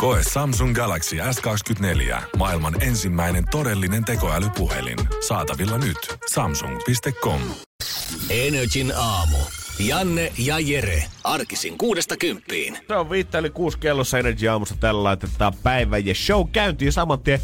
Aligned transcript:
Koe 0.00 0.20
Samsung 0.32 0.74
Galaxy 0.74 1.16
S24. 1.16 2.22
Maailman 2.36 2.82
ensimmäinen 2.82 3.44
todellinen 3.50 4.04
tekoälypuhelin. 4.04 4.98
Saatavilla 5.28 5.78
nyt. 5.78 6.18
Samsung.com. 6.30 7.40
Energin 8.30 8.92
aamu. 8.96 9.36
Janne 9.78 10.32
ja 10.38 10.58
Jere. 10.58 11.04
Arkisin 11.24 11.78
kuudesta 11.78 12.16
kymppiin. 12.16 12.78
Se 12.88 12.94
on 12.96 13.10
viittä 13.10 13.38
eli 13.38 13.50
kuusi 13.50 13.78
kellossa 13.78 14.18
Energy 14.18 14.48
aamussa 14.48 14.76
tällä 14.80 15.02
laitetaan 15.02 15.54
päivä 15.62 15.98
ja 15.98 16.14
show 16.14 16.48
käyntiin 16.52 16.92
saman 16.92 17.20
tien. 17.20 17.40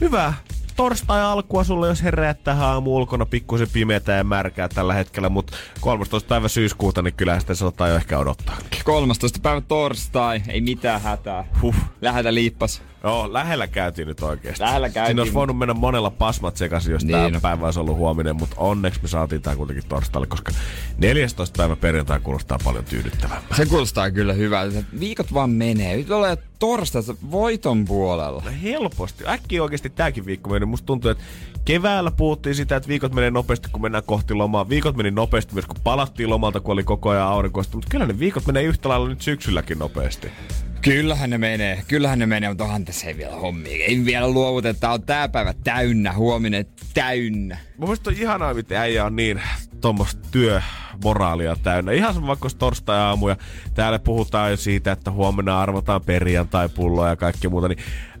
Hyvää 0.00 0.34
torstai-alkua 0.78 1.64
sulle, 1.64 1.88
jos 1.88 2.02
heräät 2.02 2.44
tähän 2.44 2.68
aamu 2.68 2.96
ulkona 2.96 3.26
pikkusen 3.26 3.68
pimeätä 3.72 4.12
ja 4.12 4.24
märkää 4.24 4.68
tällä 4.68 4.94
hetkellä, 4.94 5.28
mutta 5.28 5.56
13. 5.80 6.28
päivä 6.28 6.48
syyskuuta, 6.48 7.02
niin 7.02 7.14
kyllä 7.14 7.40
sitä 7.40 7.54
saattaa 7.54 7.88
jo 7.88 7.96
ehkä 7.96 8.18
odottaa. 8.18 8.56
13. 8.84 9.38
päivä 9.42 9.60
torstai, 9.60 10.42
ei 10.48 10.60
mitään 10.60 11.00
hätää. 11.00 11.44
Huh. 11.62 11.74
Lähetä 12.00 12.34
liippas. 12.34 12.82
Joo, 13.02 13.32
lähellä 13.32 13.66
käytiin 13.66 14.08
nyt 14.08 14.22
oikeasti. 14.22 14.64
Lähellä 14.64 14.88
käytiin. 14.88 15.06
Siinä 15.06 15.22
olisi 15.22 15.34
voinut 15.34 15.58
mennä 15.58 15.74
monella 15.74 16.10
pasmat 16.10 16.56
sekaisin, 16.56 16.92
jos 16.92 17.04
niin. 17.04 17.12
Tämä 17.12 17.40
päivä 17.40 17.64
olisi 17.64 17.80
ollut 17.80 17.96
huominen, 17.96 18.36
mutta 18.36 18.56
onneksi 18.58 19.02
me 19.02 19.08
saatiin 19.08 19.42
tämä 19.42 19.56
kuitenkin 19.56 19.84
torstaille, 19.88 20.26
koska 20.26 20.52
14. 20.98 21.56
päivä 21.56 21.76
perjantai 21.76 22.20
kuulostaa 22.20 22.58
paljon 22.64 22.84
tyydyttävämpää. 22.84 23.56
Se 23.56 23.66
kuulostaa 23.66 24.10
kyllä 24.10 24.32
hyvältä. 24.32 24.82
Viikot 25.00 25.34
vaan 25.34 25.50
menee. 25.50 25.96
Nyt 25.96 26.10
ollaan 26.10 26.36
torstaista 26.58 27.14
voiton 27.30 27.84
puolella. 27.84 28.42
No 28.44 28.50
helposti. 28.62 29.24
Äkkiä 29.28 29.62
oikeasti 29.62 29.90
tämäkin 29.90 30.26
viikko 30.26 30.50
meni. 30.50 30.66
Musta 30.66 30.86
tuntuu, 30.86 31.10
että 31.10 31.24
keväällä 31.64 32.10
puhuttiin 32.10 32.54
sitä, 32.54 32.76
että 32.76 32.88
viikot 32.88 33.14
menee 33.14 33.30
nopeasti, 33.30 33.68
kun 33.72 33.82
mennään 33.82 34.04
kohti 34.06 34.34
lomaa. 34.34 34.68
Viikot 34.68 34.96
meni 34.96 35.10
nopeasti 35.10 35.54
myös, 35.54 35.66
kun 35.66 35.76
palattiin 35.84 36.30
lomalta, 36.30 36.60
kun 36.60 36.72
oli 36.72 36.84
koko 36.84 37.10
ajan 37.10 37.26
aurinkoista. 37.28 37.76
Mutta 37.76 37.90
kyllä 37.90 38.06
ne 38.06 38.18
viikot 38.18 38.46
menee 38.46 38.62
yhtä 38.62 38.88
lailla 38.88 39.08
nyt 39.08 39.22
syksylläkin 39.22 39.78
nopeasti. 39.78 40.28
Kyllähän 40.82 41.30
ne 41.30 41.38
menee, 41.38 41.82
kyllähän 41.88 42.18
ne 42.18 42.26
menee, 42.26 42.48
mutta 42.48 42.64
onhan 42.64 42.84
tässä 42.84 43.06
ei 43.06 43.16
vielä 43.16 43.36
hommia. 43.36 43.86
Ei 43.86 44.04
vielä 44.04 44.28
luovuteta, 44.30 44.80
tää 44.80 44.92
on 44.92 45.02
tää 45.02 45.28
päivä 45.28 45.54
täynnä, 45.64 46.12
huominen 46.12 46.66
täynnä. 46.94 47.58
Mun 47.78 47.88
mielestä 47.88 48.10
on 48.10 48.16
ihanaa, 48.16 48.54
miten 48.54 48.78
äijä 48.78 49.04
on 49.04 49.16
niin 49.16 49.42
tuommoista 49.80 50.28
työmoraalia 50.30 51.56
täynnä. 51.62 51.92
Ihan 51.92 52.14
sama 52.14 52.26
vaikka 52.26 52.48
torstai-aamu 52.58 53.28
ja 53.28 53.36
täällä 53.74 53.98
puhutaan 53.98 54.50
jo 54.50 54.56
siitä, 54.56 54.92
että 54.92 55.10
huomenna 55.10 55.60
arvotaan 55.60 56.02
perjantai-pulloa 56.02 57.08
ja 57.08 57.16
kaikkea 57.16 57.50
muuta, 57.50 57.68
niin 57.68 57.78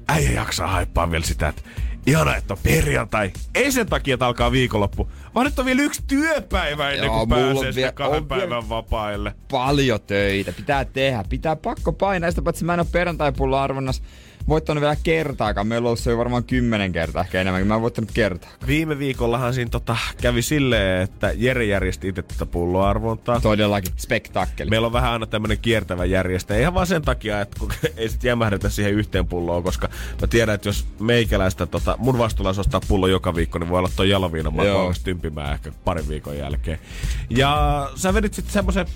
äijä 0.08 0.30
jaksaa 0.30 0.66
haippaa 0.66 1.10
vielä 1.10 1.24
sitä, 1.24 1.48
että 1.48 1.62
ihana, 2.06 2.36
että 2.36 2.54
on 2.54 2.60
perjantai. 2.62 3.30
Ei 3.54 3.72
sen 3.72 3.86
takia, 3.86 4.14
että 4.14 4.26
alkaa 4.26 4.52
viikonloppu, 4.52 5.08
vaan 5.34 5.46
nyt 5.46 5.58
on 5.58 5.64
vielä 5.64 5.82
yksi 5.82 6.02
työpäivä 6.06 6.90
ennen 6.90 7.06
Joo, 7.06 7.18
kuin 7.18 7.28
pääsee 7.28 7.74
vielä- 7.74 7.92
kahden 7.92 8.26
päivän 8.26 8.68
vapaille. 8.68 9.34
Paljon 9.50 10.00
töitä, 10.00 10.52
pitää 10.52 10.84
tehdä, 10.84 11.24
pitää 11.28 11.56
pakko 11.56 11.92
painaa. 11.92 12.30
Sitä 12.30 12.42
paitsi 12.42 12.64
mä 12.64 12.74
en 12.74 12.80
ole 12.80 12.86
perjantai-pulla 12.92 13.62
arvonnassa 13.62 14.02
voittanut 14.48 14.80
vielä 14.80 14.96
kertaakaan. 15.02 15.66
Meillä 15.66 15.86
on 15.86 15.88
ollut 15.88 15.98
se 15.98 16.10
jo 16.10 16.18
varmaan 16.18 16.44
kymmenen 16.44 16.92
kertaa 16.92 17.22
ehkä 17.22 17.40
enemmän, 17.40 17.66
mä 17.66 17.74
en 17.74 17.82
voittanut 17.82 18.12
kertaa. 18.12 18.50
Viime 18.66 18.98
viikollahan 18.98 19.54
siinä 19.54 19.70
tota, 19.70 19.96
kävi 20.22 20.42
silleen, 20.42 21.02
että 21.02 21.32
Jere 21.36 21.64
järjesti 21.64 22.08
itse 22.08 22.22
tätä 22.22 22.46
pulloarvontaa. 22.46 23.40
Todellakin, 23.40 23.92
spektakkeli. 23.96 24.70
Meillä 24.70 24.86
on 24.86 24.92
vähän 24.92 25.12
aina 25.12 25.26
tämmönen 25.26 25.58
kiertävä 25.58 26.04
järjestäjä. 26.04 26.60
Ihan 26.60 26.74
vaan 26.74 26.86
sen 26.86 27.02
takia, 27.02 27.40
että 27.40 27.56
kun 27.60 27.72
ei 27.96 28.08
sit 28.08 28.24
jämähdetä 28.24 28.68
siihen 28.68 28.94
yhteen 28.94 29.26
pulloon, 29.26 29.62
koska 29.62 29.88
mä 30.20 30.26
tiedän, 30.26 30.54
että 30.54 30.68
jos 30.68 30.86
meikäläistä, 31.00 31.66
tota, 31.66 31.96
mun 31.98 32.18
vastuulla 32.18 32.50
ostaa 32.50 32.80
pullo 32.88 33.06
joka 33.06 33.34
viikko, 33.34 33.58
niin 33.58 33.68
voi 33.68 33.78
olla 33.78 33.90
toi 33.96 34.10
jaloviina 34.10 34.56
valmis 34.56 35.00
tympimään 35.00 35.52
ehkä 35.52 35.72
parin 35.84 36.08
viikon 36.08 36.38
jälkeen. 36.38 36.78
Ja 37.30 37.90
sä 37.94 38.14
vedit 38.14 38.34
sitten 38.34 38.52
semmoisen 38.52 38.86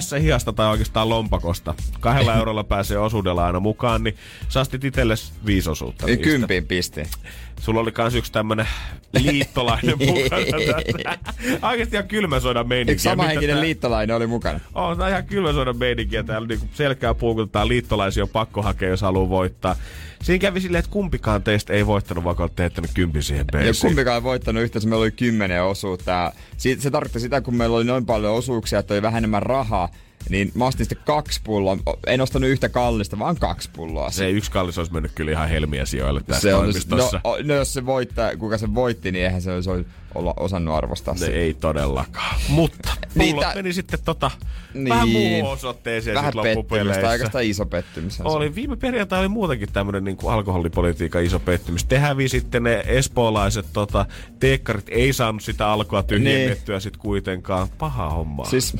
S-hihasta 0.00 0.52
tai 0.52 0.66
oikeastaan 0.66 1.08
lompakosta. 1.08 1.74
Kahdella 2.00 2.34
eurolla 2.40 2.64
pääsee 2.64 2.98
osuudella 2.98 3.46
aina 3.46 3.60
mukaan, 3.60 4.04
niin 4.04 4.16
sä 4.48 4.60
astit 4.60 4.84
itsellesi 4.92 5.32
viisi 5.46 5.70
osuutta. 5.70 6.06
niistä. 6.06 6.24
Kympin 6.24 6.66
pisti. 6.66 7.02
Sulla 7.60 7.80
oli 7.80 7.92
kans 7.92 8.14
yksi 8.14 8.32
tämmönen 8.32 8.66
liittolainen 9.22 9.94
mukana. 10.06 10.78
Oikeesti 11.62 11.96
ihan 11.96 12.08
kylmä 12.08 12.40
sodan 12.40 12.68
meininki. 12.68 12.92
Yksi 12.92 13.02
samahenkinen 13.04 13.60
liittolainen 13.60 14.16
oli 14.16 14.26
mukana. 14.26 14.60
On 14.74 14.98
tää 14.98 15.08
ihan 15.08 15.24
kylmä 15.26 15.52
sodan 15.52 15.76
meininkiä. 15.76 16.22
Täällä 16.22 16.48
niinku 16.48 16.66
selkää 16.74 17.14
puukutetaan 17.14 17.68
liittolaisia 17.68 18.22
on 18.22 18.28
pakko 18.28 18.62
hakea, 18.62 18.88
jos 18.88 19.00
haluaa 19.02 19.28
voittaa. 19.28 19.76
Siinä 20.22 20.38
kävi 20.38 20.60
silleen, 20.60 20.78
että 20.78 20.90
kumpikaan 20.90 21.42
teistä 21.42 21.72
ei 21.72 21.86
voittanut, 21.86 22.24
vaikka 22.24 22.42
olette 22.42 22.56
teettänyt 22.56 22.90
kympin 22.94 23.22
siihen 23.22 23.46
Ja 23.52 23.58
beisiin. 23.58 23.88
kumpikaan 23.88 24.14
ei 24.16 24.22
voittanut 24.22 24.62
yhteensä, 24.62 24.88
meillä 24.88 25.02
oli 25.02 25.10
kymmenen 25.10 25.64
osuutta. 25.64 26.10
Ja 26.10 26.32
se 26.78 26.90
tarkoitti 26.90 27.20
sitä, 27.20 27.40
kun 27.40 27.54
meillä 27.56 27.76
oli 27.76 27.84
noin 27.84 28.06
paljon 28.06 28.34
osuuksia, 28.34 28.78
että 28.78 28.94
oli 28.94 29.02
vähän 29.02 29.18
enemmän 29.18 29.42
rahaa, 29.42 29.88
niin 30.28 30.52
mä 30.54 30.66
ostin 30.66 30.86
sitten 30.86 31.04
kaksi 31.06 31.40
pulloa. 31.44 31.76
En 32.06 32.20
ostanut 32.20 32.50
yhtä 32.50 32.68
kallista, 32.68 33.18
vaan 33.18 33.36
kaksi 33.36 33.70
pulloa. 33.72 34.10
Se 34.10 34.30
yksi 34.30 34.50
kallis 34.50 34.78
olisi 34.78 34.92
mennyt 34.92 35.12
kyllä 35.14 35.32
ihan 35.32 35.48
helmiä 35.48 35.84
sijoille 35.84 36.20
tässä 36.26 36.40
se 36.42 36.54
on, 36.54 36.72
no, 36.88 37.10
no, 37.44 37.54
jos 37.54 37.74
se 37.74 37.86
voittaa, 37.86 38.36
kuka 38.36 38.58
se 38.58 38.74
voitti, 38.74 39.12
niin 39.12 39.24
eihän 39.24 39.42
se 39.42 39.52
olisi 39.52 39.70
olla 40.14 40.34
osannut 40.36 40.74
arvostaa 40.74 41.14
sitä. 41.14 41.30
ei 41.30 41.54
todellakaan. 41.54 42.36
Mutta 42.48 42.90
Niin, 43.14 43.30
pullot 43.30 43.44
tää- 43.46 43.54
meni 43.54 43.72
sitten 43.72 43.98
tota, 44.04 44.30
Niin. 44.74 44.88
vähän 44.88 45.08
muuhun 45.08 45.52
osoitteeseen 45.52 46.14
Vähän 46.16 46.32
pettymystä, 46.42 47.08
oikeastaan 47.08 47.44
iso 47.44 47.66
pettymys. 47.66 48.20
on 48.20 48.30
se. 48.30 48.36
Oli. 48.36 48.54
Viime 48.54 48.76
perjantai 48.76 49.20
oli 49.20 49.28
muutenkin 49.28 49.72
tämmönen 49.72 50.04
niin 50.04 50.16
alkoholipolitiikan 50.26 51.24
iso 51.24 51.38
pettymys. 51.38 51.84
Te 51.84 51.98
hävisitte 51.98 52.60
ne 52.60 52.82
espoolaiset 52.86 53.66
tota, 53.72 54.06
teekkarit, 54.40 54.86
ei 54.88 55.12
saanut 55.12 55.42
sitä 55.42 55.68
alkoa 55.68 56.02
tyhjennettyä 56.02 56.80
sit 56.80 56.96
kuitenkaan. 56.96 57.68
Paha 57.78 58.10
homma. 58.10 58.44
Siis 58.44 58.76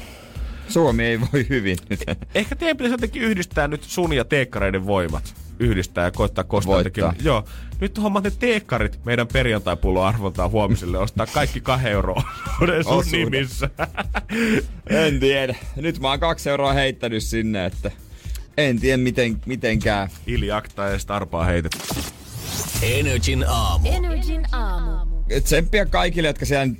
Suomi 0.68 1.04
ei 1.04 1.20
voi 1.20 1.46
hyvin 1.48 1.78
nyt. 1.88 2.04
Ehkä 2.34 2.56
teidän 2.56 2.76
pitäisi 2.76 2.94
jotenkin 2.94 3.22
yhdistää 3.22 3.68
nyt 3.68 3.82
sun 3.82 4.12
ja 4.12 4.24
teekkareiden 4.24 4.86
voimat. 4.86 5.34
Yhdistää 5.58 6.04
ja 6.04 6.10
koittaa 6.10 6.44
kostaa 6.44 6.78
jotenkin. 6.78 7.04
Joo. 7.24 7.44
Nyt 7.80 8.02
hommat 8.02 8.24
ne 8.24 8.30
teekkarit 8.38 9.04
meidän 9.04 9.26
perjantai-pullon 9.26 10.06
arvontaa 10.06 10.48
huomiselle. 10.48 10.98
Ostaa 10.98 11.26
kaikki 11.26 11.60
kahden 11.60 11.92
euroa 11.92 12.22
sun 12.58 12.70
Osuuden. 12.86 13.10
nimissä. 13.20 13.70
En 15.04 15.20
tiedä. 15.20 15.54
Nyt 15.76 16.00
mä 16.00 16.08
oon 16.08 16.20
kaksi 16.20 16.50
euroa 16.50 16.72
heittänyt 16.72 17.22
sinne, 17.22 17.64
että 17.66 17.90
en 18.56 18.80
tiedä 18.80 18.96
miten, 18.96 19.40
mitenkään. 19.46 20.08
Ili 20.26 20.52
Akta 20.52 20.82
ja 20.82 20.98
Starpaa 20.98 21.44
heitetty. 21.44 21.78
Energin 22.82 23.44
aamu. 23.48 23.88
Energin 23.92 24.46
aamu. 24.52 25.02
Tsemppiä 25.44 25.86
kaikille, 25.86 26.28
jotka 26.28 26.46
siellä 26.46 26.74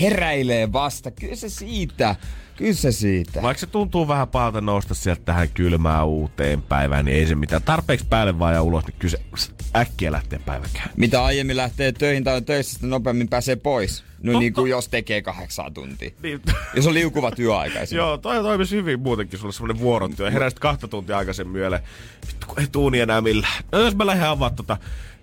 heräilee 0.00 0.72
vasta. 0.72 1.10
Kyllä 1.10 1.36
se 1.36 1.48
siitä. 1.48 2.16
Kyllä 2.60 2.72
se 2.72 2.92
siitä. 2.92 3.42
Vaikka 3.42 3.60
se 3.60 3.66
tuntuu 3.66 4.08
vähän 4.08 4.28
pahalta 4.28 4.60
nousta 4.60 4.94
sieltä 4.94 5.22
tähän 5.24 5.48
kylmään 5.48 6.06
uuteen 6.06 6.62
päivään, 6.62 7.04
niin 7.04 7.16
ei 7.16 7.26
se 7.26 7.34
mitään. 7.34 7.62
Tarpeeksi 7.62 8.06
päälle 8.06 8.38
vaan 8.38 8.54
ja 8.54 8.62
ulos, 8.62 8.86
niin 8.86 8.94
kyllä 8.98 9.16
se 9.36 9.50
äkkiä 9.76 10.12
lähtee 10.12 10.38
päivä 10.46 10.66
Mitä 10.96 11.24
aiemmin 11.24 11.56
lähtee 11.56 11.92
töihin 11.92 12.24
tai 12.24 12.36
on 12.36 12.44
töissä, 12.44 12.74
sitä 12.74 12.86
nopeammin 12.86 13.28
pääsee 13.28 13.56
pois. 13.56 14.04
No 14.22 14.38
niin 14.38 14.52
kuin 14.52 14.70
jos 14.70 14.88
tekee 14.88 15.22
kahdeksan 15.22 15.74
tuntia. 15.74 16.10
Niin. 16.22 16.40
Jos 16.74 16.86
on 16.86 16.94
liukuva 16.94 17.30
työaika. 17.30 17.78
Joo, 17.90 18.18
toi 18.18 18.42
toimisi 18.42 18.76
hyvin 18.76 19.00
muutenkin, 19.00 19.38
sulla 19.38 19.48
on 19.48 19.52
semmonen 19.52 19.78
vuorotyö. 19.78 20.30
Heräsit 20.30 20.58
kahta 20.58 20.88
tuntia 20.88 21.18
aikaisemmin 21.18 21.60
yölle. 21.60 21.82
Vittu, 22.26 22.46
kun 22.46 22.60
ei 22.60 22.66
tuuni 22.72 23.00
enää 23.00 23.20
millään. 23.20 23.64
No 23.72 23.80
jos 23.80 23.96
mä 23.96 24.06
lähden 24.06 24.28
avaa 24.28 24.50
tota 24.50 24.76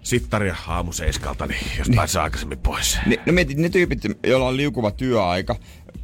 sittaria 0.03 0.55
aamu 0.67 0.91
seiskalta, 0.91 1.45
niin 1.45 1.59
jostain 1.77 2.07
saa 2.07 2.23
aikaisemmin 2.23 2.59
pois. 2.59 2.99
Ni, 3.05 3.19
no 3.25 3.33
mietit, 3.33 3.57
ne 3.57 3.69
tyypit, 3.69 3.99
joilla 4.23 4.47
on 4.47 4.57
liukuva 4.57 4.91
työaika, 4.91 5.55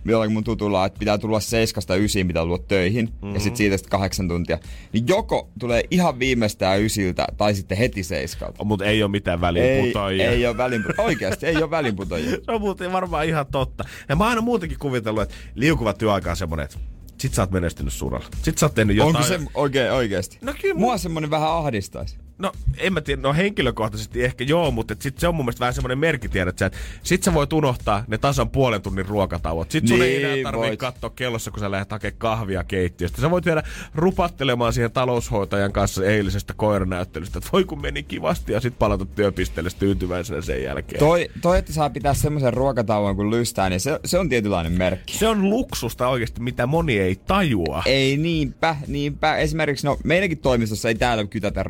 jollakin 0.06 0.34
mun 0.34 0.44
tutulla, 0.44 0.86
että 0.86 1.00
pitää 1.00 1.18
tulla 1.18 1.40
seiskasta 1.40 1.96
ysiin, 1.96 2.28
pitää 2.28 2.44
tulla 2.44 2.58
töihin, 2.58 3.06
mm-hmm. 3.06 3.34
ja 3.34 3.40
sitten 3.40 3.58
siitä 3.58 3.78
sitten 3.78 3.92
kahdeksan 3.92 4.28
tuntia. 4.28 4.60
Niin 4.94 5.08
joko 5.08 5.50
tulee 5.60 5.84
ihan 5.92 6.20
viimeistään 6.20 6.82
ysiltä, 6.82 7.28
tai 7.38 7.56
sitten 7.56 7.78
heti 7.78 8.04
seiskalta. 8.04 8.64
Mutta 8.64 8.86
ei 8.86 9.04
ole 9.04 9.12
mitään 9.12 9.42
väliä 9.42 9.64
Ei, 9.64 9.94
ei 10.22 10.48
ole 10.48 10.58
välinputoajia. 10.58 11.06
Oikeasti 11.06 11.46
ei 11.46 11.58
ole 11.58 11.70
välinputoajia. 11.70 12.32
Se 12.46 12.52
on 12.52 12.62
muuten 12.62 12.92
varmaan 12.92 13.26
ihan 13.26 13.46
totta. 13.52 13.84
Ja 14.10 14.16
mä 14.16 14.24
oon 14.24 14.30
aina 14.30 14.42
muutenkin 14.42 14.80
kuvitellut, 14.80 15.24
että 15.24 15.36
liukuva 15.56 15.94
työaika 15.94 16.30
on 16.30 16.38
semmonen, 16.38 16.64
että 16.64 16.78
sit 17.18 17.34
sä 17.34 17.42
oot 17.42 17.52
menestynyt 17.52 17.94
suralla. 17.94 18.26
Sit 18.42 18.58
sä 18.58 18.66
oot 18.66 18.76
tehnyt 18.76 18.98
jotain. 18.98 19.16
Onko 19.16 19.28
se 19.28 19.40
oikein, 19.54 19.92
oikeasti? 19.92 20.38
No 20.42 20.54
kyllä 20.62 20.76
Mua 20.76 20.98
semmonen 20.98 21.30
vähän 21.30 21.52
ahdistaisi. 21.52 22.18
No, 22.38 22.52
en 22.78 22.94
mä 22.94 23.02
tiedä, 23.02 23.22
no 23.22 23.34
henkilökohtaisesti 23.34 24.24
ehkä 24.24 24.44
joo, 24.44 24.72
mutta 24.72 24.96
sit 25.00 25.18
se 25.20 25.28
on 25.28 25.36
mun 25.36 25.46
mielestä 25.46 25.60
vähän 25.60 25.74
semmoinen 25.74 25.98
merkki, 25.98 26.30
tiedät 26.30 26.58
sä, 26.58 26.66
että 26.66 26.78
sit 27.04 27.24
sä 27.24 27.34
voit 27.34 27.54
unohtaa 27.54 28.04
ne 28.08 28.18
tasan 28.18 28.50
puolen 28.50 28.82
tunnin 28.82 29.06
ruokatauot. 29.06 29.72
Sit 29.72 29.88
sun 29.88 30.02
ei 30.02 30.10
Niin 30.18 30.26
enää 30.26 30.44
tarvitse 30.44 30.68
voit. 30.68 30.80
katsoa 30.80 31.10
kellossa, 31.10 31.52
kun 31.52 31.60
sä 31.60 31.72
lähdet 31.72 31.92
hakemaan 31.92 32.18
kahvia 32.18 32.64
keittiöstä. 32.64 33.22
Sä 33.22 33.32
voit 33.32 33.46
jäädä 33.46 33.64
rupattelemaan 33.96 34.74
siihen 34.74 34.92
taloushoitajan 34.92 35.72
kanssa 35.74 36.06
eilisestä 36.06 36.54
koiranäyttelystä, 36.58 37.38
että 37.38 37.50
voi 37.54 37.64
kun 37.64 37.82
meni 37.82 38.04
kivasti 38.04 38.52
ja 38.54 38.60
sit 38.62 38.80
palata 38.80 39.06
työpisteelle 39.06 39.70
tyytyväisenä 39.80 40.42
sen 40.42 40.64
jälkeen. 40.64 41.00
Toi, 41.00 41.30
toi, 41.42 41.58
että 41.60 41.74
saa 41.74 41.90
pitää 41.90 42.14
semmoisen 42.14 42.54
ruokatauon 42.54 43.16
kun 43.16 43.32
lystää, 43.32 43.70
niin 43.70 43.80
se, 43.80 44.00
se 44.06 44.20
on 44.20 44.30
tietynlainen 44.30 44.72
merkki. 44.74 45.18
Se 45.18 45.28
on 45.28 45.50
luksusta 45.50 46.08
oikeasti, 46.08 46.42
mitä 46.42 46.68
moni 46.68 47.00
ei 47.00 47.16
tajua. 47.16 47.84
Ei 47.86 48.18
niinpä, 48.18 48.76
niinpä. 48.88 49.38
Esimerkiksi 49.38 49.88
no, 49.88 49.98
meidänkin 50.04 50.38
toimistossa 50.38 50.88
ei 50.90 50.96
täällä 50.96 51.26
kytätä 51.28 51.64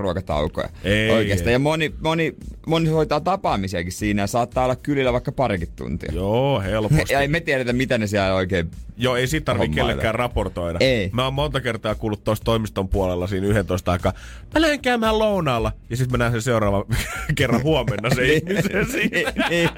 ruokataukoja 0.53 0.69
Ei, 0.83 1.09
oikeastaan. 1.11 1.47
ei. 1.49 1.53
Ja 1.53 1.59
moni, 1.59 1.93
moni, 2.01 2.35
moni 2.67 2.89
hoitaa 2.89 3.21
tapaamisiakin 3.21 3.91
siinä 3.91 4.21
ja 4.21 4.27
saattaa 4.27 4.63
olla 4.63 4.75
kylillä 4.75 5.13
vaikka 5.13 5.31
parikin 5.31 5.67
tuntia. 5.75 6.11
Joo, 6.13 6.61
helposti. 6.61 7.03
Ja 7.13 7.19
ei 7.19 7.27
me 7.27 7.39
tiedetä, 7.39 7.73
mitä 7.73 7.97
ne 7.97 8.07
siellä 8.07 8.33
oikein... 8.33 8.71
Joo, 8.97 9.15
ei 9.15 9.27
siitä 9.27 9.45
tarvitse 9.45 9.75
kellekään 9.75 10.15
raportoida. 10.15 10.77
Ei. 10.81 11.09
Mä 11.13 11.23
oon 11.23 11.33
monta 11.33 11.61
kertaa 11.61 11.95
kuullut 11.95 12.23
tuossa 12.23 12.43
toimiston 12.43 12.89
puolella 12.89 13.27
siinä 13.27 13.47
11 13.47 13.91
aikaa. 13.91 14.13
Mä 14.53 14.61
lähden 14.61 14.81
käymään 14.81 15.19
lounaalla. 15.19 15.71
Ja 15.89 15.97
sitten 15.97 16.11
mä 16.11 16.17
näen 16.17 16.31
sen 16.31 16.41
seuraava 16.41 16.85
kerran 17.35 17.63
huomenna 17.63 18.09
se 18.09 18.25
ihmisen 18.33 18.85
siinä. 18.91 19.31
niin, 19.49 19.69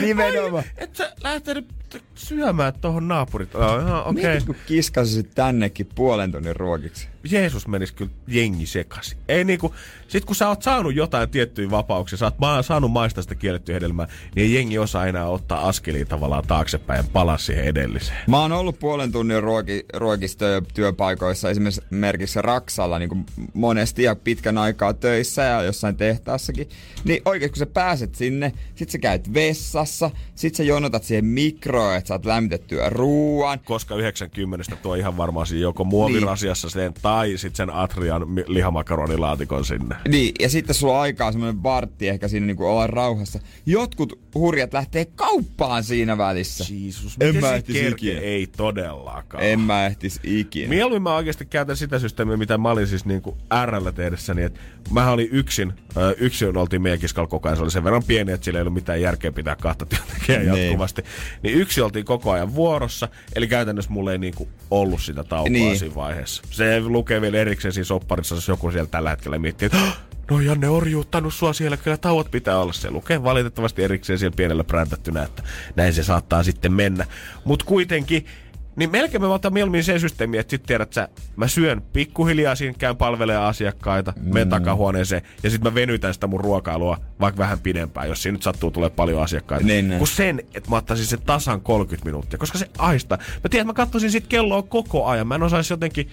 nimenomaan. 0.00 0.64
Ai, 0.64 0.84
Et 0.84 0.96
sä 0.96 1.12
lähtenyt 1.22 1.68
syömään 2.14 2.72
tohon 2.80 3.08
naapurit. 3.08 3.54
Oh, 3.54 3.62
okei. 4.06 4.24
Okay. 4.24 4.40
Kun 4.46 4.56
kiskasit 4.66 5.30
tännekin 5.34 5.88
puolen 5.94 6.32
tunnin 6.32 6.56
ruokiksi. 6.56 7.08
Jeesus 7.30 7.68
menisi 7.68 7.94
kyllä 7.94 8.10
jengi 8.26 8.66
sekaisin. 8.66 9.18
Ei 9.28 9.44
niinku, 9.44 9.74
sit 10.08 10.24
kun 10.24 10.36
sä 10.36 10.48
oot 10.48 10.62
saanut 10.62 10.94
jotain 10.94 11.30
tiettyjä 11.30 11.70
vapauksia, 11.70 12.18
sä 12.18 12.24
oot 12.24 12.38
ma- 12.38 12.62
saanut 12.62 12.90
maistaa 12.90 13.22
sitä 13.22 13.34
kiellettyä 13.34 13.74
hedelmää, 13.74 14.06
niin 14.34 14.46
ei 14.46 14.54
jengi 14.54 14.78
osaa 14.78 15.06
enää 15.06 15.26
ottaa 15.26 15.68
askelia 15.68 16.06
tavallaan 16.06 16.46
taaksepäin 16.46 16.98
ja 16.98 17.04
palaa 17.12 17.38
siihen 17.38 17.64
edelliseen. 17.64 18.18
Mä 18.26 18.40
oon 18.40 18.52
ollut 18.52 18.63
puolen 18.72 19.12
tunnin 19.12 19.42
ruoki, 19.42 19.84
ruokista 19.94 20.44
työpaikoissa, 20.74 21.50
esimerkiksi 21.50 22.42
Raksalla 22.42 22.98
niin 22.98 23.08
kuin 23.08 23.26
monesti 23.54 24.02
ja 24.02 24.16
pitkän 24.16 24.58
aikaa 24.58 24.94
töissä 24.94 25.42
ja 25.42 25.62
jossain 25.62 25.96
tehtaassakin. 25.96 26.68
Niin 27.04 27.22
oikein 27.24 27.50
kun 27.50 27.58
sä 27.58 27.66
pääset 27.66 28.14
sinne, 28.14 28.52
sit 28.74 28.90
sä 28.90 28.98
käyt 28.98 29.34
vessassa, 29.34 30.10
sit 30.34 30.54
sä 30.54 30.62
jonotat 30.62 31.04
siihen 31.04 31.24
mikroon, 31.24 31.96
että 31.96 32.08
saat 32.08 32.24
lämmitettyä 32.24 32.90
ruuan. 32.90 33.60
koska 33.64 33.96
90 33.96 34.76
tuo 34.82 34.94
ihan 34.94 35.16
varmaan 35.16 35.46
siinä 35.46 35.62
joko 35.62 35.84
muovirasiassa 35.84 36.70
sen 36.70 36.94
tai 37.02 37.36
sitten 37.36 37.56
sen 37.56 37.70
Atrian 37.70 38.22
lihamakaroniilaatikon 38.46 39.64
sinne. 39.64 39.96
Niin, 40.08 40.34
ja 40.40 40.48
sitten 40.48 40.74
sulla 40.74 40.94
on 40.94 41.00
aikaa 41.00 41.32
semmoinen 41.32 41.62
vartti 41.62 42.08
ehkä 42.08 42.28
siinä 42.28 42.46
niin 42.46 42.62
olla 42.62 42.86
rauhassa. 42.86 43.40
Jotkut 43.66 44.20
hurjat 44.34 44.72
lähtee 44.72 45.04
kauppaan 45.04 45.84
siinä 45.84 46.18
välissä. 46.18 46.64
Jeesus, 46.70 47.16
En 47.20 47.26
miten 47.26 47.40
mä 47.40 47.60
se 47.72 47.88
ikinä. 47.88 48.20
Ei 48.20 48.46
todellakaan. 48.56 49.44
En 49.44 49.60
mä 49.60 49.86
ehtis 49.86 50.20
ikinä. 50.22 50.68
Mieluummin 50.68 51.02
mä 51.02 51.14
oikeasti 51.16 51.44
käytän 51.46 51.76
sitä 51.76 51.98
systeemiä, 51.98 52.36
mitä 52.36 52.58
mä 52.58 52.70
olin 52.70 52.86
siis 52.86 53.04
niinku 53.04 53.38
RL 53.66 53.88
tehdessäni, 53.90 54.42
että 54.42 54.60
mä 54.90 55.10
olin 55.10 55.28
yksin, 55.32 55.72
yksin 56.18 56.56
oltiin 56.56 56.82
meidän 56.82 57.00
kiskalla 57.00 57.26
koko 57.28 57.48
ajan, 57.48 57.56
se 57.56 57.62
oli 57.62 57.70
sen 57.70 57.84
verran 57.84 58.02
pieni, 58.06 58.32
että 58.32 58.44
sillä 58.44 58.58
ei 58.58 58.60
ollut 58.62 58.74
mitään 58.74 59.00
järkeä 59.00 59.32
pitää 59.32 59.56
kahta 59.56 59.86
työntekijää 59.86 60.42
Niin. 60.42 60.64
jatkuvasti. 60.64 61.04
Niin 61.42 61.54
yksi 61.58 61.80
oltiin 61.80 62.04
koko 62.04 62.30
ajan 62.32 62.54
vuorossa, 62.54 63.08
eli 63.34 63.48
käytännössä 63.48 63.90
mulla 63.90 64.12
ei 64.12 64.18
niinku 64.18 64.48
ollut 64.70 65.02
sitä 65.02 65.24
taukoa 65.24 65.50
Niin. 65.50 65.78
siinä 65.78 65.94
vaiheessa. 65.94 66.42
Se 66.50 66.80
lukee 66.80 67.20
vielä 67.20 67.38
erikseen 67.38 67.72
siinä 67.72 67.84
sopparissa, 67.84 68.34
jos 68.34 68.48
joku 68.48 68.70
siellä 68.70 68.88
tällä 68.90 69.10
hetkellä 69.10 69.38
miettii, 69.38 69.66
että 69.66 69.78
"Hah, 69.78 69.98
No 70.30 70.40
Janne 70.40 70.68
orjuuttanut 70.68 71.34
sua 71.34 71.52
siellä, 71.52 71.76
kyllä 71.76 71.96
tauot 71.96 72.30
pitää 72.30 72.58
olla. 72.58 72.72
Se 72.72 72.90
lukee 72.90 73.22
valitettavasti 73.22 73.82
erikseen 73.82 74.18
siellä 74.18 74.36
pienellä 74.36 74.64
präntättynä, 74.64 75.22
että 75.22 75.42
näin 75.76 75.92
se 75.92 76.02
saattaa 76.02 76.42
sitten 76.42 76.72
mennä. 76.72 77.06
Mutta 77.44 77.64
kuitenkin, 77.64 78.26
niin 78.76 78.90
melkein 78.90 79.22
mä 79.22 79.28
otan 79.28 79.52
mieluummin 79.52 79.84
sen 79.84 80.00
systeemi, 80.00 80.38
että 80.38 80.50
sit 80.50 80.62
tiedät 80.62 80.92
sä, 80.92 81.08
mä 81.36 81.48
syön 81.48 81.82
pikkuhiljaa 81.92 82.54
siinä, 82.54 82.74
käyn 82.78 82.96
palvelemaan 82.96 83.46
asiakkaita, 83.46 84.12
mm. 84.16 84.34
menen 84.34 84.48
takahuoneeseen 84.48 85.22
ja 85.42 85.50
sitten 85.50 85.72
mä 85.72 85.74
venytän 85.74 86.14
sitä 86.14 86.26
mun 86.26 86.40
ruokailua 86.40 87.00
vaikka 87.20 87.38
vähän 87.38 87.60
pidempään, 87.60 88.08
jos 88.08 88.22
siinä 88.22 88.32
nyt 88.32 88.42
sattuu 88.42 88.70
tulee 88.70 88.90
paljon 88.90 89.22
asiakkaita. 89.22 89.66
Niin, 89.66 89.88
niin. 89.88 89.98
Kun 89.98 90.08
sen, 90.08 90.40
että 90.54 90.70
mä 90.70 90.76
ottaisin 90.76 91.06
sen 91.06 91.22
tasan 91.22 91.60
30 91.60 92.04
minuuttia, 92.04 92.38
koska 92.38 92.58
se 92.58 92.70
aista. 92.78 93.16
Mä 93.16 93.48
tiedän, 93.50 93.64
että 93.64 93.82
mä 93.82 93.84
katsoisin 93.84 94.10
sit 94.10 94.26
kelloa 94.26 94.62
koko 94.62 95.06
ajan. 95.06 95.26
Mä 95.26 95.34
en 95.34 95.42
osaisi 95.42 95.72
jotenkin, 95.72 96.08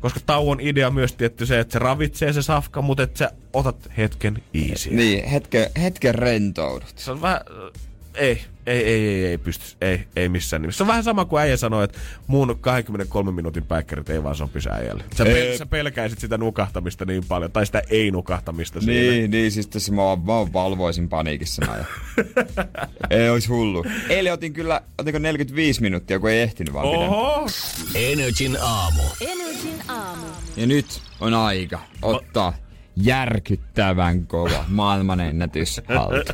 koska 0.00 0.20
tauon 0.26 0.60
idea 0.60 0.90
myös 0.90 1.12
tietty 1.12 1.46
se, 1.46 1.60
että 1.60 1.72
se 1.72 1.78
ravitsee 1.78 2.32
se 2.32 2.42
safka, 2.42 2.82
mutta 2.82 3.02
että 3.02 3.18
sä 3.18 3.30
otat 3.52 3.90
hetken 3.96 4.42
easy. 4.54 4.90
Niin, 4.90 5.24
hetken, 5.24 5.66
hetken 5.82 6.14
rentoudut. 6.14 6.92
Se 6.96 7.10
on 7.10 7.22
vähän... 7.22 7.40
Ei, 8.16 8.44
ei, 8.66 8.84
ei, 8.84 9.08
ei, 9.08 9.24
ei 9.26 9.38
pysty. 9.38 9.76
Ei, 9.80 10.00
ei 10.16 10.28
missään 10.28 10.62
nimessä. 10.62 10.76
Se 10.76 10.82
on 10.82 10.86
vähän 10.86 11.04
sama 11.04 11.24
kuin 11.24 11.40
äijä 11.40 11.56
sanoi, 11.56 11.84
että 11.84 11.98
mun 12.26 12.58
23 12.60 13.32
minuutin 13.32 13.64
päikkärit 13.64 14.10
ei 14.10 14.22
vaan 14.22 14.34
sopisi 14.34 14.68
äijälle. 14.70 15.04
Sä, 15.16 15.24
pel- 15.24 15.58
sä 15.58 15.66
pelkäisit 15.66 16.18
sitä 16.18 16.38
nukahtamista 16.38 17.04
niin 17.04 17.24
paljon, 17.28 17.52
tai 17.52 17.66
sitä 17.66 17.82
ei-nukahtamista 17.90 18.80
siinä. 18.80 19.10
Niin, 19.12 19.30
niin, 19.30 19.52
siis 19.52 19.66
tässä 19.66 19.92
mä, 19.92 20.02
mä 20.02 20.52
valvoisin 20.52 21.08
paniikissa 21.08 21.66
mä 21.66 21.84
Ei 23.10 23.30
ois 23.30 23.48
hullu. 23.48 23.84
Eilen 24.08 24.32
otin 24.32 24.52
kyllä, 24.52 24.80
otinko 24.98 25.18
45 25.18 25.82
minuuttia, 25.82 26.18
kun 26.18 26.30
ei 26.30 26.40
ehtinyt 26.40 26.74
vaan. 26.74 26.86
Oho! 26.86 27.48
Energin 27.94 28.56
aamu. 28.60 29.02
Energin 29.20 29.82
aamu. 29.88 30.26
Ja 30.56 30.66
nyt 30.66 30.86
on 31.20 31.34
aika 31.34 31.78
ottaa 32.02 32.54
järkyttävän 32.96 34.26
kova 34.26 34.64
maailmanennätys 34.68 35.80
haltuun. 35.96 36.24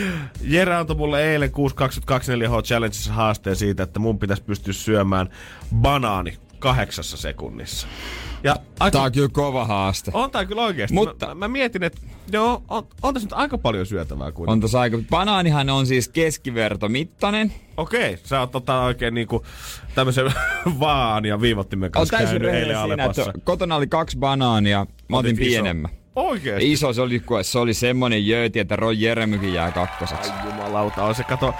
Jere 0.42 0.74
antoi 0.74 0.96
mulle 0.96 1.32
eilen 1.32 1.50
6.22.4 1.50 2.48
H 2.50 2.62
Challengeissa 2.62 3.12
haasteen 3.12 3.56
siitä, 3.56 3.82
että 3.82 3.98
mun 4.00 4.18
pitäisi 4.18 4.42
pystyä 4.42 4.72
syömään 4.72 5.28
banaani 5.76 6.38
kahdeksassa 6.58 7.16
sekunnissa. 7.16 7.86
Ja 8.44 8.56
aika, 8.80 8.98
Tää 8.98 9.02
on 9.06 9.12
kyllä 9.12 9.28
kova 9.32 9.64
haaste. 9.64 10.10
on 10.14 10.30
tää 10.30 10.44
kyllä 10.44 10.62
oikeesti. 10.62 10.94
Mutta- 10.94 11.26
Mä, 11.26 11.34
mä, 11.34 11.48
mietin, 11.48 11.82
että 11.82 12.00
joo, 12.32 12.62
on, 12.68 12.86
on 13.02 13.14
tässä 13.14 13.26
nyt 13.26 13.32
aika 13.32 13.58
paljon 13.58 13.86
syötävää 13.86 14.32
kuitenkin. 14.32 14.52
On 14.52 14.60
tossa 14.60 14.80
aika... 14.80 14.98
Banaanihan 15.10 15.70
on 15.70 15.86
siis 15.86 16.08
keskivertomittainen. 16.08 17.52
Okei, 17.76 18.18
sä 18.24 18.40
oot 18.40 18.50
tota 18.50 18.80
oikein 18.80 19.14
niinku 19.14 19.44
tämmösen 19.94 20.32
vaan 20.80 21.24
ja 21.24 21.40
viivottimen 21.40 21.86
On 21.86 21.90
kanssa 21.90 22.16
täysin 22.16 22.30
käynyt 22.40 22.54
eilen 22.54 22.66
siinä, 22.66 22.82
Alepassa. 22.82 23.32
kotona 23.44 23.76
oli 23.76 23.86
kaksi 23.86 24.18
banaania. 24.18 24.86
Mä 25.08 25.16
otin 25.16 25.34
Otit 25.34 25.46
pienemmän. 25.46 25.90
Oikeesti? 26.20 26.72
Iso 26.72 26.92
se 26.92 27.00
oli, 27.00 27.22
se 27.42 27.58
oli 27.58 27.74
semmonen 27.74 28.26
jööti, 28.26 28.58
että 28.58 28.76
Ron 28.76 29.00
Jeremykin 29.00 29.54
jää 29.54 29.70
kakkoseksi. 29.70 30.30
Ai 30.30 30.46
jumalauta, 30.46 31.04
on 31.04 31.14
se 31.14 31.24
kato, 31.24 31.54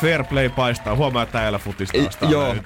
fair 0.00 0.24
play 0.24 0.48
paistaa. 0.48 0.96
Huomaa, 0.96 1.22
että 1.22 1.38
täällä 1.38 1.58
futista 1.58 1.98
Ei, 1.98 2.08
joo. 2.30 2.56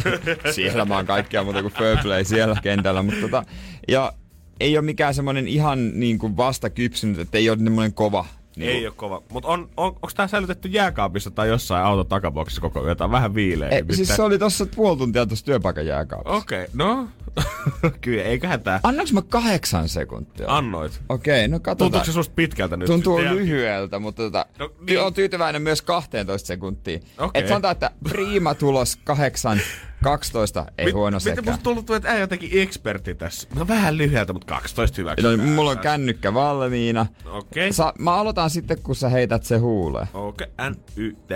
siellä 0.54 0.84
mä 0.84 0.96
oon 0.96 1.06
kaikkea 1.06 1.44
muuta 1.44 1.62
kuin 1.62 1.74
fair 1.74 1.98
play 2.02 2.24
siellä 2.24 2.56
kentällä, 2.62 3.02
mutta 3.02 3.20
tota, 3.20 3.44
ja 3.88 4.12
ei 4.60 4.78
ole 4.78 4.84
mikään 4.84 5.14
semmonen 5.14 5.48
ihan 5.48 6.00
niin 6.00 6.18
kuin 6.18 6.36
vasta 6.36 6.70
kypsynyt, 6.70 7.18
että 7.18 7.38
ei 7.38 7.50
ole 7.50 7.58
semmonen 7.58 7.94
kova. 7.94 8.26
Niin 8.56 8.70
Ei 8.70 8.86
ole 8.86 8.94
kova. 8.96 9.22
Mutta 9.32 9.48
on, 9.48 9.68
on, 9.76 9.86
onko 9.86 10.10
tää 10.16 10.28
säilytetty 10.28 10.68
jääkaapissa 10.68 11.30
tai 11.30 11.48
jossain 11.48 11.84
auton 11.84 12.06
takaboksissa 12.06 12.60
koko 12.60 12.86
yö? 12.86 12.94
Tää 12.94 13.04
on 13.04 13.10
vähän 13.10 13.34
viileä. 13.34 13.68
Ei, 13.68 13.84
siis 13.90 14.16
se 14.16 14.22
oli 14.22 14.38
tossa 14.38 14.66
puoli 14.76 14.98
tuntia 14.98 15.26
tuossa 15.26 15.44
työpaikan 15.44 15.86
jääkaapissa. 15.86 16.36
Okei, 16.36 16.62
okay, 16.64 16.74
no. 16.74 17.08
Kyllä, 18.00 18.22
eiköhän 18.22 18.60
tää. 18.60 18.80
Annaks 18.82 19.12
mä 19.12 19.22
kahdeksan 19.22 19.88
sekuntia? 19.88 20.46
Annoit. 20.48 21.00
Okei, 21.08 21.48
no 21.48 21.56
katsotaan. 21.60 21.76
Tuntuuko 21.76 22.04
se 22.04 22.12
susta 22.12 22.32
pitkältä 22.36 22.76
nyt? 22.76 22.86
Tuntuu 22.86 23.16
Tiedät- 23.18 23.34
lyhyeltä, 23.34 23.98
mutta 23.98 24.22
tota, 24.22 24.46
No, 24.58 24.66
niin. 24.66 24.86
niin. 24.86 25.00
on 25.00 25.14
tyytyväinen 25.14 25.62
myös 25.62 25.82
12 25.82 26.46
sekuntiin. 26.46 27.02
Okei. 27.18 27.42
Et 27.42 27.48
sanotaan, 27.48 27.72
että 27.72 27.90
prima 28.08 28.54
tulos 28.54 28.96
8, 29.04 29.60
12 30.04 30.66
ei 30.78 30.84
Mit- 30.86 30.94
huono 30.94 31.16
Miten 31.18 31.36
sekään. 31.36 31.54
musta 31.54 31.62
tuntuu, 31.62 31.96
että 31.96 32.08
äijä 32.08 32.20
jotenkin 32.20 32.50
ekspertti 32.62 33.14
tässä? 33.14 33.48
No 33.54 33.68
vähän 33.68 33.98
lyhyeltä, 33.98 34.32
mutta 34.32 34.54
12 34.54 34.96
hyväksi. 35.00 35.26
No, 35.26 35.44
mulla 35.54 35.70
on 35.70 35.78
kännykkä 35.78 36.34
valmiina. 36.34 37.06
Okei. 37.26 37.72
Sa- 37.72 37.92
mä 37.98 38.14
aloitan 38.14 38.50
sitten, 38.50 38.82
kun 38.82 38.96
sä 38.96 39.08
heität 39.08 39.44
se 39.44 39.56
huuleen. 39.58 40.08
Okei, 40.14 40.46
N, 40.70 40.74
Y, 40.96 41.12
T. 41.12 41.30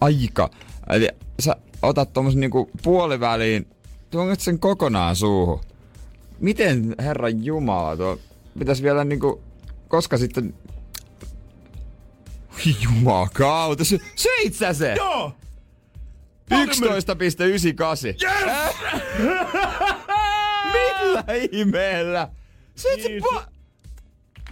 Aika. 0.00 0.50
Eli 0.90 1.08
sä 1.40 1.56
otat 1.82 2.12
tommosen 2.12 2.40
niinku 2.40 2.70
puoliväliin, 2.82 3.66
tuonko 4.10 4.34
sen 4.38 4.58
kokonaan 4.58 5.16
suuhun. 5.16 5.60
Miten, 6.40 6.94
herran 6.98 7.44
jumala, 7.44 7.96
tuo 7.96 8.18
pitäis 8.58 8.82
vielä 8.82 9.04
niinku, 9.04 9.42
koska 9.88 10.18
sitten... 10.18 10.54
Jumakauta, 12.82 13.84
se, 13.84 13.98
söit 14.14 14.54
sä 14.54 14.72
se? 14.72 14.94
Joo! 14.94 15.32
11,98. 16.50 16.56
Yes! 18.22 18.76
Millä 20.72 21.24
ihmeellä? 21.52 22.28
Jeesus. 22.84 23.30
pa- 23.32 23.48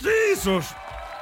Jeesus! 0.04 0.64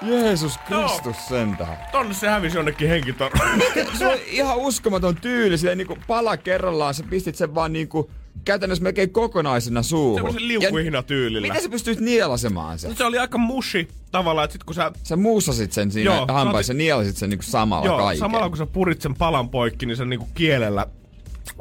Jeesus 0.02 0.58
Kristus 0.58 1.28
sentään. 1.28 1.76
Tonne 1.92 2.14
se 2.14 2.28
hävisi 2.28 2.56
jonnekin 2.56 2.88
henkitorvaan. 2.88 3.62
Se 3.98 4.06
on 4.06 4.18
ihan 4.26 4.56
uskomaton 4.56 5.16
tyyli, 5.16 5.58
silleen 5.58 5.78
niinku 5.78 5.98
pala 6.06 6.36
kerrallaan, 6.36 6.94
sä 6.94 7.04
pistit 7.10 7.36
sen 7.36 7.54
vaan 7.54 7.72
niinku 7.72 8.10
käytännössä 8.44 8.82
melkein 8.84 9.10
kokonaisena 9.10 9.82
suuhun. 9.82 10.14
Semmoisen 10.16 10.48
liukuhinatyylillä. 10.48 11.46
Miten 11.48 11.62
sä 11.62 11.68
pystyt 11.68 12.00
nielasemaan 12.00 12.78
sen? 12.78 12.96
Se 12.96 13.04
oli 13.04 13.18
aika 13.18 13.38
mushi 13.38 13.88
tavallaan, 14.10 14.44
että 14.44 14.52
sit 14.52 14.64
kun 14.64 14.74
sä 14.74 14.92
Sä 15.02 15.16
muussasit 15.16 15.72
sen 15.72 15.90
siinä 15.92 16.14
Joo, 16.14 16.26
hampaissa, 16.28 16.72
otit- 16.72 16.76
nielasit 16.76 17.16
sen 17.16 17.30
niinku 17.30 17.44
samalla 17.44 17.86
Joo, 17.86 17.98
kaiken. 17.98 18.18
samalla 18.18 18.48
kun 18.48 18.58
sä 18.58 18.66
purit 18.66 19.00
sen 19.00 19.14
palan 19.14 19.48
poikki, 19.48 19.86
niin 19.86 19.96
sä 19.96 20.04
niinku 20.04 20.28
kielellä 20.34 20.86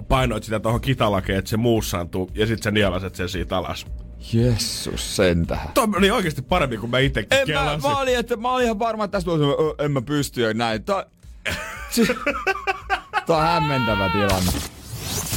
painoit 0.07 0.43
sitä 0.43 0.59
tuohon 0.59 0.81
kitalakeen, 0.81 1.39
että 1.39 1.49
se 1.49 1.57
muussaantuu, 1.57 2.31
ja 2.35 2.47
sit 2.47 2.63
sä 2.63 2.71
nielaset 2.71 3.15
sen 3.15 3.29
siitä 3.29 3.57
alas. 3.57 3.85
Jessus 4.33 5.15
sentähän. 5.15 5.69
Toi 5.73 5.87
oli 5.97 6.11
oikeasti 6.11 6.41
parempi 6.41 6.77
kuin 6.77 6.89
mä 6.89 6.99
itsekin 6.99 7.37
En 7.37 7.39
mä, 7.39 7.45
kelasin. 7.45 7.81
mä, 7.89 7.99
olin, 7.99 8.17
että, 8.19 8.35
mä 8.37 8.51
olin 8.53 8.65
ihan 8.65 8.79
varma, 8.79 9.03
että 9.03 9.17
tästä 9.17 9.31
"Ö, 9.31 9.85
en 9.85 9.91
mä 9.91 10.01
pysty 10.01 10.41
ja 10.41 10.53
näin. 10.53 10.83
Tää, 10.83 11.05
Tää 13.27 13.37
on 13.37 13.43
hämmentävä 13.43 14.09
tilanne. 14.09 14.51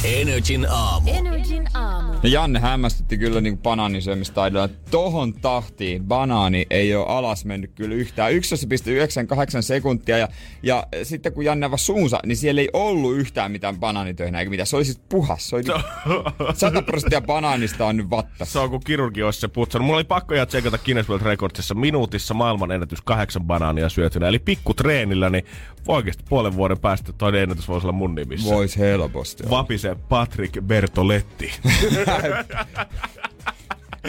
Energin 0.03 0.67
aamu. 0.69 1.11
Energin 1.13 1.67
aamu. 1.73 2.13
Ja 2.23 2.29
Janne 2.29 2.59
hämmästytti 2.59 3.17
kyllä 3.17 3.41
niin 3.41 3.57
banaaninsyömistaidolla. 3.57 4.69
Tohon 4.91 5.33
tahtiin 5.33 6.03
banaani 6.03 6.65
ei 6.69 6.95
ole 6.95 7.05
alas 7.07 7.45
mennyt 7.45 7.71
kyllä 7.75 7.95
yhtään. 7.95 8.31
11,98 8.31 8.37
sekuntia 9.61 10.17
ja, 10.17 10.27
ja 10.63 10.87
sitten 11.03 11.33
kun 11.33 11.45
Janne 11.45 11.65
avasi 11.65 11.85
suunsa, 11.85 12.19
niin 12.25 12.37
siellä 12.37 12.61
ei 12.61 12.69
ollut 12.73 13.15
yhtään 13.15 13.51
mitään 13.51 13.79
banaanitöinä 13.79 14.39
eikä 14.39 14.49
mitään. 14.49 14.67
Se 14.67 14.75
oli 14.75 14.85
siis 14.85 15.01
puhas. 15.09 15.49
Se 15.49 15.55
oli 15.55 15.63
100 16.53 16.81
prosenttia 16.81 17.21
banaanista 17.21 17.85
on 17.85 17.97
nyt 17.97 18.09
vatta. 18.09 18.45
Se 18.45 18.59
on 18.59 18.69
kuin 18.69 18.83
kirurgi 18.85 19.23
olisi 19.23 19.39
se 19.39 19.47
putsannut. 19.47 19.85
Mulla 19.85 19.97
oli 19.97 20.03
pakko 20.03 20.35
ihan 20.35 20.47
tsekata 20.47 20.77
Guinness 20.77 21.09
World 21.09 21.25
Recordsissa 21.25 21.75
minuutissa 21.75 22.33
maailman 22.33 22.71
ennätys 22.71 23.01
kahdeksan 23.01 23.43
banaania 23.43 23.89
syötynä. 23.89 24.27
Eli 24.27 24.39
pikku 24.39 24.73
treenillä, 24.73 25.29
niin 25.29 25.45
oikeasti 25.87 26.23
puolen 26.29 26.55
vuoden 26.55 26.79
päästä 26.79 27.13
toinen 27.13 27.41
ennätys 27.41 27.67
voisi 27.67 27.87
olla 27.87 27.97
mun 27.97 28.15
nimissä. 28.15 28.55
Vois 28.55 28.77
helposti. 28.77 29.43
olla. 29.43 29.49
Patrick 29.95 30.61
Bertoletti. 30.61 31.53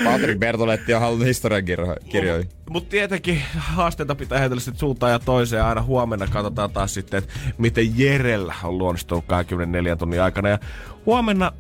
Patrick 0.04 0.40
Bertoletti 0.40 0.94
on 0.94 1.00
halunnut 1.00 1.28
historiankirjoihin. 1.28 2.48
Mutta 2.70 2.90
tietenkin 2.90 3.42
haasteita 3.56 4.14
pitää 4.14 4.38
heitellä 4.38 4.60
sitten 4.60 4.80
suuntaan 4.80 5.12
ja 5.12 5.18
toiseen. 5.18 5.64
Aina 5.64 5.82
huomenna 5.82 6.26
katsotaan 6.26 6.70
taas 6.70 6.94
sitten, 6.94 7.18
että 7.18 7.34
miten 7.58 7.98
Jerellä 7.98 8.54
on 8.64 8.78
luonnistunut 8.78 9.24
24 9.26 9.96
tunnin 9.96 10.22
aikana. 10.22 10.48
Ja 10.48 10.58
huomenna 11.06 11.52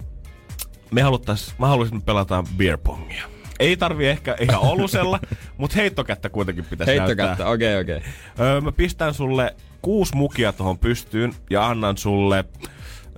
me 0.90 1.02
haluttais, 1.02 1.54
mä 1.58 1.66
haluaisin, 1.66 1.96
että 1.96 2.04
me 2.04 2.14
pelataan 2.14 2.46
beer 2.56 2.78
pongia. 2.78 3.24
Ei 3.60 3.76
tarvi 3.76 4.06
ehkä 4.06 4.36
ihan 4.40 4.60
olusella, 4.60 5.20
mutta 5.58 5.76
heittokättä 5.76 6.28
kuitenkin 6.28 6.64
pitäisi 6.64 6.90
Heittokättä, 6.90 7.24
näyttää. 7.26 7.48
okei 7.48 7.80
okay, 7.80 7.96
okei. 7.96 7.96
Okay. 7.96 8.46
Öö, 8.46 8.60
mä 8.60 8.72
pistän 8.72 9.14
sulle 9.14 9.56
kuusi 9.82 10.16
mukia 10.16 10.52
tuohon 10.52 10.78
pystyyn 10.78 11.34
ja 11.50 11.66
annan 11.66 11.96
sulle 11.96 12.44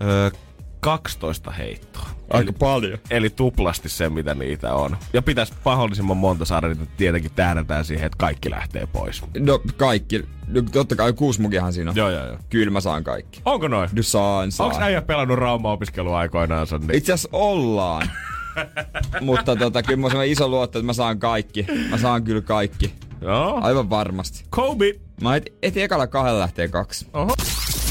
öö, 0.03 0.31
12 0.81 1.51
heittoa. 1.51 2.09
Aika 2.31 2.53
paljon. 2.53 2.99
Eli 3.11 3.31
tuplasti 3.31 3.89
se, 3.89 4.09
mitä 4.09 4.35
niitä 4.35 4.75
on. 4.75 4.97
Ja 5.13 5.23
pitäisi 5.23 5.53
mahdollisimman 5.65 6.17
monta 6.17 6.45
saada, 6.45 6.69
niin 6.69 6.89
tietenkin 6.97 7.31
tähdätään 7.35 7.85
siihen, 7.85 8.07
että 8.07 8.17
kaikki 8.19 8.51
lähtee 8.51 8.87
pois. 8.87 9.23
No 9.39 9.61
kaikki. 9.77 10.25
No, 10.47 10.63
totta 10.73 10.97
kai 10.97 11.13
kuusi 11.13 11.41
mukihan 11.41 11.73
siinä 11.73 11.91
on. 11.91 11.97
Joo, 11.97 12.11
joo, 12.11 12.27
joo. 12.27 12.39
Kyllä 12.51 12.71
mä 12.71 12.81
saan 12.81 13.05
kaikki. 13.05 13.41
Onko 13.45 13.69
noin? 13.69 13.91
No 13.93 14.03
saan, 14.03 14.53
saan. 14.53 14.71
Onko 14.71 14.85
äijä 14.85 15.03
pelannut 15.03 15.39
Rauma-opiskeluaikoinaansa? 15.39 16.79
Niin? 16.79 16.95
Itse 16.95 17.13
asiassa 17.13 17.29
ollaan. 17.33 18.11
Mutta 19.21 19.57
tota, 19.57 19.83
kyllä 19.83 20.01
mä 20.01 20.07
oon 20.07 20.25
iso 20.25 20.49
luotto, 20.49 20.79
että 20.79 20.87
mä 20.87 20.93
saan 20.93 21.19
kaikki. 21.19 21.67
Mä 21.91 21.99
saan 21.99 22.25
kyllä 22.25 22.41
kaikki. 22.41 22.95
Joo. 23.21 23.61
Aivan 23.63 23.91
varmasti. 23.91 24.45
Kobe. 24.51 24.93
Mä 25.21 25.37
et, 25.37 25.53
et 25.63 25.77
ekalla 25.77 26.07
kahdella 26.07 26.41
lähtee 26.41 26.69
kaksi. 26.69 27.07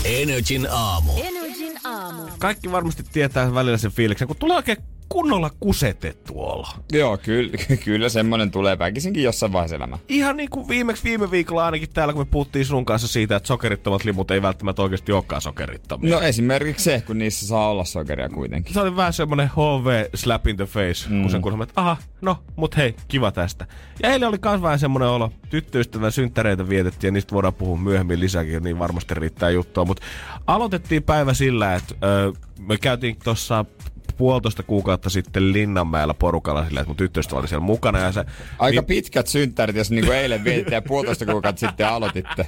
Energin 0.06 0.68
aamu. 0.72 1.12
Energin 1.18 1.45
aamu. 1.86 2.24
Kaikki 2.40 2.72
varmasti 2.72 3.04
tietää 3.14 3.54
välillä 3.54 3.78
sen 3.78 3.92
fiiliksen, 3.92 4.28
kun 4.28 4.38
tulee 4.38 4.58
oikein 4.58 4.78
kunnolla 5.10 5.50
kusetettu 5.60 6.42
olo. 6.42 6.68
Joo, 6.92 7.18
kyllä, 7.18 7.52
kyllä 7.86 8.10
semmonen 8.10 8.52
tulee 8.52 8.80
väkisinkin 8.80 9.24
jossain 9.24 9.54
vaiheessa 9.54 9.76
elämää. 9.76 10.00
Ihan 10.10 10.38
niin 10.38 10.50
kuin 10.50 10.68
viimeksi 10.68 11.04
viime 11.04 11.32
viikolla 11.32 11.66
ainakin 11.66 11.90
täällä, 11.94 12.14
kun 12.14 12.22
me 12.22 12.28
puhuttiin 12.32 12.66
sun 12.66 12.86
kanssa 12.86 13.08
siitä, 13.08 13.36
että 13.36 13.48
sokerittomat 13.48 14.04
limut 14.04 14.32
ei 14.32 14.42
välttämättä 14.42 14.82
oikeasti 14.82 15.12
olekaan 15.12 15.42
sokerittomia. 15.42 16.16
No 16.16 16.22
esimerkiksi 16.22 16.84
se, 16.84 17.04
kun 17.08 17.18
niissä 17.18 17.48
saa 17.48 17.70
olla 17.70 17.86
sokeria 17.86 18.30
kuitenkin. 18.30 18.74
Se 18.74 18.80
oli 18.80 18.96
vähän 18.96 19.14
semmonen 19.14 19.48
HV 19.48 20.06
slap 20.16 20.48
in 20.48 20.56
the 20.58 20.66
face, 20.66 21.10
mm. 21.10 21.22
kun 21.22 21.32
sen 21.32 21.42
kuulemme, 21.42 21.64
että 21.64 21.82
aha, 21.82 21.98
no, 22.22 22.38
mut 22.56 22.78
hei, 22.78 22.96
kiva 23.08 23.32
tästä. 23.32 23.68
Ja 24.04 24.10
eilen 24.10 24.30
oli 24.30 24.38
kans 24.38 24.62
vähän 24.62 24.80
semmonen 24.80 25.08
olo, 25.08 25.32
tyttöystävän 25.50 26.12
synttäreitä 26.12 26.70
vietettiin 26.70 27.08
ja 27.08 27.12
niistä 27.12 27.36
voidaan 27.36 27.54
puhua 27.54 27.78
myöhemmin 27.78 28.20
lisäkin, 28.20 28.64
niin 28.64 28.80
varmasti 28.80 29.14
riittää 29.14 29.50
juttua. 29.50 29.86
Mutta 29.86 30.06
aloitettiin 30.48 31.04
päivä 31.04 31.34
sillä, 31.34 31.76
että 31.76 31.96
ö, 32.04 32.34
me 32.60 32.78
käytiin 32.78 33.16
tuossa 33.24 33.66
puolitoista 34.14 34.64
kuukautta 34.64 35.10
sitten 35.10 35.54
Linnanmäellä 35.54 36.14
porukalla 36.14 36.66
sillä, 36.66 36.80
että 36.80 36.90
mun 36.90 36.98
tyttöystävä 36.98 37.40
oli 37.40 37.48
siellä 37.48 37.66
mukana. 37.66 38.00
Ja 38.00 38.12
se, 38.12 38.26
Aika 38.60 38.82
niin, 38.82 38.86
pitkät 38.86 39.28
synttärit, 39.28 39.76
jos 39.76 39.92
niinku 39.92 40.12
eilen 40.12 40.44
vietitte 40.44 40.76
ja 40.76 40.82
puolitoista 40.82 41.26
kuukautta 41.32 41.60
sitten 41.60 41.88
aloititte. 41.88 42.46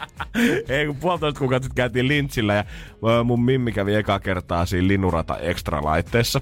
ei, 0.69 0.85
kun 0.85 0.95
puolitoista 0.95 1.39
kuukautta 1.39 1.63
sitten 1.65 1.75
käytiin 1.83 2.07
Lintsillä 2.07 2.53
ja 2.55 2.63
mun 3.23 3.43
mimmi 3.43 3.71
kävi 3.71 3.95
eka 3.95 4.19
kertaa 4.19 4.65
siinä 4.65 4.87
Linnurata 4.87 5.37
Extra-laitteessa 5.37 6.41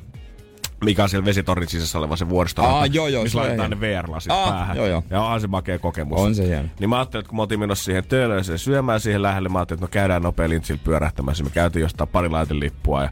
mikä 0.86 1.03
on 1.03 1.10
siellä 1.10 1.25
vesitornin 1.25 1.69
sisässä 1.69 2.00
oleva 2.00 2.15
se 2.15 2.29
vuoristorata, 2.29 2.74
Aa, 2.74 2.86
joo, 2.86 3.07
joo, 3.07 3.24
missä 3.24 3.38
laitetaan 3.38 3.69
ne. 3.69 3.79
VR-lasit 3.79 4.31
Aa, 4.31 4.51
päähän. 4.51 4.77
joo, 4.77 4.86
joo. 4.86 5.03
Ja 5.10 5.22
onhan 5.22 5.41
se 5.41 5.48
makea 5.48 5.79
kokemus. 5.79 6.19
On 6.22 6.36
se 6.36 6.48
hieno. 6.48 6.67
Niin 6.79 6.89
mä 6.89 6.98
ajattelin, 6.98 7.22
että 7.22 7.29
kun 7.29 7.38
me 7.38 7.41
oltiin 7.41 7.60
menossa 7.60 7.84
siihen 7.86 8.03
töölöön 8.05 8.43
syömään 8.55 9.00
siihen 9.00 9.22
lähelle, 9.22 9.50
mä 9.50 9.60
ajattelin, 9.60 9.77
että 9.77 9.86
no 9.86 10.01
käydään 10.01 10.22
nopea 10.22 10.50
Lintsillä 10.50 10.81
pyörähtämässä. 10.84 11.43
Me 11.43 11.50
käytiin 11.50 11.81
jostain 11.81 12.10
pari 12.10 12.29
laitelippua 12.29 13.03
ja 13.03 13.10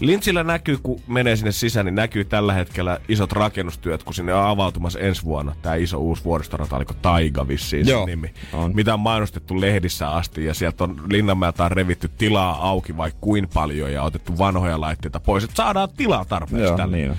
Lintsillä 0.00 0.44
näkyy, 0.44 0.78
kun 0.82 1.00
menee 1.06 1.36
sinne 1.36 1.52
sisään, 1.52 1.86
niin 1.86 1.94
näkyy 1.94 2.24
tällä 2.24 2.52
hetkellä 2.52 2.98
isot 3.08 3.32
rakennustyöt, 3.32 4.02
kun 4.02 4.14
sinne 4.14 4.34
on 4.34 4.46
avautumassa 4.46 4.98
ensi 4.98 5.24
vuonna 5.24 5.54
tämä 5.62 5.74
iso 5.74 5.98
uusi 5.98 6.24
vuoristorata, 6.24 6.76
oliko 6.76 6.94
Taiga 7.02 7.48
vissiin 7.48 7.88
Joo, 7.88 8.06
nimi. 8.06 8.30
on. 8.52 8.74
Mitä 8.74 8.94
on 8.94 9.00
mainostettu 9.00 9.60
lehdissä 9.60 10.10
asti 10.10 10.44
ja 10.44 10.54
sieltä 10.54 10.84
on 10.84 11.02
Linnanmäeltä 11.10 11.64
on 11.64 11.70
revitty 11.70 12.10
tilaa 12.18 12.68
auki 12.68 12.96
vaikka 12.96 13.18
kuin 13.20 13.48
paljon 13.54 13.92
ja 13.92 14.02
otettu 14.02 14.38
vanhoja 14.38 14.80
laitteita 14.80 15.20
pois, 15.20 15.44
että 15.44 15.56
saadaan 15.56 15.88
tilaa 15.96 16.24
tarpeeksi 16.24 16.64
Joo, 16.68 16.76
tälle. 16.76 16.96
niin 16.96 17.10
on. 17.10 17.16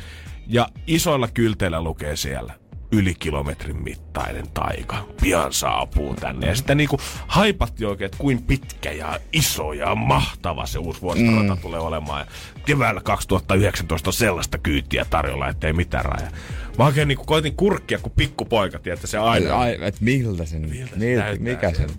Ja 0.47 0.67
isoilla 0.87 1.27
kylteillä 1.27 1.81
lukee 1.81 2.15
siellä 2.15 2.53
yli 2.91 3.15
kilometrin 3.15 3.83
mittainen 3.83 4.47
taika. 4.53 5.05
Pian 5.21 5.53
saapuu 5.53 6.15
tänne. 6.15 6.47
Ja 6.47 6.55
sitten 6.55 6.77
niinku 6.77 6.99
haipatti 7.27 7.85
oikein, 7.85 8.05
että 8.05 8.17
kuin 8.17 8.43
pitkä 8.43 8.91
ja 8.91 9.19
iso 9.33 9.73
ja 9.73 9.95
mahtava 9.95 10.65
se 10.65 10.79
uusi 10.79 11.01
vuoristorata 11.01 11.55
mm. 11.55 11.61
tulee 11.61 11.79
olemaan. 11.79 12.19
Ja 12.19 12.25
keväällä 12.65 13.01
2019 13.01 14.09
on 14.09 14.13
sellaista 14.13 14.57
kyytiä 14.57 15.05
tarjolla, 15.09 15.49
ettei 15.49 15.73
mitään 15.73 16.05
raja. 16.05 16.31
Mä 16.77 16.85
oikein 16.85 17.07
niinku 17.07 17.25
koitin 17.25 17.55
kurkkia, 17.55 17.99
kun 17.99 18.11
pikkupoika, 18.11 18.79
että 18.85 19.07
se 19.07 19.17
aina... 19.17 19.57
Ai, 19.57 19.77
et 19.81 20.01
miltä 20.01 20.45
se 20.45 20.59
nyt? 20.59 20.71
Miltä 20.71 20.91
se 20.91 20.97
Miltä, 20.99 21.23
näyttää 21.23 21.53
mikä 21.53 21.69
se 21.69 21.75
sieltä? 21.75 21.93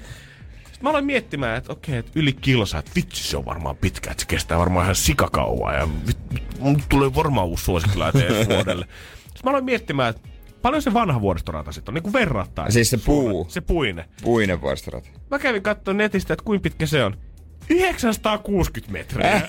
Sitten 0.55 0.83
mä 0.83 0.91
aloin 0.91 1.05
miettimään, 1.05 1.59
että 1.59 1.73
okei, 1.73 1.97
että 1.97 2.13
yli 2.15 2.33
kilsa, 2.33 2.79
että 2.79 2.91
vitsi 2.97 3.25
se 3.25 3.37
on 3.37 3.45
varmaan 3.45 3.77
pitkä, 3.77 4.11
että 4.11 4.21
se 4.21 4.27
kestää 4.27 4.59
varmaan 4.59 4.85
ihan 4.85 4.97
sikakauaa 4.97 5.75
ja 5.75 5.89
vit, 6.07 6.19
mun 6.59 6.83
tulee 6.89 7.15
varmaan 7.15 7.47
uusi 7.47 7.65
suosikkilääte 7.65 8.27
ensi 8.27 8.49
vuodelle. 8.49 8.87
Sitten 9.21 9.41
mä 9.45 9.51
aloin 9.51 9.65
miettimään, 9.65 10.11
että 10.11 10.30
paljon 10.63 10.83
se 10.83 10.95
vanha 10.95 11.21
vuoristorata 11.21 11.73
sitten 11.73 11.93
on, 11.93 11.95
niin 11.95 12.03
kuin 12.03 12.13
verrattain. 12.13 12.73
Siis 12.73 12.91
se 12.91 12.97
puu. 12.97 13.47
Se 13.49 13.61
puine. 13.61 14.05
Puinen 14.23 14.61
vuoristorata. 14.61 15.09
Mä 15.31 15.39
kävin 15.39 15.63
katsomaan 15.63 15.99
netistä, 15.99 16.35
että 16.35 16.45
kuinka 16.45 16.63
pitkä 16.63 16.87
se 16.87 17.05
on. 17.05 17.17
960 17.71 18.93
metriä. 18.93 19.43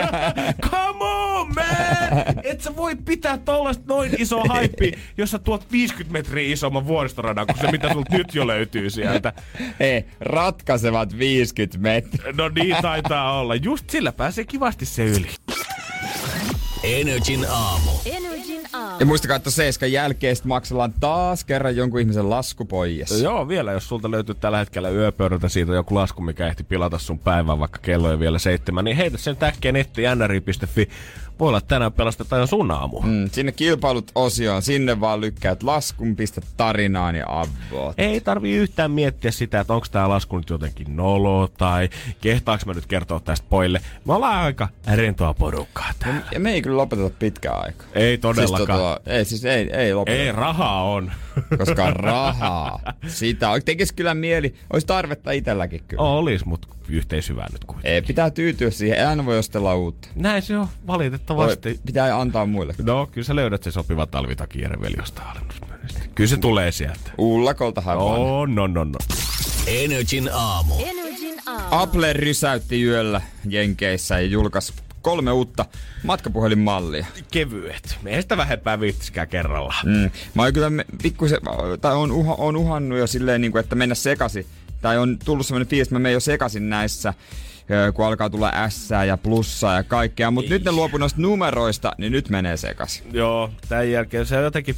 Come 0.70 1.04
on, 1.04 1.54
man! 1.54 2.24
Et 2.42 2.60
sä 2.60 2.76
voi 2.76 2.96
pitää 2.96 3.38
tollasta 3.38 3.84
noin 3.86 4.10
iso 4.18 4.40
haippi, 4.48 4.92
jos 5.16 5.30
sä 5.30 5.38
tuot 5.38 5.72
50 5.72 6.12
metriä 6.12 6.52
isomman 6.52 6.86
vuoristoradan 6.86 7.46
kuin 7.46 7.58
se, 7.60 7.72
mitä 7.72 7.92
sulta 7.92 8.16
nyt 8.16 8.34
jo 8.34 8.46
löytyy 8.46 8.90
sieltä. 8.90 9.32
Ei, 9.80 10.04
ratkaisevat 10.20 11.18
50 11.18 11.78
metriä. 11.78 12.32
No 12.32 12.48
niin 12.48 12.76
taitaa 12.82 13.40
olla. 13.40 13.54
Just 13.54 13.90
sillä 13.90 14.12
pääsee 14.12 14.44
kivasti 14.44 14.86
se 14.86 15.04
yli. 15.04 15.28
Energin 16.86 17.46
aamu. 17.50 17.90
Energin 18.04 18.62
aamu. 18.72 18.96
Ja 19.00 19.06
muistakaa, 19.06 19.36
että 19.36 19.50
seiskan 19.50 19.92
jälkeen 19.92 20.36
sit 20.36 20.44
maksellaan 20.44 20.94
taas 21.00 21.44
kerran 21.44 21.76
jonkun 21.76 22.00
ihmisen 22.00 22.30
lasku 22.30 22.64
pois. 22.64 23.22
Joo, 23.22 23.48
vielä 23.48 23.72
jos 23.72 23.88
sulta 23.88 24.10
löytyy 24.10 24.34
tällä 24.34 24.58
hetkellä 24.58 24.90
yöpöydältä 24.90 25.48
siitä 25.48 25.72
joku 25.72 25.94
lasku, 25.94 26.22
mikä 26.22 26.46
ehti 26.46 26.64
pilata 26.64 26.98
sun 26.98 27.18
päivän, 27.18 27.58
vaikka 27.58 27.78
kello 27.82 28.08
on 28.08 28.20
vielä 28.20 28.38
seitsemän, 28.38 28.84
niin 28.84 28.96
heitä 28.96 29.18
sen 29.18 29.36
täkkiä 29.36 29.72
netti 29.72 30.02
nri.fi. 30.14 30.88
Voi 31.40 31.48
olla, 31.48 31.58
että 31.58 31.68
tänään 31.68 31.92
pelastetaan 31.92 32.40
jo 32.40 32.46
sun 32.46 32.70
aamu. 32.70 33.00
Mm, 33.00 33.30
sinne 33.32 33.52
kilpailut 33.52 34.10
osioon, 34.14 34.62
sinne 34.62 35.00
vaan 35.00 35.20
lykkäät 35.20 35.62
laskun, 35.62 36.16
pistä 36.16 36.40
tarinaan 36.56 37.14
ja 37.14 37.24
avot. 37.28 37.94
Ei 37.98 38.20
tarvii 38.20 38.56
yhtään 38.56 38.90
miettiä 38.90 39.30
sitä, 39.30 39.60
että 39.60 39.74
onko 39.74 39.86
tää 39.90 40.08
lasku 40.08 40.36
nyt 40.36 40.50
jotenkin 40.50 40.96
nolo 40.96 41.48
tai 41.58 41.88
kehtaaks 42.20 42.66
mä 42.66 42.74
nyt 42.74 42.86
kertoa 42.86 43.20
tästä 43.20 43.46
poille. 43.50 43.80
Me 44.04 44.14
ollaan 44.14 44.44
aika 44.44 44.68
rentoa 44.94 45.34
porukkaa 45.34 45.90
täällä. 45.98 46.26
Ja 46.32 46.40
me 46.40 46.52
ei 46.52 46.62
kyllä 46.62 46.76
lopeteta 46.76 47.10
pitkään 47.18 47.62
aikaa. 47.62 47.86
Ei 47.94 48.18
todellakaan. 48.18 48.58
Siis 48.58 48.68
tota, 48.68 49.10
ei 49.10 49.24
siis 49.24 49.44
ei, 49.44 49.70
ei 49.72 49.94
lopeta. 49.94 50.18
Ei, 50.18 50.32
rahaa 50.32 50.82
on. 50.82 51.12
Koska 51.58 51.90
rahaa, 51.90 52.80
sitä 53.06 53.50
on. 53.50 53.60
Tekis 53.64 53.92
kyllä 53.92 54.14
mieli, 54.14 54.54
olisi 54.72 54.86
tarvetta 54.86 55.30
itselläkin 55.30 55.82
kyllä. 55.88 56.02
Olis, 56.02 56.44
mutta 56.44 56.68
yhteishyvää 56.88 57.46
nyt 57.52 57.64
kuitenkin. 57.64 57.90
Ei, 57.92 58.02
pitää 58.02 58.30
tyytyä 58.30 58.70
siihen, 58.70 58.98
ei 58.98 59.04
aina 59.04 59.24
voi 59.26 59.38
ostella 59.38 59.74
uutta. 59.74 60.08
Näin 60.14 60.42
se 60.42 60.58
on, 60.58 60.66
Voi, 60.66 60.86
valitettavasti. 60.86 61.80
pitää 61.86 62.20
antaa 62.20 62.46
muille. 62.46 62.74
No, 62.82 63.06
kyllä 63.12 63.24
sä 63.24 63.36
löydät 63.36 63.62
se 63.62 63.70
sopiva 63.70 64.06
talvitakin 64.06 64.62
Jere 64.62 64.80
veli 64.80 64.94
jostain 64.98 65.28
alennusmyynnistä. 65.28 66.00
Kyllä 66.14 66.28
se 66.28 66.36
tulee 66.36 66.72
sieltä. 66.72 67.10
Ullakoltahan 67.18 67.98
vaan. 67.98 68.20
Oh, 68.20 68.48
no, 68.48 68.66
no, 68.66 68.84
no. 68.84 68.98
Energin 69.66 70.30
aamu. 70.32 70.74
Energin 70.78 71.34
aamu. 71.46 71.66
Apple 71.70 72.12
rysäytti 72.12 72.82
yöllä 72.82 73.20
Jenkeissä 73.48 74.20
ja 74.20 74.26
julkaisi 74.26 74.72
kolme 75.06 75.32
uutta 75.32 75.64
matkapuhelinmallia. 76.02 77.06
Kevyet. 77.30 77.98
Eihän 78.06 78.22
sitä 78.22 78.36
vähempää 78.36 78.80
viittiskään 78.80 79.28
kerralla. 79.28 79.74
Mm. 79.84 80.10
Mä 80.34 80.42
oon 80.42 80.52
kyllä 80.52 80.70
pikkusen, 81.02 81.38
tai 81.80 81.94
on, 81.94 82.12
uha, 82.12 82.34
on 82.34 82.56
uhannut 82.56 82.98
jo 82.98 83.06
silleen, 83.06 83.40
niin 83.40 83.52
kuin, 83.52 83.60
että 83.60 83.74
mennä 83.74 83.94
sekaisin. 83.94 84.46
Tai 84.80 84.98
on 84.98 85.18
tullut 85.24 85.46
semmoinen 85.46 85.68
fiilis, 85.68 85.86
että 85.86 85.94
mä 85.94 85.98
menen 85.98 86.12
jo 86.12 86.20
sekaisin 86.20 86.70
näissä, 86.70 87.14
kun 87.94 88.06
alkaa 88.06 88.30
tulla 88.30 88.52
S 88.68 88.90
ja 89.06 89.16
plussaa 89.16 89.74
ja 89.74 89.82
kaikkea. 89.82 90.30
Mutta 90.30 90.50
nyt 90.50 90.64
ne 90.64 90.72
luopu 90.72 90.96
noista 90.96 91.20
numeroista, 91.20 91.92
niin 91.98 92.12
nyt 92.12 92.28
menee 92.28 92.56
sekaisin. 92.56 93.04
Joo, 93.12 93.50
tämän 93.68 93.90
jälkeen 93.90 94.26
se 94.26 94.36
on 94.38 94.44
jotenkin... 94.44 94.76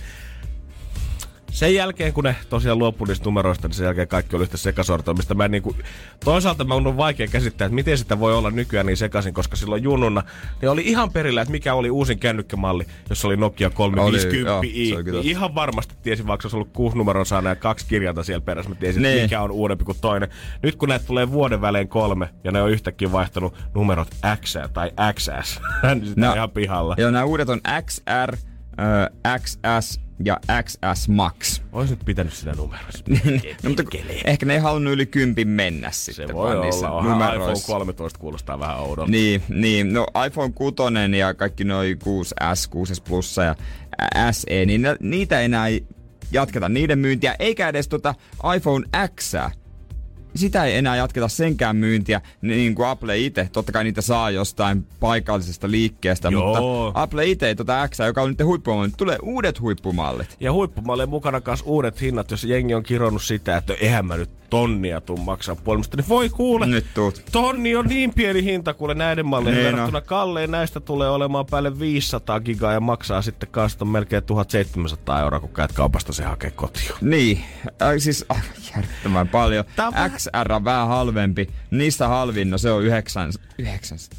Sen 1.59 1.75
jälkeen, 1.75 2.13
kun 2.13 2.25
ne 2.25 2.37
tosiaan 2.49 2.79
luopui 2.79 3.07
niistä 3.09 3.25
numeroista, 3.25 3.69
niin 3.69 3.75
sen 3.75 3.85
jälkeen 3.85 4.09
kaikki 4.09 4.37
oli 4.37 4.43
yhtä 4.43 4.57
sekasortoa, 4.57 5.15
mistä 5.15 5.35
mä 5.35 5.45
en 5.45 5.51
niinku... 5.51 5.77
Toisaalta 6.25 6.65
mä 6.65 6.75
on 6.75 6.97
vaikea 6.97 7.27
käsittää, 7.27 7.67
että 7.67 7.75
miten 7.75 7.99
sitä 7.99 8.19
voi 8.21 8.35
olla 8.35 8.51
nykyään 8.51 8.87
niin 8.87 8.97
sekaisin, 8.97 9.35
koska 9.35 9.57
silloin 9.57 9.83
junnuna 9.83 10.23
niin 10.63 10.69
oli 10.71 10.83
ihan 10.85 11.13
perillä, 11.13 11.43
että 11.43 11.53
mikä 11.53 11.75
oli 11.75 11.91
uusin 11.91 12.19
kännykkämalli, 12.19 12.87
jossa 13.11 13.29
oli 13.29 13.37
Nokia 13.37 13.69
350i. 13.69 13.73
Oli, 14.01 14.39
joo, 14.39 14.63
se 14.89 14.95
oli 14.95 15.11
niin 15.11 15.23
ihan 15.25 15.55
varmasti 15.55 15.95
tiesin, 16.03 16.27
vaikka 16.27 16.43
se 16.43 16.47
olisi 16.47 16.57
ollut 16.57 16.73
kuusi 16.73 16.97
numeron 16.99 17.27
saana 17.27 17.49
ja 17.49 17.57
kaksi 17.57 17.87
kirjainta 17.87 18.23
siellä 18.25 18.41
perässä, 18.45 18.69
mä 18.69 18.75
tiesin, 18.75 19.03
Niin. 19.03 19.13
että 19.13 19.23
mikä 19.23 19.43
on 19.43 19.51
uudempi 19.51 19.85
kuin 19.85 19.99
toinen. 20.01 20.29
Nyt 20.63 20.77
kun 20.77 20.89
näitä 20.89 21.07
tulee 21.07 21.31
vuoden 21.31 21.61
välein 21.61 21.89
kolme, 21.89 22.29
ja 22.45 22.53
ne 22.53 22.63
on 22.63 22.71
yhtäkkiä 22.71 23.13
vaihtanut 23.13 23.55
numerot 23.75 24.09
X 24.41 24.57
tai 24.73 24.91
XS, 25.15 25.61
niin 26.01 26.13
No, 26.17 26.35
ihan 26.35 26.51
pihalla. 26.51 26.95
Joo, 26.99 27.11
nämä 27.11 27.25
uudet 27.25 27.49
on 27.49 27.61
XR, 27.87 28.37
ö, 28.37 29.11
XS 29.39 30.08
ja 30.25 30.41
XS 30.63 31.09
Max. 31.09 31.61
Ois 31.73 31.91
nyt 31.91 32.05
pitänyt 32.05 32.33
sitä 32.33 32.53
numerossa. 32.53 33.05
no, 33.63 33.69
mutta 33.69 33.83
ehkä 34.25 34.47
ne 34.47 34.55
ei 34.55 34.61
halunnut 34.61 34.93
yli 34.93 35.07
kympin 35.07 35.49
mennä 35.49 35.91
sitten 35.91 36.29
Se 36.29 36.35
voi 36.35 36.57
olla. 36.57 36.91
Onhan 36.91 37.17
iPhone 37.17 37.37
numeroissa. 37.37 37.73
13 37.73 38.19
kuulostaa 38.19 38.59
vähän 38.59 38.81
oudolta. 38.81 39.11
Niin, 39.11 39.43
niin, 39.49 39.93
no 39.93 40.07
iPhone 40.27 40.53
6 40.53 40.77
ja 41.19 41.35
kaikki 41.35 41.65
noi 41.65 41.97
6S, 42.05 42.71
6S 42.75 43.03
Plus 43.09 43.37
ja 43.37 43.55
SE, 44.33 44.67
niin 44.67 44.83
ne, 44.83 44.97
niitä 45.01 45.41
enää 45.41 45.67
ei 45.67 45.87
jatketa 46.33 46.69
niiden 46.69 46.99
myyntiä, 46.99 47.37
eikä 47.39 47.69
edes 47.69 47.89
tota 47.89 48.15
iPhone 48.57 48.87
X. 49.17 49.35
Sitä 50.39 50.65
ei 50.65 50.77
enää 50.77 50.97
jatketa 50.97 51.29
senkään 51.29 51.77
myyntiä, 51.77 52.21
niin 52.43 52.75
kuin 52.75 52.89
Apple 52.89 53.19
itse. 53.19 53.49
Totta 53.53 53.73
kai 53.73 53.85
niitä 53.85 54.01
saa 54.01 54.31
jostain 54.31 54.87
paikallisesta 55.01 55.71
liikkeestä, 55.71 56.29
Joo. 56.29 56.47
mutta 56.61 57.01
Apple 57.03 57.27
itse 57.27 57.49
ei 57.49 57.55
tota 57.55 57.89
X, 57.89 57.99
joka 58.07 58.23
on 58.23 58.29
nyt 58.29 58.45
huippumalli, 58.45 58.91
tulee 58.97 59.19
uudet 59.23 59.61
huippumallit. 59.61 60.37
Ja 60.41 60.53
huippumallien 60.53 61.09
mukana 61.09 61.41
kanssa 61.41 61.67
uudet 61.67 62.01
hinnat, 62.01 62.31
jos 62.31 62.45
jengi 62.45 62.75
on 62.75 62.83
kironnut 62.83 63.23
sitä, 63.23 63.57
että 63.57 63.75
eihän 63.81 64.07
mä 64.07 64.17
nyt 64.17 64.31
tonnia 64.51 65.01
tuu 65.01 65.17
maksaa 65.17 65.57
puolimasta, 65.57 65.97
niin 65.97 66.09
voi 66.09 66.29
kuule. 66.29 66.67
Nyt 66.67 66.87
tuut. 66.95 67.23
Tonni 67.33 67.77
on 67.77 67.87
niin 67.87 68.15
pieni 68.15 68.45
hinta 68.45 68.75
kuule 68.75 68.95
näiden 68.95 69.27
mallien 69.27 69.55
Niin 69.55 69.65
verrattuna. 69.67 70.01
Kallein 70.01 70.51
näistä 70.51 70.81
tulee 70.81 71.09
olemaan 71.11 71.47
päälle 71.47 71.79
500 71.79 72.41
gigaa 72.41 72.73
ja 72.73 72.81
maksaa 72.81 73.23
sitten 73.23 73.49
kanssa 73.49 73.85
melkein 73.85 74.23
1700 74.25 75.21
euroa, 75.21 75.41
kun 75.41 75.49
käyt 75.51 75.73
kaupasta 75.73 76.13
se 76.13 76.25
hakee 76.25 76.51
kotiin. 76.51 76.91
Niin, 77.01 77.45
äh, 77.83 77.89
siis 77.99 78.25
aivan 78.29 78.45
järjettömän 78.77 79.29
paljon. 79.29 79.65
On 79.87 79.95
vähän- 79.95 80.11
XR 80.45 80.53
on 80.53 80.65
vähän 80.65 80.89
halvempi. 80.89 81.49
Niistä 81.71 82.09
halvin, 82.09 82.51
no 82.51 82.59
se 82.59 82.71
on 82.71 82.85
9, 82.85 83.31
900. 83.59 84.19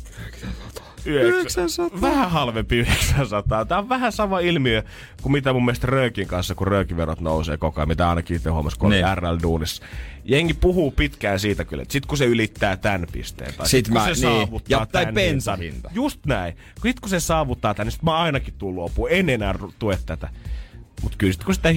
900. 1.05 2.01
Vähän 2.01 2.31
halvempi 2.31 2.75
900. 2.77 3.65
Tämä 3.65 3.79
on 3.79 3.89
vähän 3.89 4.11
sama 4.11 4.39
ilmiö 4.39 4.83
kuin 5.21 5.33
mitä 5.33 5.53
mun 5.53 5.65
mielestä 5.65 5.87
Röökin 5.87 6.27
kanssa, 6.27 6.55
kun 6.55 6.67
Röökiverot 6.67 7.19
nousee 7.19 7.57
koko 7.57 7.81
ajan, 7.81 7.87
mitä 7.87 8.09
ainakin 8.09 8.35
itse 8.37 8.49
huomasi, 8.49 8.79
kun 8.79 8.89
Niin. 8.89 9.05
RL-duunissa. 9.05 9.83
Jengi 10.25 10.53
puhuu 10.53 10.91
pitkään 10.91 11.39
siitä 11.39 11.65
kyllä, 11.65 11.81
että 11.83 11.91
sit 11.93 12.05
kun 12.05 12.17
se 12.17 12.25
ylittää 12.25 12.77
tämän 12.77 13.07
pisteen, 13.11 13.53
tai 13.53 13.67
Sit 13.67 13.85
sit, 13.85 13.93
mä- 13.93 14.05
kun 14.05 14.15
se 14.15 14.27
niin. 14.27 14.37
saavuttaa 14.37 14.79
Ja- 14.79 14.85
tai 14.85 15.05
tän 15.05 15.13
bensahinta. 15.13 15.89
Just 15.93 16.25
näin. 16.25 16.53
Sit 16.81 16.99
kun 16.99 17.09
se 17.09 17.19
saavuttaa 17.19 17.73
tämän, 17.73 17.85
niin 17.85 17.91
sit 17.91 18.03
mä 18.03 18.17
ainakin 18.17 18.53
tuun 18.57 18.75
luopuun. 18.75 19.09
En 19.11 19.29
enää 19.29 19.55
tue 19.79 19.99
tätä. 20.05 20.29
Mutta 21.01 21.17
kyllä 21.17 21.33
sit 21.33 21.43
kun 21.43 21.53
sitä 21.53 21.69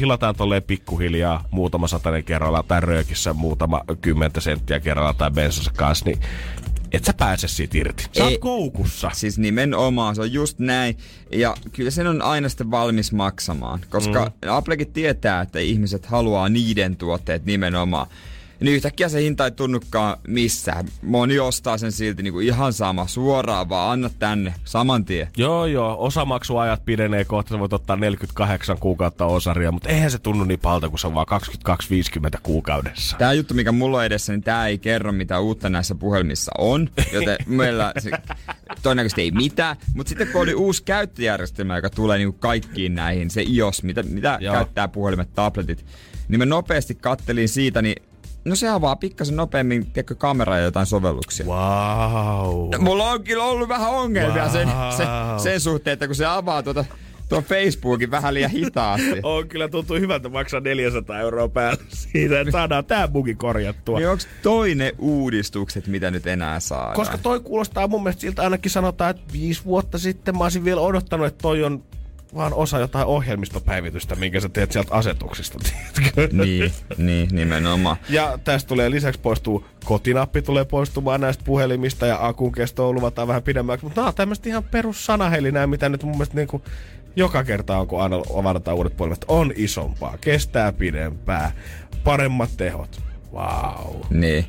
hilataan 0.00 0.36
tolleen 0.36 0.62
pikkuhiljaa 0.62 1.44
muutama 1.50 1.88
satanen 1.88 2.24
kerralla 2.24 2.62
tai 2.62 2.80
röökissä 2.80 3.32
muutama 3.32 3.84
kymmentä 4.00 4.40
senttiä 4.40 4.80
kerralla 4.80 5.14
tai 5.14 5.30
bensassa 5.30 5.72
kanssa, 5.76 6.04
niin 6.04 6.18
et 6.92 7.04
sä 7.04 7.12
pääse 7.12 7.48
siitä 7.48 7.78
irti. 7.78 8.08
Sä 8.12 8.22
oot 8.22 8.32
Ei. 8.32 8.38
koukussa. 8.38 9.10
Siis 9.14 9.38
nimenomaan, 9.38 10.14
se 10.14 10.20
on 10.20 10.32
just 10.32 10.58
näin. 10.58 10.96
Ja 11.32 11.56
kyllä 11.72 11.90
sen 11.90 12.06
on 12.06 12.22
aina 12.22 12.48
sitten 12.48 12.70
valmis 12.70 13.12
maksamaan, 13.12 13.80
koska 13.88 14.24
mm. 14.24 14.50
Applekin 14.50 14.92
tietää, 14.92 15.40
että 15.40 15.58
ihmiset 15.58 16.06
haluaa 16.06 16.48
niiden 16.48 16.96
tuotteet 16.96 17.44
nimenomaan. 17.44 18.06
Niin 18.60 18.74
yhtäkkiä 18.74 19.08
se 19.08 19.22
hinta 19.22 19.44
ei 19.44 19.50
tunnukaan 19.50 20.16
missään. 20.26 20.86
Moni 21.02 21.38
ostaa 21.38 21.78
sen 21.78 21.92
silti 21.92 22.22
niinku 22.22 22.40
ihan 22.40 22.72
sama, 22.72 23.06
suoraan 23.06 23.68
vaan 23.68 23.92
anna 23.92 24.10
tänne, 24.18 24.54
saman 24.64 25.04
tien. 25.04 25.28
Joo, 25.36 25.66
joo. 25.66 25.96
Osamaksuajat 25.98 26.84
pidenee 26.84 27.24
kohta. 27.24 27.48
Sä 27.48 27.58
voit 27.58 27.72
ottaa 27.72 27.96
48 27.96 28.78
kuukautta 28.78 29.26
osaria, 29.26 29.72
mutta 29.72 29.88
eihän 29.88 30.10
se 30.10 30.18
tunnu 30.18 30.44
niin 30.44 30.60
palta, 30.60 30.88
kun 30.88 30.98
se 30.98 31.06
on 31.06 31.14
vaan 31.14 31.26
22-50 31.68 32.38
kuukaudessa. 32.42 33.16
Tämä 33.16 33.32
juttu, 33.32 33.54
mikä 33.54 33.72
mulla 33.72 33.98
on 33.98 34.04
edessä, 34.04 34.32
niin 34.32 34.42
tämä 34.42 34.66
ei 34.66 34.78
kerro, 34.78 35.12
mitä 35.12 35.40
uutta 35.40 35.68
näissä 35.68 35.94
puhelimissa 35.94 36.52
on. 36.58 36.90
Joten 37.12 37.36
meillä 37.56 37.92
se, 37.98 38.10
todennäköisesti 38.82 39.22
ei 39.22 39.30
mitään. 39.30 39.76
Mutta 39.94 40.08
sitten 40.08 40.28
kun 40.28 40.40
oli 40.40 40.54
uusi 40.54 40.82
käyttöjärjestelmä, 40.82 41.76
joka 41.76 41.90
tulee 41.90 42.18
niinku 42.18 42.38
kaikkiin 42.38 42.94
näihin, 42.94 43.30
se 43.30 43.44
iOS, 43.48 43.82
mitä, 43.82 44.02
mitä 44.02 44.38
Joo. 44.40 44.54
käyttää 44.54 44.88
puhelimet, 44.88 45.34
tabletit, 45.34 45.86
niin 46.28 46.38
mä 46.38 46.46
nopeasti 46.46 46.94
kattelin 46.94 47.48
siitä, 47.48 47.82
niin 47.82 48.07
no 48.44 48.56
se 48.56 48.68
avaa 48.68 48.96
pikkasen 48.96 49.36
nopeammin, 49.36 49.86
tiedätkö, 49.86 50.14
kameraa 50.14 50.58
ja 50.58 50.64
jotain 50.64 50.86
sovelluksia. 50.86 51.46
Wow. 51.46 52.70
Mulla 52.78 53.10
on 53.10 53.24
kyllä 53.24 53.44
ollut 53.44 53.68
vähän 53.68 53.90
ongelmia 53.90 54.42
Wow. 54.42 54.52
sen, 54.52 54.68
sen, 54.96 55.06
sen 55.42 55.60
suhteen, 55.60 55.92
että 55.92 56.06
kun 56.06 56.14
se 56.16 56.26
avaa 56.26 56.62
tuota, 56.62 56.84
tuon 57.28 57.44
Facebookin 57.44 58.10
vähän 58.10 58.34
liian 58.34 58.50
hitaasti. 58.50 59.20
On 59.22 59.48
kyllä 59.48 59.68
tuntuu 59.68 59.96
hyvältä 59.96 60.28
maksaa 60.28 60.60
400 60.60 61.20
euroa 61.20 61.48
päälle 61.48 61.82
siitä, 61.88 62.40
että 62.40 62.52
saadaan 62.52 62.84
tää 62.84 63.08
bugi 63.08 63.34
korjattua. 63.34 63.98
Niin 63.98 64.08
onko 64.08 64.22
toinen 64.42 64.92
uudistukset, 64.98 65.86
mitä 65.86 66.10
nyt 66.10 66.26
enää 66.26 66.60
saadaan? 66.60 66.94
Koska 66.94 67.18
toi 67.18 67.40
kuulostaa 67.40 67.88
mun 67.88 68.02
mielestä 68.02 68.20
siltä 68.20 68.42
ainakin 68.42 68.70
sanotaan, 68.70 69.10
että 69.10 69.32
viisi 69.32 69.64
vuotta 69.64 69.98
sitten 69.98 70.38
mä 70.38 70.44
olisin 70.44 70.64
vielä 70.64 70.80
odottanut, 70.80 71.26
että 71.26 71.42
toi 71.42 71.64
on 71.64 71.82
vaan 72.34 72.54
osa 72.54 72.78
jotain 72.78 73.06
ohjelmistopäivitystä, 73.06 74.14
minkä 74.14 74.40
sä 74.40 74.48
teet 74.48 74.72
sieltä 74.72 74.94
asetuksista, 74.94 75.58
tiedätkö? 75.64 76.36
niin, 76.36 76.72
niin, 76.96 77.28
nimenomaan. 77.32 77.96
Ja 78.08 78.38
tästä 78.44 78.68
tulee 78.68 78.90
lisäksi 78.90 79.20
poistuu, 79.20 79.64
kotinappi 79.84 80.42
tulee 80.42 80.64
poistumaan 80.64 81.20
näistä 81.20 81.44
puhelimista 81.44 82.06
ja 82.06 82.26
akun 82.26 82.52
kesto 82.52 82.92
luvataan 82.92 83.28
vähän 83.28 83.42
pidemmäksi. 83.42 83.84
Mutta 83.86 84.00
nämä 84.00 84.08
on 84.08 84.14
tämmöistä 84.14 84.48
ihan 84.48 84.64
perussanaheli 84.64 85.52
mitä 85.66 85.88
nyt 85.88 86.02
mun 86.02 86.12
mielestä 86.12 86.34
niinku 86.34 86.62
joka 87.16 87.44
kerta 87.44 87.78
on, 87.78 87.86
kun 87.86 88.00
avataan 88.38 88.76
uudet 88.76 88.96
puhelimet, 88.96 89.24
on 89.28 89.52
isompaa, 89.56 90.18
kestää 90.20 90.72
pidempää, 90.72 91.52
paremmat 92.04 92.50
tehot. 92.56 93.00
Wow. 93.32 94.00
Niin. 94.10 94.46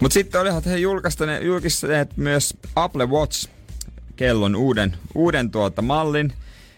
Mutta 0.00 0.14
sitten 0.14 0.40
olihan 0.40 0.62
he 0.66 0.76
julkaistaneet, 0.76 1.42
julkistaneet 1.42 2.16
myös 2.16 2.56
Apple 2.76 3.06
Watch 3.06 3.48
kellon 4.16 4.56
uuden, 4.56 4.96
uuden 5.14 5.50
tuota 5.50 5.82
mallin. 5.82 6.32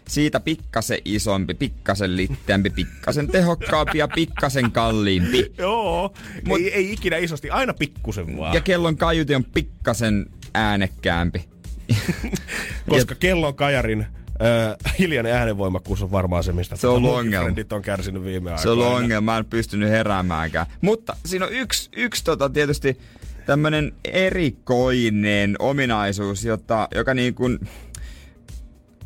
Siitä 0.09 0.41
pikkasen 0.41 0.99
isompi, 1.05 1.55
pikkasen 1.55 2.17
litteämpi, 2.17 2.71
pikkasen 2.71 3.29
tehokkaampi 3.29 3.99
ja 3.99 4.09
pikkasen 4.09 4.73
kalliimpi. 4.73 5.53
Joo, 5.59 6.15
Mut- 6.49 6.59
ei, 6.59 6.75
ei 6.75 6.93
ikinä 6.93 7.17
isosti, 7.17 7.51
aina 7.51 7.75
pikkusen 7.75 8.37
vaan. 8.37 8.55
Ja 8.55 8.61
kellon 8.61 8.97
kaiuti 8.97 9.35
on 9.35 9.45
pikkasen 9.45 10.27
äänekkäämpi. 10.55 11.45
Koska 12.89 13.15
kellon 13.15 13.55
kajarin 13.55 14.01
äh, 14.01 14.97
hiljainen 14.99 15.33
äänenvoimakkuus 15.33 16.03
on 16.03 16.11
varmaan 16.11 16.45
se, 16.45 16.53
mistä 16.53 16.77
Se 16.77 16.87
on 16.87 17.05
ongelma. 17.05 17.55
on 17.73 17.83
kärsinyt 17.83 18.25
viime 18.25 18.51
aikoina. 18.51 18.63
Se 18.63 18.69
on 18.69 18.97
ongelma, 18.97 19.33
mä 19.33 19.39
en 19.39 19.45
pystynyt 19.45 19.91
heräämäänkään. 19.91 20.67
Mutta 20.81 21.17
siinä 21.25 21.47
on 21.47 21.53
yksi, 21.53 21.91
yksi 21.97 22.25
tota, 22.25 22.51
tietysti 22.51 22.99
tämmönen 23.47 23.93
erikoinen 24.05 25.57
ominaisuus, 25.59 26.45
jota, 26.45 26.89
joka 26.95 27.15
niin 27.15 27.35
kuin 27.35 27.59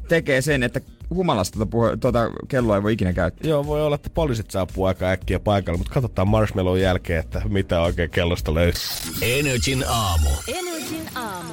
tekee 0.09 0.41
sen, 0.41 0.63
että 0.63 0.81
humalasta 1.11 1.57
tuota, 1.57 1.71
puhe, 1.71 1.97
tuota 1.97 2.31
kelloa 2.49 2.77
ei 2.77 2.83
voi 2.83 2.93
ikinä 2.93 3.13
käyttää. 3.13 3.51
Joo, 3.51 3.67
voi 3.67 3.83
olla, 3.83 3.95
että 3.95 4.11
poliisit 4.11 4.51
saapuu 4.51 4.85
aika 4.85 5.11
äkkiä 5.11 5.41
paikalle, 5.41 5.79
mutta 5.79 5.93
katsotaan 5.93 6.29
Marshmallon 6.29 6.81
jälkeen, 6.81 7.21
että 7.21 7.43
mitä 7.49 7.81
oikein 7.81 8.11
kellosta 8.11 8.55
löytyy. 8.55 8.83
Energin 9.23 9.85
aamu. 9.89 10.31
Energin 10.49 11.09
aamu. 11.15 11.53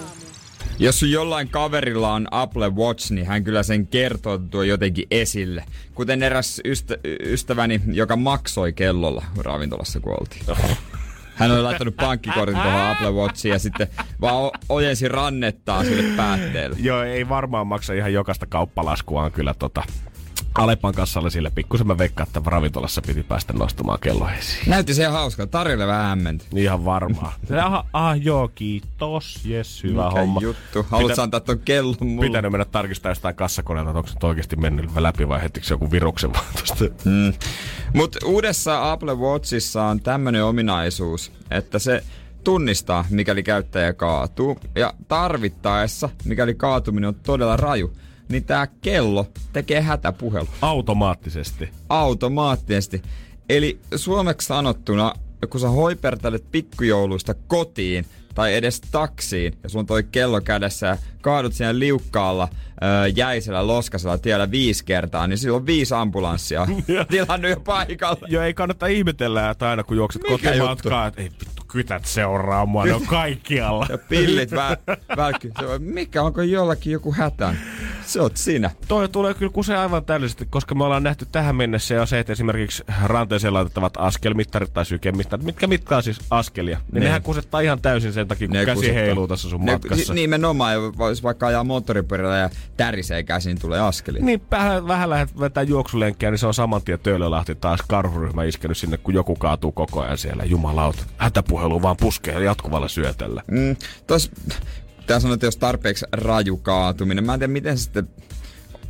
Jos 0.80 1.02
jollain 1.04 1.50
kaverilla 1.50 2.14
on 2.14 2.28
Apple 2.32 2.70
Watch, 2.70 3.12
niin 3.12 3.26
hän 3.26 3.44
kyllä 3.44 3.64
sen 3.64 3.88
kertoo 3.88 4.38
tuo 4.38 4.64
jotenkin 4.64 5.08
esille. 5.12 5.66
Kuten 5.94 6.24
eräs 6.24 6.62
ystä, 6.66 6.98
ystäväni, 7.26 7.82
joka 7.88 8.16
maksoi 8.16 8.74
kellolla 8.74 9.26
ravintolassa, 9.38 10.00
kun 10.00 10.18
oltiin. 10.20 10.44
Hän 11.36 11.52
oli 11.52 11.62
laittanut 11.62 11.96
pankkikortin 11.96 12.56
tuohon 12.56 12.82
Apple 12.82 13.12
Watchiin 13.12 13.54
ja 13.54 13.60
sitten 13.60 13.88
vaan 14.22 14.52
ojensi 14.70 15.08
rannettaa 15.08 15.84
sille 15.84 16.16
päätteelle. 16.18 16.78
Joo, 16.80 17.04
ei 17.04 17.30
varmaan 17.30 17.68
maksa 17.68 17.94
ihan 17.94 18.14
jokaista 18.14 18.46
kauppalaskuaan 18.46 19.32
kyllä 19.32 19.54
tota 19.54 19.84
Alepan 20.56 20.94
kassalle 20.94 21.30
sille 21.30 21.50
pikkusen 21.56 21.88
mä 21.88 21.98
veikkaan, 21.98 22.28
että 22.28 22.42
ravintolassa 22.46 23.02
piti 23.02 23.24
päästä 23.24 23.54
nostamaan 23.54 24.00
kello 24.00 24.30
esiin. 24.40 24.70
Näytti 24.70 24.94
se 24.94 25.02
ihan 25.02 25.14
hauskaa. 25.14 25.48
Tarjolle 25.48 25.88
vähän 25.88 26.06
hämmentä. 26.06 26.46
Ihan 26.56 26.86
varmaan. 26.86 27.34
Aha, 27.66 27.86
ah, 27.94 28.22
joo, 28.22 28.48
kiitos. 28.56 29.40
Jes, 29.46 29.84
hyvä 29.84 30.08
Mikä 30.08 30.20
homma. 30.20 30.40
juttu? 30.42 30.86
Haluatko 30.90 31.14
Pitä- 31.14 31.24
antaa 31.24 31.40
ton 31.40 31.60
kellon 31.60 31.96
mulle? 32.02 32.28
Pitänyt 32.28 32.52
mennä 32.52 32.66
tarkistaa 32.66 33.12
jostain 33.12 33.36
kassakoneelta, 33.36 33.90
että 33.90 33.98
onko 33.98 34.10
se 34.10 34.28
oikeasti 34.28 34.56
mennyt 34.56 34.90
läpi 34.96 35.28
vai 35.28 35.42
hetiksi 35.42 35.74
joku 35.74 35.92
viruksen 35.92 36.34
vaan 36.34 36.46
tosta. 36.60 36.86
Mm. 37.06 37.34
Mutta 37.94 38.20
uudessa 38.26 38.92
Apple 38.92 39.14
Watchissa 39.14 39.84
on 39.84 40.00
tämmöinen 40.00 40.46
ominaisuus, 40.46 41.32
että 41.52 41.80
se 41.80 42.04
tunnistaa, 42.44 43.06
mikäli 43.10 43.44
käyttäjä 43.44 43.94
kaatuu. 43.94 44.60
Ja 44.76 44.94
tarvittaessa, 45.08 46.10
mikäli 46.26 46.54
kaatuminen 46.56 47.08
on 47.08 47.16
todella 47.16 47.58
raju, 47.58 47.94
niin 48.30 48.44
tämä 48.44 48.68
kello 48.82 49.28
tekee 49.54 49.82
hätäpuhelu 49.82 50.48
Automaattisesti. 50.62 51.70
automaattisesti. 51.90 53.02
Eli 53.50 53.80
suomeksi 53.96 54.48
sanottuna, 54.48 55.14
kun 55.50 55.60
sä 55.60 55.70
hoipertelet 55.70 56.52
pikkujouluista 56.52 57.34
kotiin 57.48 58.06
tai 58.36 58.56
edes 58.56 58.82
taksiin, 58.82 59.54
ja 59.64 59.70
sulla 59.70 59.82
on 59.82 59.86
toi 59.86 60.04
kello 60.04 60.42
kädessä 60.42 60.88
ja 60.88 60.98
kaadut 61.22 61.54
siinä 61.54 61.80
liukkaalla 61.80 62.48
öö, 62.84 63.08
jäisellä 63.08 63.68
loskasella 63.68 64.18
tiellä 64.18 64.52
viisi 64.52 64.86
kertaa, 64.86 65.28
niin 65.28 65.38
silloin 65.38 65.66
viisi 65.66 65.94
ambulanssia 65.94 66.68
tilannut 67.12 67.52
jo 67.52 67.60
paikalla. 67.60 68.28
Joo, 68.28 68.44
ei 68.44 68.54
kannata 68.54 68.88
ihmetellä, 68.88 69.50
että 69.50 69.70
aina 69.70 69.84
kun 69.84 69.98
juokset 69.98 70.22
kotimatkaa, 70.24 71.08
että 71.08 71.22
ei 71.22 71.30
kytät 71.74 72.06
seuraa 72.06 72.66
mua, 72.66 72.86
ne 72.86 72.94
on 72.94 73.06
kaikkialla. 73.06 73.86
Ja 73.90 73.98
pillit 73.98 74.52
vä- 74.52 74.98
välkky. 75.18 75.52
Se 75.60 75.66
on, 75.66 75.82
Mikä, 75.84 76.22
onko 76.24 76.42
jollakin 76.42 76.94
joku 76.94 77.14
hätä? 77.14 77.56
Se 78.06 78.22
oot 78.22 78.38
sinä. 78.38 78.72
Toi 78.88 79.10
tulee 79.10 79.34
kyllä 79.34 79.52
kuse 79.52 79.76
aivan 79.78 80.06
täydellisesti, 80.06 80.48
koska 80.50 80.76
me 80.76 80.84
ollaan 80.84 81.04
nähty 81.04 81.26
tähän 81.32 81.56
mennessä 81.56 81.94
jo 81.94 82.06
se, 82.06 82.20
että 82.20 82.34
esimerkiksi 82.34 82.84
ranteeseen 83.04 83.54
laitettavat 83.54 83.94
askelmittarit 83.98 84.74
tai 84.74 84.86
sykemittarit, 84.86 85.46
mitkä 85.46 85.68
mitkaa 85.68 86.02
siis 86.02 86.20
askelia, 86.30 86.78
niin 86.78 87.00
Ne. 87.00 87.06
nehän 87.06 87.22
kusettaa 87.22 87.60
ihan 87.60 87.82
täysin 87.82 88.14
sen 88.14 88.28
takia, 88.28 88.48
kun 88.48 88.58
Ne 88.58 88.66
käsi 88.66 88.76
kusettaa. 88.76 89.02
heiluu 89.04 89.28
tässä 89.28 89.50
sun 89.50 89.66
Ne- 89.66 89.72
matkassa. 89.72 90.14
ni- 90.14 90.22
Nimenomaan, 90.22 90.74
ja 90.74 90.80
vois 90.98 91.24
vaikka 91.24 91.48
ajaa 91.48 91.64
moottoripyörällä 91.64 92.38
ja 92.38 92.50
tärisee 92.78 93.24
käsin, 93.24 93.60
tulee 93.60 93.80
askeli. 93.80 94.20
Niin, 94.22 94.42
vähän, 94.52 94.88
vähän 94.88 95.10
lähdet 95.10 95.40
vetää 95.40 95.64
juoksulenkkiä, 95.64 96.32
niin 96.32 96.40
se 96.40 96.48
on 96.48 96.54
saman 96.54 96.82
tien 96.82 97.00
Töölölahti 97.00 97.56
taas 97.56 97.80
karhuryhmä 97.88 98.44
iskenyt 98.44 98.78
sinne, 98.78 98.98
kun 98.98 99.14
joku 99.14 99.36
kaatuu 99.36 99.72
koko 99.72 100.02
ajan 100.02 100.18
siellä. 100.18 100.44
Jumalauta, 100.44 101.04
hätäpuhelu 101.64 101.82
vaan 101.82 101.98
puskee 101.98 102.44
jatkuvalla 102.44 102.88
syötellä. 102.88 103.44
Mm, 103.52 103.76
tos, 104.08 104.32
tää 105.08 105.20
sanoo, 105.20 105.34
että 105.34 105.46
jos 105.46 105.58
tarpeeksi 105.58 106.06
raju 106.12 106.58
kaatuminen, 106.58 107.24
mä 107.24 107.34
en 107.34 107.40
tiedä 107.40 107.54
miten 107.54 107.78
se 107.78 107.84
sitten 107.84 108.08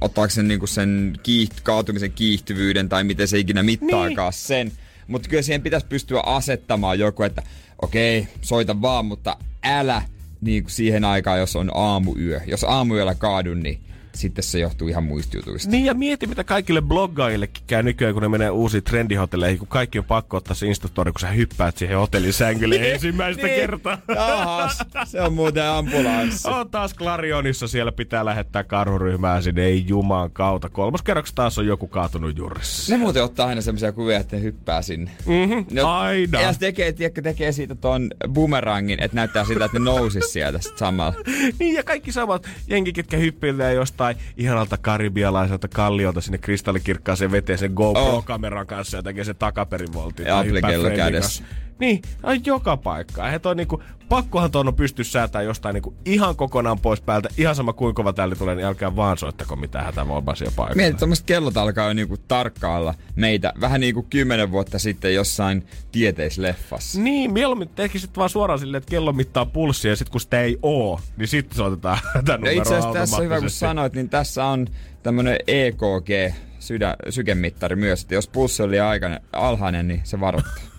ottaako 0.02 0.30
sen, 0.30 0.48
niinku 0.48 0.68
sen 0.68 1.14
kiiht, 1.24 1.62
kaatumisen 1.64 2.12
kiihtyvyyden 2.12 2.90
tai 2.90 3.04
miten 3.04 3.28
se 3.28 3.40
ikinä 3.40 3.64
mittaakaan 3.64 4.32
niin. 4.32 4.48
sen. 4.48 4.72
Mutta 5.08 5.30
kyllä 5.30 5.42
siihen 5.42 5.62
pitäisi 5.62 5.88
pystyä 5.88 6.20
asettamaan 6.26 7.00
joku, 7.00 7.24
että 7.24 7.44
okei, 7.82 8.28
soita 8.42 8.82
vaan, 8.82 9.06
mutta 9.06 9.38
älä 9.64 10.02
niin 10.42 10.64
siihen 10.68 11.06
aikaan, 11.06 11.40
jos 11.40 11.56
on 11.56 11.72
aamuyö. 11.74 12.42
Jos 12.48 12.64
aamuyöllä 12.64 13.16
kaadun, 13.16 13.60
niin 13.60 13.80
sitten 14.16 14.44
se 14.44 14.60
johtuu 14.60 14.88
ihan 14.88 15.04
muista 15.04 15.38
jutuista. 15.38 15.70
Niin 15.72 15.86
ja 15.86 15.94
mieti, 15.94 16.28
mitä 16.28 16.44
kaikille 16.44 16.82
bloggaajillekin 16.82 17.64
käy 17.68 17.84
nykyään, 17.84 18.14
kun 18.14 18.24
ne 18.24 18.30
menee 18.30 18.50
uusiin 18.50 18.84
trendihotelleihin, 18.84 19.60
kun 19.60 19.68
kaikki 19.68 20.00
on 20.00 20.06
pakko 20.06 20.38
ottaa 20.38 20.54
se 20.56 20.68
Instastory, 20.68 21.12
kun 21.12 21.20
sä 21.20 21.28
hyppäät 21.28 21.78
siihen 21.78 21.98
hotellin 21.98 22.34
sängylle 22.34 22.76
ensimmäistä 22.92 23.44
Niin. 23.44 23.56
kertaa. 23.56 23.98
Ahas, 24.18 24.78
se 25.06 25.22
on 25.22 25.34
muuten 25.34 25.64
ambulanssi. 25.66 26.48
On 26.50 26.70
taas 26.70 26.96
Clarionissa, 26.96 27.68
siellä 27.68 27.92
pitää 27.92 28.26
lähettää 28.26 28.64
karhuryhmää 28.64 29.42
sinne, 29.42 29.64
ei 29.66 29.86
jumaan 29.88 30.32
kautta. 30.32 30.70
Kolmas 30.70 31.02
kerroksessa 31.02 31.36
taas 31.36 31.58
on 31.58 31.68
joku 31.68 31.88
kaatunut 31.88 32.38
jurissa. 32.38 32.94
Ne 32.94 32.98
muuten 32.98 33.24
ottaa 33.24 33.48
aina 33.48 33.62
semmoisia 33.62 33.92
kuvia, 33.92 34.18
että 34.20 34.36
ne 34.36 34.42
hyppää 34.42 34.82
sinne. 34.82 35.12
Mhm, 35.26 35.86
aina. 35.86 36.42
Ja 36.42 36.54
tekee, 36.60 36.92
tiedätkö, 36.92 37.22
tekee 37.22 37.52
siitä 37.52 37.76
ton 37.76 38.10
bumerangin, 38.34 39.04
että 39.04 39.16
näyttää 39.16 39.46
siltä, 39.46 39.66
että 39.66 39.80
ne 39.80 39.86
nousis 39.86 40.34
sieltä 40.34 40.60
sit 40.60 40.78
samalla. 40.78 41.14
Niin 41.60 41.76
ja 41.76 41.84
kaikki 41.84 42.12
samat 42.12 42.50
jenki, 42.68 42.94
ketkä 42.94 43.18
hyppilee 43.18 43.74
jostain 43.74 44.03
ihanalta 44.38 44.78
karibialaiselta 44.78 45.68
kalliolta 45.68 46.22
sinne 46.22 46.38
kristallikirkkaaseen 46.38 47.32
veteen 47.32 47.58
sen 47.58 47.72
GoPro-kameran 47.74 48.68
kanssa 48.68 48.98
ja 48.98 49.04
tekee 49.04 49.24
se 49.24 49.34
takaperivoltin. 49.34 50.26
Ja 50.26 50.44
friendin 50.50 50.96
kädessä. 50.96 51.44
Niin, 51.84 52.02
on 52.24 52.46
joka 52.46 52.78
paikka. 52.78 53.24
He 53.24 53.40
toi 53.40 53.56
niinku, 53.56 53.84
pakkohan 54.10 54.52
tuon 54.52 54.68
on 54.68 54.76
pysty 54.76 55.04
säätää 55.04 55.42
jostain 55.42 55.74
niinku 55.74 55.94
ihan 56.06 56.36
kokonaan 56.36 56.80
pois 56.80 57.02
päältä. 57.02 57.30
Ihan 57.38 57.56
sama 57.56 57.74
kuinka 57.74 57.96
kova 58.00 58.14
täällä 58.14 58.36
tulee, 58.36 58.56
niin 58.56 58.66
älkää 58.66 58.96
vaan 58.96 59.18
soittako 59.18 59.56
mitään 59.56 59.86
hätävoimaisia 59.86 60.52
paikkoja. 60.56 60.76
Mietit, 60.76 60.98
tommoset 60.98 61.26
kellot 61.26 61.58
alkaa 61.58 61.88
jo 61.88 61.94
niinku 61.94 62.18
tarkkailla 62.18 62.94
meitä 63.16 63.54
vähän 63.62 63.82
niinku 63.82 64.04
kymmenen 64.10 64.52
vuotta 64.52 64.80
sitten 64.80 65.14
jossain 65.14 65.68
tieteisleffassa. 65.92 67.00
Niin, 67.00 67.34
mieluummin 67.34 67.70
tekisit 67.70 68.18
vaan 68.18 68.30
suoraan 68.30 68.60
silleen, 68.60 68.78
että 68.78 68.92
kello 68.92 69.14
mittaa 69.14 69.46
pulssia 69.46 69.92
ja 69.92 69.96
sit 69.96 70.10
kun 70.10 70.22
sitä 70.22 70.42
ei 70.42 70.58
oo, 70.62 71.00
niin 71.18 71.28
sitten 71.28 71.58
soitetaan 71.58 71.98
Ja 72.04 72.10
hätänumero 72.16 72.62
itse 72.62 72.76
asiassa 72.76 73.00
tässä 73.00 73.18
on 73.18 73.24
hyvä, 73.24 73.40
kun 73.40 73.50
sanoit, 73.50 73.94
niin 73.94 74.10
tässä 74.10 74.46
on 74.46 74.68
tämmönen 75.04 75.38
EKG, 75.48 76.36
sydä, 76.60 76.96
sykemittari 77.10 77.76
myös, 77.76 78.02
että 78.02 78.16
jos 78.16 78.28
pulssi 78.28 78.70
liian 78.70 78.88
aikainen, 78.88 79.22
alhainen, 79.34 79.88
niin 79.88 80.02
se 80.04 80.20
varoittaa. 80.20 80.73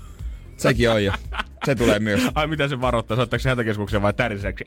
Sekin 0.56 0.90
on 0.90 1.04
jo. 1.04 1.12
Se 1.64 1.74
tulee 1.74 1.98
myös. 1.98 2.22
Ai 2.34 2.46
mitä 2.46 2.68
se 2.68 2.80
varoittaa? 2.80 3.16
Soittaako 3.16 3.42
se 3.42 3.48
hätäkeskukseen 3.48 4.02
vai 4.02 4.12
täriseksi? 4.12 4.64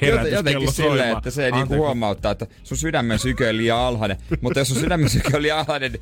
Herätyskello 0.00 0.28
Jotenkin 0.36 0.72
silleen, 0.72 1.16
että 1.16 1.30
se 1.30 1.50
niinku 1.50 1.74
huomauttaa, 1.76 2.32
että 2.32 2.46
sun 2.62 2.78
sydämen 2.78 3.18
syke 3.18 3.48
on 3.48 3.56
liian 3.56 3.78
alhainen. 3.78 4.16
Mutta 4.40 4.58
jos 4.60 4.68
sun 4.68 4.76
sydämen 4.80 5.08
syke 5.08 5.36
on 5.36 5.42
liian 5.42 5.58
alhainen, 5.58 5.92
niin 5.92 6.00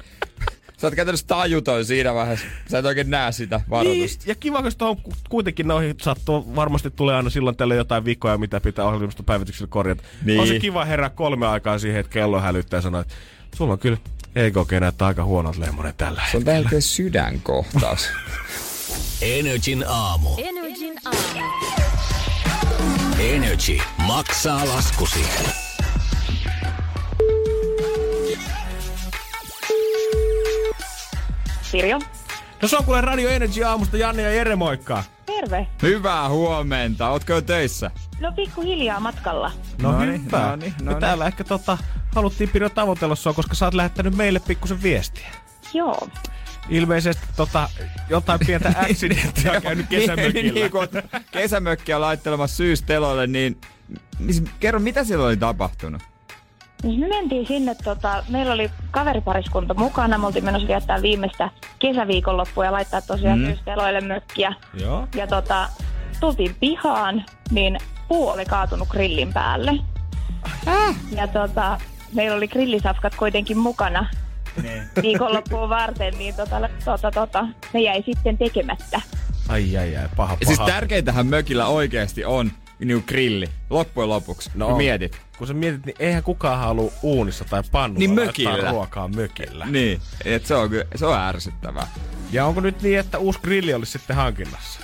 sä 0.78 0.86
oot 0.86 0.94
käytännössä 0.94 1.26
tajuton 1.26 1.84
siinä 1.84 2.14
vaiheessa. 2.14 2.46
Sä 2.70 2.78
et 2.78 2.84
oikein 2.84 3.10
näe 3.10 3.32
sitä 3.32 3.56
Niin, 3.56 3.70
varoitusta. 3.70 4.24
ja 4.26 4.34
kiva, 4.34 4.62
koska 4.62 4.78
tuohon 4.78 4.96
ku- 4.96 5.12
kuitenkin 5.28 5.68
noihin 5.68 5.94
sattuu, 6.02 6.56
varmasti 6.56 6.90
tulee 6.90 7.16
aina 7.16 7.30
silloin 7.30 7.56
tällä 7.56 7.74
jotain 7.74 8.04
vikoja, 8.04 8.38
mitä 8.38 8.60
pitää 8.60 8.84
ohjelmista 8.84 9.22
päivityksellä 9.22 9.68
korjata. 9.70 10.02
Niin. 10.24 10.40
On 10.40 10.46
se 10.46 10.58
kiva 10.58 10.84
herää 10.84 11.10
kolme 11.10 11.46
aikaa 11.46 11.78
siihen, 11.78 12.00
että 12.00 12.12
kello 12.12 12.40
hälyttää 12.40 12.78
ja 12.78 12.82
sanoo, 12.82 13.00
että 13.00 13.14
sulla 13.56 13.72
on 13.72 13.78
kyllä 13.78 13.98
EKG 14.36 14.72
näyttää 14.80 15.08
aika 15.08 15.24
huonolta 15.24 15.60
lemmonen 15.60 15.94
tällä 15.96 16.22
Se 16.30 16.36
on 16.36 16.44
tällä 16.44 16.70
sydänkohtaus. 16.80 18.08
Energin 19.22 19.84
aamu. 19.88 20.28
Energin 20.38 20.94
aamu. 21.04 21.50
Energy 23.18 23.78
maksaa 24.06 24.68
laskusi. 24.68 25.24
Sirjo. 31.62 31.98
No 32.62 32.68
se 32.68 32.76
on 32.76 32.84
kuule 32.84 33.00
Radio 33.00 33.28
Energy 33.30 33.64
aamusta 33.64 33.96
Janne 33.96 34.22
ja 34.22 34.30
Jere, 34.30 34.56
moikka. 34.56 35.04
Terve. 35.26 35.66
Hyvää 35.82 36.28
huomenta. 36.28 37.08
Ootko 37.08 37.32
jo 37.32 37.40
töissä? 37.42 37.90
No 38.20 38.32
pikkuhiljaa 38.32 39.00
matkalla. 39.00 39.52
No 39.82 39.92
Noniin, 39.92 40.24
hyvä. 40.26 40.40
noniin, 40.50 40.74
Me 40.78 40.84
noniin. 40.84 41.00
täällä 41.00 41.26
ehkä 41.26 41.44
tota, 41.44 41.78
haluttiin 42.14 42.50
Pirjo 42.50 42.68
tavoitella 42.68 43.14
sua, 43.14 43.32
koska 43.32 43.54
sä 43.54 43.64
oot 43.64 43.74
lähettänyt 43.74 44.16
meille 44.16 44.40
pikkusen 44.40 44.82
viestiä. 44.82 45.28
Joo. 45.74 46.08
Ilmeisesti 46.68 47.26
tota, 47.36 47.68
jotain 48.10 48.40
pientä 48.46 48.72
accidenttia 48.90 49.52
on 49.52 49.62
käynyt 49.62 49.86
kesämökillä. 49.88 50.42
niin, 50.42 50.54
niin, 50.54 50.70
kun 50.70 50.88
kesämökkiä 51.30 52.00
laittelemassa 52.00 52.56
syystelolle, 52.56 53.26
niin, 53.26 53.60
niin 54.18 54.50
kerro, 54.60 54.80
mitä 54.80 55.04
siellä 55.04 55.26
oli 55.26 55.36
tapahtunut? 55.36 56.02
Niin 56.82 57.00
Me 57.00 57.08
mentiin 57.08 57.46
sinne, 57.46 57.74
tota, 57.84 58.24
meillä 58.28 58.52
oli 58.52 58.70
kaveripariskunta 58.90 59.74
mukana. 59.74 60.18
Me 60.18 60.26
oltiin 60.26 60.44
menossa 60.44 60.68
viettää 60.68 61.02
viimeistä 61.02 61.50
kesäviikonloppua 61.78 62.64
ja 62.64 62.72
laittaa 62.72 63.02
tosiaan 63.02 63.38
mm. 63.38 63.46
syysteloille 63.46 64.00
mökkiä. 64.00 64.52
Joo. 64.74 65.08
Ja 65.14 65.26
tota, 65.26 65.68
tultiin 66.20 66.56
pihaan, 66.60 67.24
niin 67.50 67.78
puu 68.08 68.28
oli 68.28 68.44
kaatunut 68.44 68.88
grillin 68.88 69.32
päälle. 69.32 69.70
Äh. 70.68 70.96
Ja 71.10 71.28
tota, 71.28 71.80
meillä 72.14 72.36
oli 72.36 72.48
grillisafkat 72.48 73.14
kuitenkin 73.14 73.58
mukana 73.58 74.10
viikonloppuun 75.02 75.68
varten, 75.68 76.14
niin 76.18 76.34
tota, 76.34 76.56
tota, 76.84 77.10
tota, 77.10 77.46
ne 77.72 77.80
jäi 77.80 78.02
sitten 78.02 78.38
tekemättä. 78.38 79.00
Ai 79.48 79.76
ai 79.76 79.96
ai, 79.96 80.08
paha 80.16 80.32
Ja 80.32 80.38
paha. 80.38 80.54
siis 80.56 80.58
tärkeintähän 80.66 81.26
mökillä 81.26 81.66
oikeasti 81.66 82.24
on 82.24 82.52
niin 82.78 83.04
grilli, 83.06 83.46
loppujen 83.70 84.08
lopuksi, 84.08 84.50
no. 84.54 84.68
kun 84.68 84.76
mietit. 84.76 85.20
Kun 85.38 85.46
sä 85.46 85.54
mietit, 85.54 85.86
niin 85.86 85.96
eihän 85.98 86.22
kukaan 86.22 86.58
halua 86.58 86.92
uunissa 87.02 87.44
tai 87.44 87.62
pannulla 87.72 87.98
Niin 87.98 88.10
mökillä. 88.10 88.70
ruokaa 88.70 89.08
mökillä. 89.08 89.66
Niin, 89.66 90.00
et 90.24 90.46
se 90.46 90.54
on, 90.54 90.70
se 90.96 91.06
on 91.06 91.18
ärsyttävää. 91.18 91.86
Ja 92.32 92.46
onko 92.46 92.60
nyt 92.60 92.82
niin, 92.82 92.98
että 92.98 93.18
uusi 93.18 93.38
grilli 93.42 93.74
olisi 93.74 93.92
sitten 93.92 94.16
hankinnassa? 94.16 94.80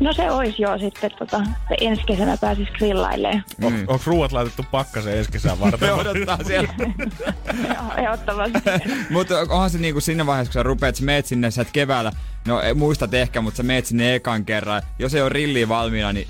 No 0.00 0.12
se 0.12 0.30
olisi 0.30 0.62
jo 0.62 0.78
sitten, 0.78 1.10
tota, 1.18 1.42
että 1.42 1.74
ensi 1.80 2.02
kesänä 2.06 2.36
pääsis 2.36 2.68
grillailemaan. 2.70 3.44
On, 3.62 3.72
onko 3.86 4.02
ruuat 4.06 4.32
laitettu 4.32 4.64
pakkaseen 4.70 5.18
ensi 5.18 5.32
kesän 5.32 5.60
varten? 5.60 5.80
Me 5.88 5.92
odottaa 5.92 6.38
siellä. 6.46 6.74
Joo, 7.68 7.96
ehdottomasti. 7.96 8.58
mutta 9.10 9.40
onhan 9.48 9.70
se 9.70 9.78
niinku 9.78 10.00
siinä 10.00 10.26
vaiheessa, 10.26 10.50
kun 10.50 10.54
sä 10.54 10.62
rupeat, 10.62 10.96
sä 10.96 11.04
meet 11.04 11.26
sinne, 11.26 11.50
sä 11.50 11.62
et 11.62 11.68
keväällä, 11.72 12.12
no 12.46 12.60
muistat 12.74 13.14
ehkä, 13.14 13.40
mutta 13.40 13.56
sä 13.56 13.62
meet 13.62 13.86
sinne 13.86 14.14
ekan 14.14 14.44
kerran. 14.44 14.82
Jos 14.98 15.14
ei 15.14 15.22
ole 15.22 15.28
rilliä 15.28 15.68
valmiina, 15.68 16.12
niin 16.12 16.28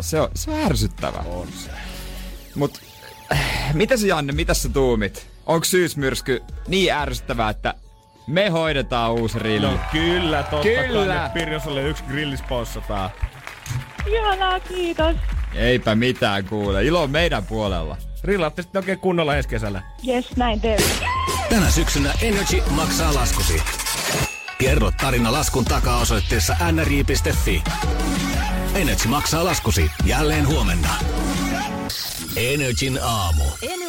se 0.00 0.20
on, 0.20 0.28
se 0.34 0.50
on 0.50 0.64
ärsyttävää. 0.64 1.22
On 1.22 1.48
se. 1.52 1.70
Mut 2.54 2.80
äh, 3.32 3.74
mitä 3.74 3.96
se 3.96 4.06
Janne, 4.06 4.32
mitä 4.32 4.54
sä 4.54 4.68
tuumit? 4.68 5.26
Onko 5.46 5.64
syysmyrsky 5.64 6.42
niin 6.68 6.92
ärsyttävää, 6.92 7.50
että 7.50 7.74
me 8.30 8.48
hoidetaan 8.48 9.12
uusi 9.12 9.38
rilli? 9.38 9.66
No 9.66 9.78
kyllä, 9.92 10.42
totta 10.42 10.66
Kyllä. 10.88 11.14
kai. 11.14 11.30
Pirjosalle 11.30 11.82
yksi 11.82 12.04
grillisponsataan. 12.04 13.10
Ihanaa, 14.06 14.60
kiitos. 14.60 15.16
Eipä 15.54 15.94
mitään 15.94 16.44
kuule. 16.44 16.84
Ilo 16.84 17.02
on 17.02 17.10
meidän 17.10 17.44
puolella. 17.44 17.96
Grillaatte 18.22 18.62
sitten 18.62 18.80
oikein 18.80 18.98
kunnolla 18.98 19.36
ensi 19.36 19.48
kesällä. 19.48 19.82
Jes, 20.02 20.36
näin 20.36 20.60
teemme. 20.60 20.86
Tänä 21.50 21.70
syksynä 21.70 22.12
Energy 22.22 22.62
maksaa 22.70 23.14
laskusi. 23.14 23.62
Kerro 24.58 24.90
tarina 25.00 25.32
laskun 25.32 25.64
takaa 25.64 26.00
osoitteessa 26.00 26.56
nri.fi. 26.72 27.62
Energy 28.74 29.08
maksaa 29.08 29.44
laskusi 29.44 29.90
jälleen 30.04 30.46
huomenna. 30.46 30.88
Energin 32.36 32.98
aamu. 33.02 33.44
Energin 33.62 33.79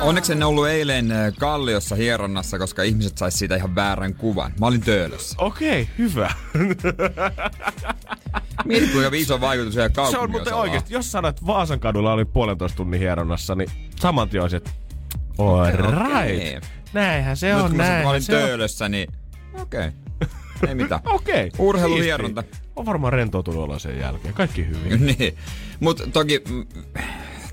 Onneksi 0.00 0.32
en 0.32 0.42
ollut 0.42 0.68
eilen 0.68 1.12
äh, 1.12 1.32
Kalliossa 1.38 1.94
hieronnassa, 1.96 2.58
koska 2.58 2.82
ihmiset 2.82 3.18
sais 3.18 3.38
siitä 3.38 3.56
ihan 3.56 3.74
väärän 3.74 4.14
kuvan. 4.14 4.52
Mä 4.60 4.66
olin 4.66 4.80
töölössä. 4.80 5.36
Okei, 5.38 5.82
okay, 5.82 5.94
hyvä. 5.98 6.30
Mieti 8.64 8.86
kuinka 8.86 9.10
iso 9.16 9.40
vaikutus 9.40 9.74
siellä 9.74 9.88
se 9.88 9.94
kaupungin 9.94 10.24
on 10.24 10.30
muuten 10.30 10.54
oikeesti, 10.54 10.94
jos 10.94 11.12
sanot, 11.12 11.28
että 11.28 11.46
Vaasan 11.46 11.80
kadulla 11.80 12.12
oli 12.12 12.24
puolentoista 12.24 12.76
tunnin 12.76 13.00
hieronnassa, 13.00 13.54
niin 13.54 13.70
saman 14.00 14.28
tien 14.28 14.42
olisi, 14.42 14.56
että 14.56 14.70
all 15.38 15.60
Okei, 15.60 15.76
right. 15.76 16.06
okei. 16.06 16.60
Näinhän 16.92 17.36
se 17.36 17.52
Nyt 17.52 17.62
on, 17.62 17.68
kun 17.68 17.76
mä, 17.76 18.02
olin 18.06 18.22
se 18.22 18.36
on. 18.36 18.42
töölössä, 18.42 18.88
niin 18.88 19.12
okei. 19.62 19.90
Ei 20.68 20.74
mitään. 20.74 21.00
Okei. 21.16 21.50
Urheiluhieronta. 21.58 22.42
siistiä. 22.42 22.70
On 22.76 22.86
varmaan 22.86 23.12
rentoutunut 23.12 23.64
olla 23.64 23.78
sen 23.78 23.98
jälkeen. 23.98 24.34
Kaikki 24.34 24.66
hyvin. 24.66 25.06
niin. 25.18 25.36
Mutta 25.80 26.06
toki, 26.06 26.42
mm, 26.50 26.66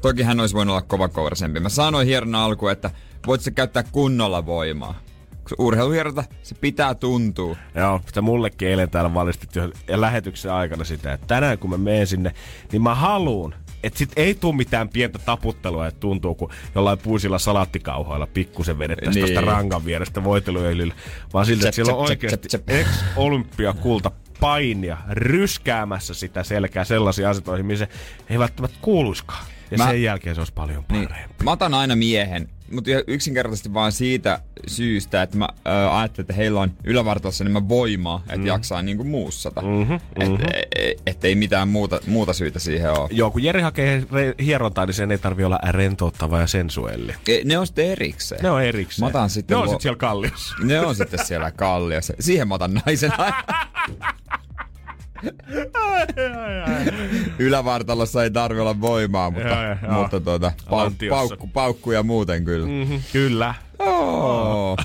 toki 0.09 0.23
hän 0.23 0.39
olisi 0.39 0.55
voinut 0.55 0.73
olla 0.73 0.81
kovakouraisempi. 0.81 1.59
Mä 1.59 1.69
sanoin 1.69 2.07
hieronnan 2.07 2.41
alkuun, 2.41 2.71
että 2.71 2.91
voit 3.27 3.41
sä 3.41 3.51
käyttää 3.51 3.83
kunnolla 3.91 4.45
voimaa. 4.45 4.99
Kun 5.29 5.65
urheiluhieronta, 5.65 6.23
se 6.43 6.55
pitää 6.55 6.95
tuntua. 6.95 7.55
Joo, 7.75 8.01
sitä 8.07 8.21
mullekin 8.21 8.67
eilen 8.67 8.89
täällä 8.89 9.13
valistettiin 9.13 9.71
lähetyksen 9.87 10.51
aikana 10.51 10.83
sitä, 10.83 11.13
että 11.13 11.27
tänään 11.27 11.57
kun 11.57 11.69
mä 11.69 11.77
menen 11.77 12.07
sinne, 12.07 12.31
niin 12.71 12.81
mä 12.81 12.95
haluun, 12.95 13.55
että 13.83 13.99
sit 13.99 14.11
ei 14.15 14.35
tuu 14.35 14.53
mitään 14.53 14.89
pientä 14.89 15.19
taputtelua, 15.19 15.87
että 15.87 15.99
tuntuu, 15.99 16.35
kun 16.35 16.49
jollain 16.75 16.99
puisilla 16.99 17.39
salattikauhoilla 17.39 18.27
pikkusen 18.27 18.79
vedettäisiin 18.79 19.25
Niin. 19.25 19.35
tuosta 19.35 19.51
rangan 19.51 19.85
vierestä 19.85 20.23
voiteluöljyllä, 20.23 20.93
vaan 21.33 21.45
siltä, 21.45 21.67
että 21.67 21.75
siellä 21.75 21.93
on 21.93 21.99
oikeasti 21.99 22.47
ex-olympiakulta 22.67 24.11
painia 24.39 24.97
ryskäämässä 25.09 26.13
sitä 26.13 26.43
selkää 26.43 26.83
sellaisiin 26.83 27.27
asioihin, 27.27 27.65
missä 27.65 27.87
se 28.27 28.33
ei 28.33 28.39
välttämättä 28.39 28.77
kuuluiskaan. 28.81 29.45
Ja 29.79 29.85
Mä- 29.85 29.91
sen 29.91 30.03
jälkeen 30.03 30.35
se 30.35 30.41
olisi 30.41 30.53
paljon 30.53 30.85
Niin, 30.91 31.07
parempi. 31.07 31.35
mä 31.43 31.51
otan 31.51 31.73
aina 31.73 31.95
miehen, 31.95 32.49
mutta 32.71 32.91
yksinkertaisesti 33.07 33.73
vaan 33.73 33.91
siitä 33.91 34.39
syystä, 34.67 35.21
että 35.21 35.37
mä 35.37 35.47
ö, 35.67 35.91
ajattelen, 35.91 36.23
että 36.23 36.33
heillä 36.33 36.59
on 36.61 36.71
ylävartalossa 36.83 37.43
enemmän 37.43 37.69
voimaa, 37.69 38.21
että 38.25 38.37
mm. 38.37 38.45
jaksaa 38.45 38.81
niinku 38.81 39.03
muussata. 39.03 39.61
Mm-hmm, 39.61 39.99
mm-hmm. 40.19 40.35
Et, 40.35 40.67
et, 40.75 41.01
et, 41.05 41.25
ei 41.25 41.35
mitään 41.35 41.67
muuta, 41.67 41.99
muuta 42.07 42.33
syytä 42.33 42.59
siihen 42.59 42.91
ole. 42.91 43.09
Joo, 43.11 43.31
kun 43.31 43.43
Jeri 43.43 43.61
hakee 43.61 44.03
hierontaa, 44.43 44.85
niin 44.85 44.93
sen 44.93 45.11
ei 45.11 45.17
tarvi 45.17 45.43
olla 45.43 45.59
rentouttava 45.69 46.39
ja 46.39 46.47
sensuelli. 46.47 47.13
E, 47.27 47.41
Ne 47.45 47.57
on 47.57 47.67
sitten 47.67 47.85
erikseen. 47.85 48.43
Ne 48.43 48.51
on 48.51 48.63
erikseen. 48.63 49.03
Mä 49.03 49.07
otan 49.07 49.29
sitten 49.29 49.55
ne 49.55 49.59
on 49.61 49.65
lo- 49.65 49.71
sitten 49.71 49.81
siellä 49.81 49.97
kalliossa. 49.97 50.55
Ne 50.63 50.79
on 50.79 50.95
sitten 50.95 51.25
siellä 51.25 51.51
kalliossa. 51.51 52.13
Siihen 52.19 52.47
mä 52.47 52.55
otan 52.55 52.73
naisen. 52.85 53.11
Ylävartalossa 57.39 58.23
ei 58.23 58.31
tarvi 58.31 58.59
olla 58.59 58.81
voimaa, 58.81 59.31
mutta, 59.31 59.47
Joo, 59.47 59.63
joo, 59.63 59.75
joo. 59.83 59.93
mutta 60.01 60.19
tuota, 60.19 60.51
pau, 60.69 60.91
paukku, 61.09 61.47
paukkuja 61.47 62.03
muuten 62.03 62.45
kyllä. 62.45 62.67
Mm-hmm, 62.67 63.01
kyllä. 63.11 63.53
Oh. 63.79 64.77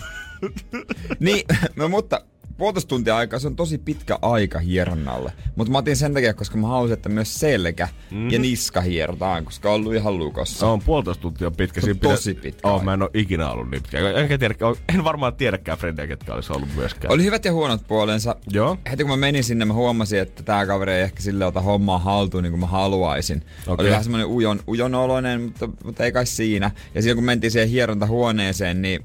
niin, 1.20 1.42
no, 1.76 1.88
mutta 1.88 2.20
puolitoista 2.60 2.88
tuntia 2.88 3.16
aikaa, 3.16 3.38
se 3.38 3.46
on 3.46 3.56
tosi 3.56 3.78
pitkä 3.78 4.18
aika 4.22 4.58
hieronnalle. 4.58 5.32
Mutta 5.56 5.72
mä 5.72 5.78
otin 5.78 5.96
sen 5.96 6.14
takia, 6.14 6.34
koska 6.34 6.58
mä 6.58 6.66
halusin, 6.66 6.94
että 6.94 7.08
myös 7.08 7.40
selkä 7.40 7.88
mm. 8.10 8.30
ja 8.30 8.38
niska 8.38 8.80
hierotaan, 8.80 9.44
koska 9.44 9.68
on 9.68 9.74
ollut 9.74 9.94
ihan 9.94 10.18
lukossa. 10.18 10.58
Se 10.58 10.64
on 10.64 10.80
puolitoista 10.80 11.22
tuntia 11.22 11.50
pitkä. 11.50 11.80
Se 11.80 11.90
on 11.90 11.94
Siinä 11.94 12.14
tosi 12.14 12.34
pitkä 12.34 12.68
Oh, 12.68 12.82
mä 12.82 12.94
en 12.94 13.02
ole 13.02 13.10
ikinä 13.14 13.50
ollut 13.50 13.70
niin 13.70 13.82
pitkä. 13.82 14.10
Enkä 14.10 14.38
tiedä, 14.38 14.54
en 14.94 15.04
varmaan 15.04 15.34
tiedäkään 15.34 15.78
frendejä, 15.78 16.06
ketkä 16.06 16.34
olisi 16.34 16.52
ollut 16.52 16.68
myöskään. 16.76 17.12
Oli 17.12 17.24
hyvät 17.24 17.44
ja 17.44 17.52
huonot 17.52 17.86
puolensa. 17.88 18.36
Joo. 18.50 18.76
Heti 18.90 19.02
kun 19.02 19.10
mä 19.10 19.16
menin 19.16 19.44
sinne, 19.44 19.64
mä 19.64 19.74
huomasin, 19.74 20.18
että 20.18 20.42
tää 20.42 20.66
kaveri 20.66 20.92
ei 20.92 21.02
ehkä 21.02 21.22
sille 21.22 21.46
ota 21.46 21.60
hommaa 21.60 21.98
haltuun 21.98 22.42
niin 22.42 22.52
kuin 22.52 22.60
mä 22.60 22.66
haluaisin. 22.66 23.42
Okei. 23.66 23.82
Oli 23.84 23.90
vähän 23.90 24.04
semmonen 24.04 24.26
ujon, 24.26 24.60
ujonoloinen, 24.68 25.42
mutta, 25.42 25.68
mutta 25.84 26.04
ei 26.04 26.12
kai 26.12 26.26
siinä. 26.26 26.70
Ja 26.94 27.02
silloin 27.02 27.16
kun 27.16 27.24
mentiin 27.24 27.50
siihen 27.50 27.68
hierontahuoneeseen, 27.68 28.82
niin 28.82 29.04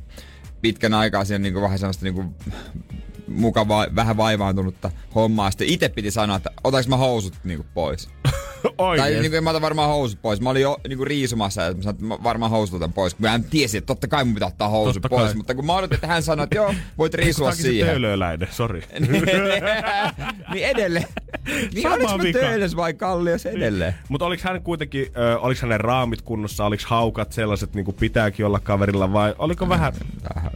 pitkän 0.61 0.93
aikaa 0.93 1.25
siellä 1.25 1.41
niin 1.41 1.61
vähän 1.61 1.79
semmoista 1.79 2.05
niin 2.05 2.35
kuin 3.25 3.39
mukavaa, 3.39 3.87
vähän 3.95 4.17
vaivaantunutta 4.17 4.91
hommaa. 5.15 5.51
Sitten 5.51 5.67
itse 5.67 5.89
piti 5.89 6.11
sanoa, 6.11 6.37
että 6.37 6.51
otaks 6.63 6.87
mä 6.87 6.97
housut 6.97 7.33
niin 7.43 7.57
kuin 7.57 7.67
pois. 7.73 8.09
Tai 8.97 9.11
niin 9.11 9.31
kuin, 9.31 9.43
mä 9.43 9.49
otan 9.49 9.61
varmaan 9.61 9.89
housut 9.89 10.21
pois. 10.21 10.41
Mä 10.41 10.49
olin 10.49 10.61
jo 10.61 10.77
niin 10.87 10.97
kuin 10.97 11.07
riisumassa 11.07 11.61
ja 11.61 11.73
mä 11.73 11.81
sanoin, 11.81 11.95
että 11.95 12.05
mä 12.05 12.17
varmaan 12.23 12.51
housut 12.51 12.75
otan 12.75 12.93
pois. 12.93 13.19
Mä 13.19 13.35
en 13.35 13.43
tiesi, 13.43 13.77
että 13.77 13.85
totta 13.85 14.07
kai 14.07 14.25
mun 14.25 14.33
pitää 14.33 14.47
ottaa 14.47 14.69
housut 14.69 14.93
Totta 14.93 15.09
pois. 15.09 15.25
kai. 15.25 15.35
Mutta 15.35 15.55
kun 15.55 15.65
mä 15.65 15.75
odotin, 15.75 15.95
että 15.95 16.07
hän 16.07 16.23
sanoi, 16.23 16.43
että 16.43 16.55
joo, 16.55 16.73
voit 16.97 17.13
riisua 17.13 17.51
siihen. 17.51 17.87
töölöläinen, 17.87 18.47
sori. 18.51 18.83
niin 20.53 20.65
edelleen. 20.65 21.05
Niin 21.73 21.81
Sama 21.81 21.95
oliks 22.13 22.35
mä 22.35 22.41
töölös 22.41 22.75
vai 22.75 22.93
kallios 22.93 23.45
edelleen? 23.45 23.95
Mutta 24.09 24.25
oliko 24.25 24.43
hän 24.45 24.61
kuitenkin, 24.61 25.07
ö, 25.17 25.39
oliko 25.39 25.59
hänen 25.61 25.79
raamit 25.79 26.21
kunnossa, 26.21 26.65
oliko 26.65 26.83
haukat 26.87 27.31
sellaiset, 27.31 27.73
niin 27.73 27.85
kuin 27.85 27.95
pitääkin 27.99 28.45
olla 28.45 28.59
kaverilla 28.59 29.13
vai 29.13 29.35
oliko 29.37 29.69
vähän 29.69 29.93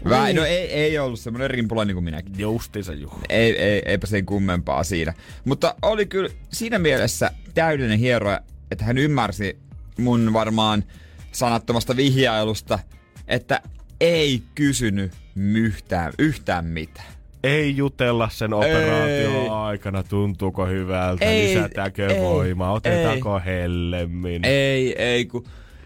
Vähän, 0.09 0.35
no 0.35 0.43
ei, 0.45 0.71
ei 0.73 0.99
ollut 0.99 1.19
semmonen 1.19 1.49
rimpula 1.49 1.85
niin 1.85 1.95
kuin 1.95 2.03
minäkin. 2.03 2.33
justiinsa 2.39 2.93
juu? 2.93 3.13
Ei, 3.29 3.57
ei, 3.57 3.81
eipä 3.85 4.07
sen 4.07 4.25
kummempaa 4.25 4.83
siinä. 4.83 5.13
Mutta 5.45 5.75
oli 5.81 6.05
kyllä 6.05 6.29
siinä 6.53 6.79
mielessä 6.79 7.31
täydellinen 7.59 7.99
hieroja, 7.99 8.41
että 8.71 8.85
hän 8.85 8.97
ymmärsi 8.97 9.57
mun 9.97 10.33
varmaan 10.33 10.83
sanattomasta 11.31 11.95
vihjailusta, 11.95 12.79
että 13.27 13.61
ei 14.01 14.43
kysynyt 14.55 15.11
yhtään, 15.35 16.13
yhtään 16.19 16.65
mitään. 16.65 17.07
Ei 17.43 17.77
jutella 17.77 18.29
sen 18.31 18.53
operaation 18.53 19.35
Ei. 19.35 19.49
aikana, 19.49 20.03
tuntuuko 20.03 20.65
hyvältä, 20.65 21.25
Ei, 21.25 21.47
lisätäänkö 21.47 22.07
ei, 22.07 22.21
voimaa, 22.21 22.71
otetaanko 22.71 23.41
hellemmin. 23.45 24.45
Ei, 24.45 25.03
ei, 25.03 25.25
kun 25.25 25.43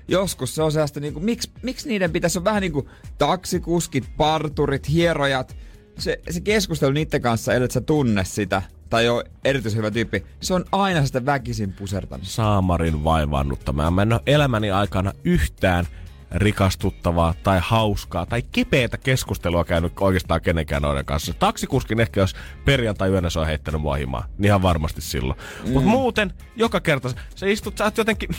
joskus 0.07 0.55
se 0.55 0.63
on 0.63 0.71
sellaista, 0.71 0.99
niin 0.99 1.13
kuin, 1.13 1.25
miksi, 1.25 1.51
miksi 1.61 1.89
niiden 1.89 2.11
pitäisi 2.11 2.37
olla 2.37 2.45
vähän 2.45 2.61
niin 2.61 2.73
kuin 2.73 2.89
taksikuskit, 3.17 4.05
parturit, 4.17 4.89
hierojat. 4.89 5.55
Se, 5.99 6.19
se 6.29 6.41
keskustelu 6.41 6.91
niiden 6.91 7.21
kanssa, 7.21 7.53
ellei 7.53 7.71
sä 7.71 7.81
tunne 7.81 8.25
sitä, 8.25 8.61
tai 8.93 9.09
ole 9.09 9.23
erityisen 9.43 9.77
hyvä 9.77 9.91
tyyppi, 9.91 10.23
se 10.41 10.53
on 10.53 10.65
aina 10.71 11.05
sitä 11.05 11.25
väkisin 11.25 11.73
pusertanut. 11.73 12.27
Saamarin 12.27 13.03
vaivannuttamaa. 13.03 13.91
Mä 13.91 14.01
en 14.01 14.13
ole 14.13 14.21
elämäni 14.25 14.71
aikana 14.71 15.11
yhtään 15.23 15.85
rikastuttavaa 16.31 17.33
tai 17.43 17.59
hauskaa 17.63 18.25
tai 18.25 18.41
kipeätä 18.41 18.97
keskustelua 18.97 19.63
käynyt 19.65 19.93
oikeastaan 19.99 20.41
kenenkään 20.41 20.81
noiden 20.81 21.05
kanssa. 21.05 21.33
Taksikuskin 21.33 21.99
ehkä 21.99 22.19
jos 22.19 22.35
perjantai 22.65 23.09
yönä 23.09 23.29
se 23.29 23.39
on 23.39 23.45
heittänyt 23.45 23.81
mua 23.81 23.95
himaa, 23.95 24.25
niin 24.37 24.45
ihan 24.45 24.61
varmasti 24.61 25.01
silloin. 25.01 25.39
Mm. 25.65 25.71
Mutta 25.71 25.89
muuten, 25.89 26.33
joka 26.55 26.79
kerta 26.79 27.09
sä 27.35 27.45
istut, 27.45 27.77
sä 27.77 27.83
oot 27.83 27.97
jotenkin, 27.97 28.29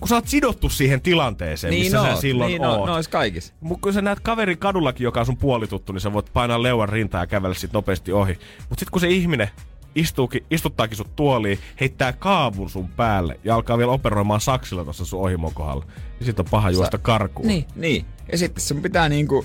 kun 0.00 0.08
sä 0.08 0.14
oot 0.14 0.28
sidottu 0.28 0.68
siihen 0.68 1.00
tilanteeseen, 1.00 1.70
Niin 1.70 1.82
missä 1.84 2.02
oot, 2.02 2.14
sä 2.14 2.20
silloin 2.20 2.48
niin 2.48 2.64
oot. 2.64 2.78
no, 2.78 2.86
nois 2.86 3.08
kaikissa. 3.08 3.54
Mutta 3.60 3.82
kun 3.82 3.92
sä 3.92 4.02
näet 4.02 4.20
kaverin 4.20 4.58
kadullakin, 4.58 5.04
joka 5.04 5.20
on 5.20 5.26
sun 5.26 5.36
puolituttu, 5.36 5.92
niin 5.92 6.00
sä 6.00 6.12
voit 6.12 6.32
painaa 6.32 6.62
leuan 6.62 6.88
rintaa 6.88 7.22
ja 7.22 7.26
kävellä 7.26 7.54
sit 7.54 7.72
nopeasti 7.72 8.12
ohi. 8.12 8.32
Mutta 8.58 8.80
sitten 8.80 8.90
kun 8.92 9.00
se 9.00 9.08
ihminen 9.08 9.50
istuukin, 9.96 10.46
istuttaakin 10.50 10.96
sut 10.96 11.16
tuoliin, 11.16 11.58
heittää 11.80 12.12
kaavun 12.12 12.70
sun 12.70 12.88
päälle 12.88 13.40
ja 13.44 13.54
alkaa 13.54 13.78
vielä 13.78 13.92
operoimaan 13.92 14.40
saksilla 14.40 14.84
tuossa 14.84 15.04
sun 15.04 15.20
ohimon 15.20 15.54
kohdalla, 15.54 15.86
niin 16.18 16.26
sit 16.26 16.40
on 16.40 16.46
paha 16.50 16.70
juosta 16.70 16.98
karkuun. 16.98 17.48
Niin, 17.48 17.64
niin. 17.76 18.06
Ja 18.32 18.38
sitten 18.38 18.64
sun 18.64 18.82
pitää 18.82 19.08
niinku 19.08 19.44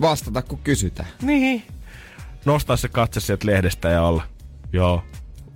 vastata, 0.00 0.42
kun 0.42 0.58
kysytään. 0.58 1.08
Niin. 1.22 1.62
Nostaa 2.44 2.76
se 2.76 2.88
katse 2.88 3.20
sieltä 3.20 3.46
lehdestä 3.46 3.88
ja 3.88 4.02
olla. 4.02 4.22
Joo, 4.72 5.02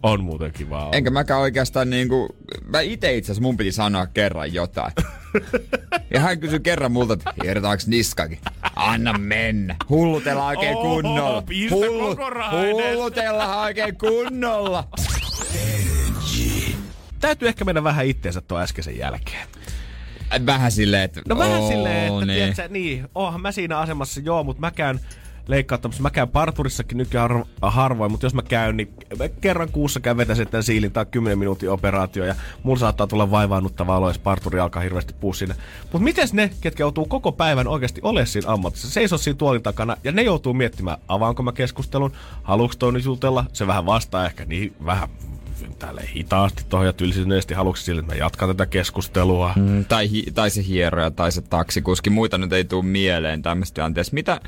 on 0.03 0.25
muuten 0.25 0.53
kiva 0.53 0.83
olla. 0.83 0.97
Enkä 0.97 1.11
mäkään 1.11 1.41
oikeastaan 1.41 1.91
niinku, 1.91 2.37
mä 2.67 2.81
ite 2.81 3.17
itse 3.17 3.33
asiassa 3.33 3.43
mun 3.43 3.57
piti 3.57 3.73
sanoa 3.73 4.07
kerran 4.07 4.53
jotain. 4.55 4.93
Ja 6.11 6.21
hän 6.21 6.41
kysyi 6.41 6.61
kerran 6.61 6.93
multa, 6.93 7.15
että 7.15 7.33
niskakin? 7.87 8.39
Anna 8.77 9.19
mennä. 9.19 9.77
Hullutellaan 9.89 10.49
oikein 10.49 10.77
Oho, 10.77 10.95
kunnolla. 10.95 11.43
edestä. 11.51 11.77
hullutellaan 12.97 13.59
oikein 13.59 13.99
kunnolla. 13.99 14.89
täytyy 17.21 17.49
ehkä 17.49 17.65
mennä 17.65 17.85
vähän 17.85 18.07
itteensä 18.07 18.41
tuon 18.41 18.63
äskeisen 18.63 18.99
jälkeen. 18.99 19.49
Vähän 20.47 20.73
silleen, 20.73 21.03
että... 21.03 21.21
No 21.29 21.39
vähän 21.39 21.61
oo, 21.61 21.69
silleen, 21.69 22.13
että 22.13 22.27
niin. 22.27 22.37
tiedätkö, 22.37 22.69
niin, 22.69 23.07
oonhan 23.15 23.41
mä 23.41 23.53
siinä 23.53 23.79
asemassa, 23.79 24.21
joo, 24.25 24.45
mutta 24.45 24.61
mä 24.61 24.71
käyn 24.71 25.01
leikkauttamassa. 25.46 26.02
Mä 26.02 26.11
käyn 26.11 26.28
parturissakin 26.28 26.98
nykyään 26.98 27.31
har- 27.31 27.46
harvoin, 27.62 28.11
mutta 28.11 28.26
jos 28.26 28.35
mä 28.35 28.42
käyn, 28.42 28.76
niin 28.76 28.92
mä 29.18 29.28
kerran 29.28 29.68
kuussa 29.72 30.00
käyn 30.00 30.16
vetäisin 30.16 30.48
tämän 30.48 30.62
siilin 30.62 30.92
tai 30.92 31.07
10 31.11 31.38
minuutin 31.38 31.70
operaatio 31.70 32.24
ja 32.24 32.35
mulla 32.62 32.78
saattaa 32.78 33.07
tulla 33.07 33.31
vaivaannuttava 33.31 33.96
olo, 33.96 34.09
jos 34.09 34.18
parturi 34.18 34.61
alkaa 34.61 34.83
hirveästi 34.83 35.14
puhua 35.20 35.35
sinne. 35.35 35.55
Mutta 35.83 35.98
miten 35.98 36.28
ne, 36.33 36.50
ketkä 36.61 36.83
joutuu 36.83 37.05
koko 37.07 37.33
päivän 37.33 37.68
oikeasti 37.68 38.00
olemaan 38.05 38.26
siinä 38.26 38.52
ammatissa, 38.52 38.90
seisoo 38.90 39.18
siinä 39.18 39.37
tuolin 39.37 39.62
takana 39.62 39.96
ja 40.05 40.12
ne 40.12 40.22
joutuu 40.22 40.55
miettimään, 40.55 40.98
avaanko 41.09 41.42
mä 41.42 41.52
keskustelun, 41.52 42.12
haluuks 42.42 42.76
toi 42.76 42.92
nyt 42.92 43.05
jutella, 43.05 43.44
se 43.52 43.66
vähän 43.66 43.87
vastaa 43.87 44.26
ehkä 44.26 44.44
niin 44.44 44.74
vähän 44.87 45.09
tälle 45.78 46.09
hitaasti 46.16 46.64
tuohon 46.68 46.87
ja 46.87 46.92
tylsineesti 46.92 47.55
haluksi 47.55 47.85
sille, 47.85 48.00
että 48.00 48.12
mä 48.12 48.18
jatkan 48.18 48.48
tätä 48.48 48.66
keskustelua. 48.66 49.52
Mm, 49.57 49.85
tai, 49.85 50.11
hi- 50.11 50.26
tai 50.35 50.50
se 50.50 50.64
hieroja 50.66 51.11
tai 51.11 51.33
se 51.33 51.40
taksikuski. 51.42 52.11
Muita 52.11 52.38
nyt 52.38 52.52
ei 52.52 52.64
tule 52.64 52.85
mieleen 52.85 53.42
tämmöistä 53.42 53.74
tilanteessa. 53.74 54.14
Mitä, 54.14 54.40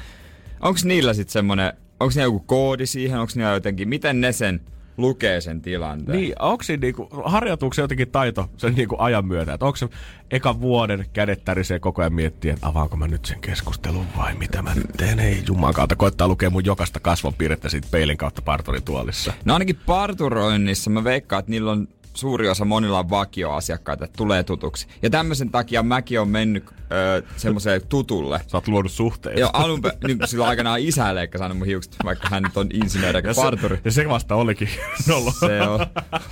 onko 0.65 0.81
niillä 0.85 1.15
sitten 1.15 1.33
semmonen, 1.33 1.73
onko 2.01 2.13
ne 2.17 2.23
joku 2.23 2.41
koodi 2.41 2.87
siihen, 2.87 3.21
onko 3.21 3.33
ne 3.37 3.43
jotenkin, 3.43 3.89
miten 3.89 4.21
ne 4.21 4.33
sen 4.33 4.61
lukee 4.97 5.41
sen 5.41 5.61
tilanteen? 5.61 6.19
Niin, 6.19 6.35
onko 6.39 6.63
siinä 6.63 6.81
niinku, 6.81 7.09
harjoituuko 7.25 7.75
se 7.75 7.83
jotenkin 7.83 8.11
taito 8.11 8.51
sen 8.57 8.75
niinku 8.75 8.97
ajan 8.99 9.27
myötä? 9.27 9.55
Että 9.55 9.67
onko 9.67 9.77
se 9.77 9.89
ekan 10.31 10.61
vuoden 10.61 11.07
kädet 11.13 11.45
tärisee 11.45 11.79
koko 11.79 12.03
ajan 12.03 12.15
miettiä, 12.15 12.55
että 12.55 12.69
avaanko 12.69 12.97
mä 12.97 13.09
nyt 13.09 13.25
sen 13.25 13.41
keskustelun 13.41 14.07
vai 14.17 14.35
mitä 14.35 14.63
mä 14.63 14.75
nyt 14.75 14.87
teen? 14.97 15.21
Ei 15.21 15.43
juman 15.49 15.75
kautta, 15.75 15.97
koittaa 15.97 16.29
lukea 16.29 16.51
mun 16.51 16.65
jokaista 16.65 17.01
kasvonpiirrettä 17.01 17.69
siitä 17.69 17.89
peilin 17.91 18.17
kautta 18.17 18.43
parturin 18.43 18.83
tuolissa. 18.83 19.33
No 19.45 19.53
ainakin 19.53 19.79
parturoinnissa 19.87 20.91
mä 20.91 21.05
veikkaan, 21.05 21.41
että 21.41 21.51
niillä 21.51 21.73
on 21.73 21.89
suuri 22.17 22.49
osa 22.49 22.65
monilla 22.65 22.99
on 22.99 23.11
vakioasiakkaita, 23.11 24.05
että 24.05 24.17
tulee 24.17 24.43
tutuksi. 24.43 24.87
Ja 25.03 25.11
tämmöisen 25.11 25.51
takia 25.51 25.83
mäkin 25.83 26.21
on 26.21 26.29
mennyt 26.29 26.65
öö, 26.93 27.23
semmoiseen 27.37 27.81
tutulle. 27.89 28.41
Sä 28.47 28.57
oot 28.57 28.69
luonut 28.69 28.93
suhteita. 28.93 29.41
Joo, 29.41 29.51
alun 29.53 29.83
pe- 29.83 29.99
niin 30.07 30.19
silloin 30.25 30.51
aikanaan 30.51 30.81
isä 30.81 31.15
leikkasi 31.15 31.43
aina 31.43 31.55
mun 31.55 31.67
hiukset, 31.67 31.97
vaikka 32.05 32.29
hän 32.31 32.43
nyt 32.43 32.57
on 32.57 32.69
insinööri 32.73 33.19
ja 33.19 33.27
ja, 33.27 33.35
se, 33.35 33.41
parturi. 33.43 33.79
ja 33.85 33.91
se 33.91 34.09
vasta 34.09 34.35
olikin. 34.35 34.69
Se 35.07 35.13
on. 35.15 35.87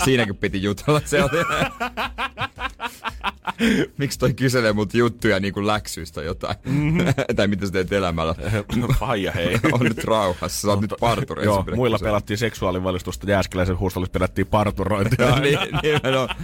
Siinäkin 0.04 0.36
piti 0.36 0.62
jutella. 0.62 1.00
Se 1.04 1.22
oli. 1.22 1.30
Miksi 3.98 4.18
toi 4.18 4.34
kyselee 4.34 4.72
mut 4.72 4.94
juttuja 4.94 5.40
niin 5.40 5.54
kuin 5.54 5.66
läksyistä 5.66 6.22
jotain? 6.22 6.56
Mm-hmm. 6.64 7.04
tai 7.36 7.48
mitä 7.48 7.66
sä 7.66 7.72
teet 7.72 7.92
elämällä? 7.92 8.34
Faija 9.00 9.32
hei. 9.32 9.58
on 9.72 9.80
nyt 9.80 10.04
rauhassa. 10.04 10.60
Sä 10.60 10.68
oot 10.68 10.80
nyt 10.80 10.94
parturi. 11.00 11.44
Joo, 11.44 11.64
muilla 11.76 11.96
kysyä. 11.96 12.06
pelattiin 12.06 12.38
seksuaalivalistusta, 12.38 13.30
Jääskeläisen 13.30 13.78
huushollissa 13.78 14.12
pelattiin 14.12 14.46
parturointia. 14.46 15.40
niin, 15.40 15.58
nimenomaan. 15.82 16.36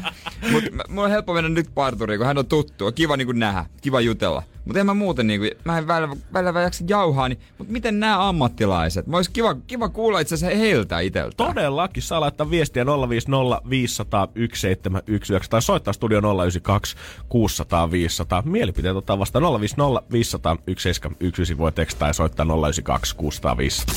Mut 0.50 0.64
mulla 0.88 1.04
on 1.04 1.10
helppo 1.10 1.34
mennä 1.34 1.48
nyt 1.48 1.70
parturiin, 1.74 2.18
kun 2.18 2.26
hän 2.26 2.38
on 2.38 2.46
tuttu. 2.46 2.86
On 2.86 2.94
kiva 2.94 3.16
niinku 3.16 3.32
nähdä, 3.32 3.66
kiva 3.80 4.00
jutella. 4.00 4.42
Mutta 4.68 4.80
en 4.80 4.86
mä 4.86 4.94
muuten 4.94 5.26
niinku, 5.26 5.46
mä 5.64 5.78
en 5.78 5.86
välillä, 5.86 6.16
välillä 6.32 6.60
jaksa 6.60 6.84
jauhaa, 6.88 7.28
niin, 7.28 7.38
mutta 7.58 7.72
miten 7.72 8.00
nämä 8.00 8.28
ammattilaiset? 8.28 9.06
Mä 9.06 9.16
ois 9.16 9.28
kiva, 9.28 9.54
kiva 9.54 9.88
kuulla 9.88 10.20
itse 10.20 10.34
asiassa 10.34 10.58
heiltä 10.58 11.00
iteltä. 11.00 11.36
Todellakin, 11.36 12.02
saa 12.02 12.20
laittaa 12.20 12.50
viestiä 12.50 12.86
050 13.08 13.60
500 13.70 14.26
1719 14.26 15.50
tai 15.50 15.62
soittaa 15.62 15.92
studio 15.92 16.20
092 16.20 16.87
600 17.28 17.90
500. 17.90 18.42
Mielipiteet 18.46 18.96
ottaa 18.96 19.18
vasta 19.18 19.40
050 19.40 20.02
500 20.12 20.56
1719 20.56 21.58
voi 21.58 21.72
tekstaa 21.72 22.08
ja 22.08 22.12
soittaa 22.12 22.46
092 22.46 23.16
600 23.16 23.56
500. 23.56 23.94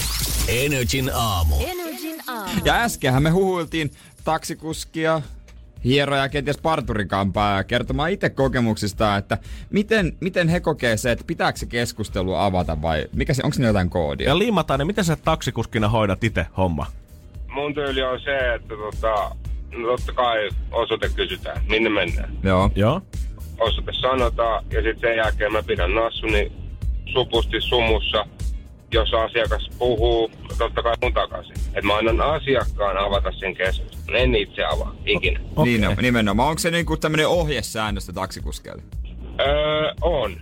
Energin 0.48 1.12
aamu. 1.14 1.56
Energin 1.60 2.22
aamu. 2.28 2.52
Ja 2.66 2.74
äskenhän 2.76 3.24
me 3.24 3.30
huhuiltiin 3.30 3.92
taksikuskia, 4.24 5.22
hieroja 5.84 6.22
ja 6.22 6.30
kenties 6.30 6.58
parturikampaa 6.58 7.64
kertomaan 7.64 8.12
itse 8.12 8.30
kokemuksista, 8.30 9.18
että 9.18 9.38
miten, 9.70 10.18
miten 10.20 10.50
he 10.50 10.60
kokee 10.60 10.98
se, 10.98 11.12
että 11.12 11.24
pitääkö 11.28 11.60
se 11.60 11.66
keskustelu 11.66 12.34
avata 12.36 12.82
vai 12.82 13.08
mikä 13.16 13.34
se, 13.34 13.42
onko 13.44 13.54
siinä 13.54 13.68
jotain 13.68 13.90
koodia? 13.90 14.28
Ja 14.28 14.38
Liimatainen, 14.38 14.88
miten 14.88 15.04
sä 15.04 15.16
taksikuskina 15.16 15.90
hoidat 15.90 16.24
itse 16.24 16.46
homma? 16.58 16.86
mun 17.54 17.74
tyyli 17.74 18.04
on 18.04 18.20
se, 18.20 18.54
että 18.54 18.76
tota, 18.76 19.36
no 19.78 19.88
totta 19.88 20.14
kai 20.14 20.50
osoite 20.72 21.10
kysytään, 21.16 21.62
minne 21.70 21.90
mennään. 21.90 22.38
Joo. 22.44 22.72
Joo? 22.76 23.02
Osoite 23.60 23.92
sanotaan 23.94 24.66
ja 24.72 24.82
sitten 24.82 25.00
sen 25.10 25.18
jälkeen 25.18 25.54
mä 25.54 25.64
pidän 25.64 25.96
nassuni 25.96 26.52
supusti 27.14 27.62
sumussa. 27.62 28.26
Jos 28.94 29.14
asiakas 29.14 29.70
puhuu, 29.78 30.32
totta 30.58 30.84
kai 30.84 30.96
mun 31.02 31.14
takaisin. 31.14 31.56
Et 31.74 31.84
mä 31.84 31.98
annan 31.98 32.22
asiakkaan 32.22 32.98
avata 32.98 33.32
sen 33.32 33.56
keskustelun. 33.56 34.16
En 34.16 34.36
itse 34.36 34.66
avaa, 34.66 34.96
ikinä. 35.06 35.40
Okay. 35.56 35.66
Niin, 35.66 35.98
nimenomaan. 36.02 36.50
Onko 36.50 36.60
se 36.60 36.72
niinku 36.72 36.98
tämmönen 36.98 37.28
ohjesäännöstä 37.28 38.14
taksikuskeille? 38.14 38.84
Öö, 39.40 39.94
on. 40.02 40.36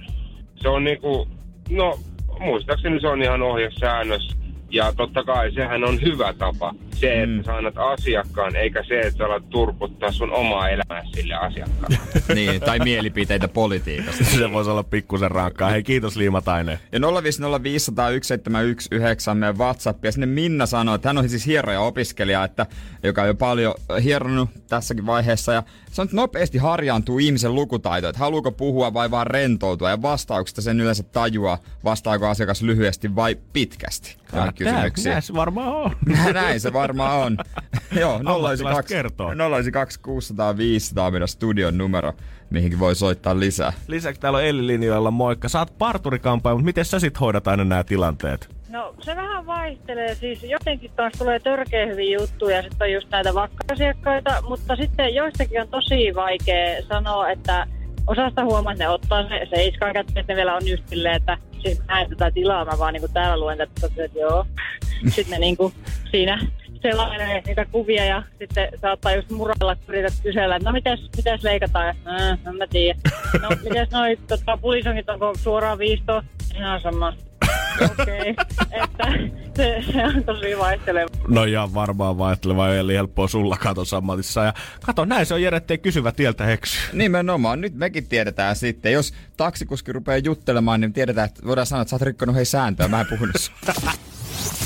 Se 0.55 0.69
on 0.69 0.83
niinku, 0.83 1.27
no 1.69 1.99
muistaakseni 2.39 3.01
se 3.01 3.07
on 3.07 3.21
ihan 3.21 3.41
ohjesäännös. 3.41 4.38
Ja 4.71 4.93
totta 4.97 5.23
kai 5.23 5.51
sehän 5.51 5.83
on 5.83 6.01
hyvä 6.01 6.33
tapa. 6.33 6.75
Se, 6.95 7.23
että 7.23 7.43
sä 7.45 7.55
annat 7.55 7.77
asiakkaan, 7.77 8.55
eikä 8.55 8.83
se, 8.87 8.99
että 8.99 9.17
sä 9.17 9.25
alat 9.25 9.49
turputtaa 9.49 10.11
sun 10.11 10.31
omaa 10.31 10.69
elämää 10.69 11.03
sille 11.15 11.33
asiakkaalle. 11.33 11.97
niin, 12.35 12.61
tai 12.61 12.79
mielipiteitä 12.79 13.47
politiikasta. 13.47 14.23
Se 14.23 14.51
voisi 14.51 14.69
olla 14.69 14.83
pikkusen 14.83 15.31
rankkaa. 15.31 15.69
Hei, 15.69 15.83
kiitos 15.83 16.15
Liimatainen. 16.15 16.79
Ja 16.91 16.99
050501719 16.99 17.03
meidän 19.33 19.57
WhatsApp. 19.57 20.05
Ja 20.05 20.11
sinne 20.11 20.25
Minna 20.25 20.65
sanoi, 20.65 20.95
että 20.95 21.09
hän 21.09 21.17
on 21.17 21.29
siis 21.29 21.45
hieroja 21.45 21.81
opiskelija, 21.81 22.43
että, 22.43 22.65
joka 23.03 23.21
on 23.21 23.27
jo 23.27 23.35
paljon 23.35 23.73
hieronnut 24.03 24.49
tässäkin 24.67 25.05
vaiheessa. 25.05 25.53
Ja 25.53 25.63
se 25.91 26.01
on 26.01 26.05
nyt 26.07 26.13
nopeasti 26.13 26.57
harjaantuu 26.57 27.19
ihmisen 27.19 27.55
lukutaito, 27.55 28.09
että 28.09 28.19
haluuko 28.19 28.51
puhua 28.51 28.93
vai 28.93 29.11
vaan 29.11 29.27
rentoutua. 29.27 29.89
Ja 29.89 30.01
vastauksesta 30.01 30.61
sen 30.61 30.81
yleensä 30.81 31.03
tajua, 31.03 31.57
vastaako 31.83 32.27
asiakas 32.27 32.61
lyhyesti 32.61 33.15
vai 33.15 33.37
pitkästi. 33.53 34.17
Kysymyksiin. 34.63 35.11
Näin 35.11 35.21
se 35.21 35.33
varmaan 35.33 35.67
on. 35.67 35.91
Näin 36.33 36.59
se 36.59 36.73
varmaan 36.73 37.17
on. 37.25 37.37
Joo, 37.99 38.15
Ammattilaiset 38.15 38.87
kertoo. 38.87 39.31
092 39.31 39.99
600 39.99 40.57
500 40.57 41.05
on 41.05 41.13
meidän 41.13 41.27
studion 41.27 41.77
numero, 41.77 42.13
mihinkin 42.49 42.79
voi 42.79 42.95
soittaa 42.95 43.39
lisää. 43.39 43.73
Lisäksi 43.87 44.21
täällä 44.21 44.37
on 44.37 44.45
Elli 44.45 44.67
linjoilla, 44.67 45.11
moikka. 45.11 45.49
Sä 45.49 45.59
oot 45.59 45.77
parturikampaaja, 45.77 46.55
mutta 46.55 46.65
miten 46.65 46.85
sä 46.85 46.99
sit 46.99 47.19
hoidat 47.19 47.47
aina 47.47 47.65
nämä 47.65 47.83
tilanteet? 47.83 48.49
No 48.69 48.95
se 49.01 49.15
vähän 49.15 49.45
vaihtelee, 49.45 50.15
siis 50.15 50.43
jotenkin 50.43 50.91
taas 50.95 51.13
tulee 51.17 51.39
törkeä 51.39 51.85
hyviä 51.85 52.17
juttuja 52.19 52.55
ja 52.55 52.61
sitten 52.61 52.85
on 52.85 52.91
just 52.91 53.09
näitä 53.09 53.33
vakka-asiakkaita, 53.33 54.41
mutta 54.49 54.75
sitten 54.75 55.15
joistakin 55.15 55.61
on 55.61 55.67
tosi 55.67 56.15
vaikea 56.15 56.81
sanoa, 56.87 57.29
että 57.29 57.67
osasta 58.07 58.43
huomaa, 58.43 58.73
että 58.73 58.83
ne 58.83 58.89
ottaa 58.89 59.27
se 59.29 59.47
seiskaan 59.49 59.93
kättä, 59.93 60.19
että 60.19 60.33
ne 60.33 60.37
vielä 60.37 60.55
on 60.55 60.67
just 60.67 60.87
silleen, 60.87 61.15
että 61.15 61.37
siis 61.59 61.81
mä 61.87 62.01
en 62.01 62.09
tätä 62.09 62.31
tilaa, 62.31 62.65
mä 62.65 62.79
vaan 62.79 62.93
niinku 62.93 63.07
täällä 63.13 63.39
luen 63.39 63.57
tätä, 63.57 64.03
että 64.03 64.19
joo. 64.19 64.45
Sitten 65.15 65.31
ne 65.31 65.39
niinku 65.39 65.73
siinä 66.11 66.39
selailee 66.81 67.41
niitä 67.47 67.65
kuvia 67.65 68.05
ja 68.05 68.23
sitten 68.39 68.69
saattaa 68.81 69.15
just 69.15 69.29
muralla, 69.29 69.75
kun 69.75 69.95
yrität 69.95 70.13
kysellä, 70.23 70.55
että 70.55 70.69
no 70.69 70.73
mitäs, 70.73 71.09
mitäs 71.17 71.43
leikataan, 71.43 71.85
ja 71.85 71.93
äh, 72.15 72.39
en 72.47 72.55
mä 72.55 72.67
tiedä. 72.67 72.99
No 73.41 73.49
mitäs 73.63 73.89
noi 73.91 74.17
tota, 74.27 74.57
pulisongit, 74.57 75.09
onko 75.09 75.33
suoraan 75.35 75.77
viisto? 75.77 76.21
Ihan 76.55 76.81
sama. 76.81 77.13
Okei, 77.85 78.35
että 78.71 79.07
se, 79.55 79.83
se 79.91 80.03
on 80.05 80.23
tosi 80.23 80.57
vaihteleva. 80.57 81.09
No 81.27 81.45
ja 81.45 81.69
varmaan 81.73 82.17
vaihteleva 82.17 82.69
eli 82.69 82.93
helppoa 82.93 83.27
sulla 83.27 83.57
katon 83.57 83.85
sammatissa. 83.85 84.43
Ja 84.43 84.53
kato, 84.85 85.05
näin 85.05 85.25
se 85.25 85.33
on 85.33 85.41
Jere, 85.41 85.57
ettei 85.57 85.77
kysyvä 85.77 86.11
tieltä 86.11 86.45
heksy. 86.45 86.77
Nimenomaan. 86.93 87.61
Nyt 87.61 87.75
mekin 87.75 88.07
tiedetään 88.07 88.55
sitten. 88.55 88.91
Jos 88.93 89.13
taksikuski 89.37 89.93
rupeaa 89.93 90.17
juttelemaan, 90.17 90.81
niin 90.81 90.93
tiedetään, 90.93 91.25
että 91.25 91.41
voidaan 91.45 91.67
sanoa, 91.67 91.81
että 91.81 91.89
sä 91.89 91.95
oot 91.95 92.01
rikkonut 92.01 92.35
hei 92.35 92.45
sääntöä. 92.45 92.87
Mä 92.87 92.99
en 93.01 93.07
puhunut 93.07 93.35
sun. 93.35 93.55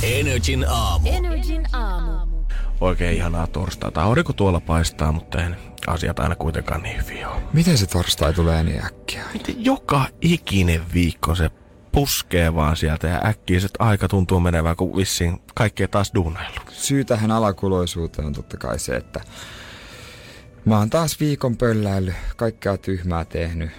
Energin 0.03 0.65
aamu. 0.69 1.09
Energin 1.09 1.75
aamu. 1.75 2.43
Oikein 2.81 3.17
ihanaa 3.17 3.47
torstaita. 3.47 4.03
Aurinko 4.03 4.33
tuolla 4.33 4.59
paistaa, 4.59 5.11
mutta 5.11 5.43
ei 5.43 5.49
ne 5.49 5.55
asiat 5.87 6.19
aina 6.19 6.35
kuitenkaan 6.35 6.83
niin 6.83 6.97
hyviä 6.97 7.29
ole. 7.29 7.41
Miten 7.53 7.77
se 7.77 7.87
torstai 7.87 8.33
tulee 8.33 8.63
niin 8.63 8.85
äkkiä? 8.85 9.23
Miten 9.33 9.65
joka 9.65 10.05
ikinen 10.21 10.81
viikko 10.93 11.35
se 11.35 11.49
puskee 11.93 12.55
vaan 12.55 12.75
sieltä 12.75 13.07
ja 13.07 13.21
äkkiä 13.25 13.59
se 13.59 13.67
aika 13.79 14.07
tuntuu 14.07 14.39
menevän, 14.39 14.75
kun 14.75 14.97
vissiin 14.97 15.41
kaikkea 15.55 15.87
taas 15.87 16.11
duunailu. 16.15 16.55
Syy 16.69 17.05
tähän 17.05 17.31
alakuloisuuteen 17.31 18.25
on 18.25 18.33
totta 18.33 18.57
kai 18.57 18.79
se, 18.79 18.95
että 18.95 19.21
mä 20.65 20.77
oon 20.77 20.89
taas 20.89 21.19
viikon 21.19 21.57
pölläily, 21.57 22.13
kaikkea 22.35 22.77
tyhmää 22.77 23.25
tehnyt, 23.25 23.71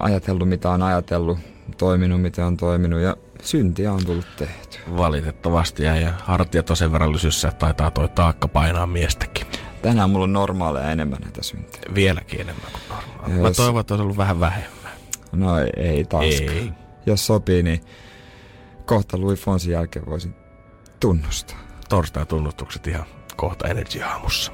ajatellut 0.00 0.48
mitä 0.48 0.70
on 0.70 0.82
ajatellut, 0.82 1.38
toiminut 1.78 2.22
mitä 2.22 2.46
on 2.46 2.56
toiminut 2.56 3.00
ja 3.00 3.16
syntiä 3.42 3.92
on 3.92 4.04
tullut 4.06 4.26
tehty. 4.36 4.78
Valitettavasti 4.96 5.82
ja, 5.84 5.96
ja 5.96 6.12
hartiat 6.24 6.70
on 6.70 6.76
sen 6.76 6.92
verran 6.92 7.12
lysyssä, 7.12 7.48
että 7.48 7.58
taitaa 7.58 7.90
toi 7.90 8.08
taakka 8.08 8.48
painaa 8.48 8.86
miestäkin. 8.86 9.46
Tänään 9.82 10.10
mulla 10.10 10.24
on 10.24 10.32
normaaleja 10.32 10.90
enemmän 10.90 11.18
näitä 11.20 11.42
syntejä. 11.42 11.94
Vieläkin 11.94 12.40
enemmän 12.40 12.72
kuin 12.72 12.82
normaalia. 12.88 13.42
Mä 13.42 13.48
Jos- 13.48 13.56
toivon, 13.56 13.80
että 13.80 13.94
olisi 13.94 14.02
ollut 14.02 14.16
vähän 14.16 14.40
vähemmän. 14.40 14.92
No 15.32 15.58
ei, 15.58 15.70
ei 15.76 16.04
taaskaan. 16.04 16.50
Ei. 16.50 16.72
Jos 17.06 17.26
sopii, 17.26 17.62
niin 17.62 17.80
kohta 18.84 19.20
Louis 19.20 19.40
Fonsin 19.40 19.72
jälkeen 19.72 20.06
voisin 20.06 20.34
tunnustaa. 21.00 21.58
Torstai 21.88 22.26
tunnustukset 22.26 22.86
ihan 22.86 23.06
kohta 23.36 23.68
Energy 23.68 24.02
aamussa. 24.02 24.52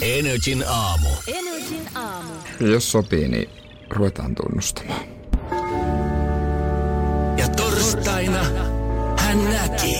Energin 0.00 0.64
aamu. 0.68 1.08
Energin 1.26 1.88
aamu. 1.94 2.32
Ja 2.60 2.66
jos 2.66 2.92
sopii, 2.92 3.28
niin 3.28 3.48
ruvetaan 3.90 4.34
tunnustamaan. 4.34 5.02
Ja 7.36 7.48
torstaina 7.48 8.44
hän 9.18 9.44
näki, 9.44 9.96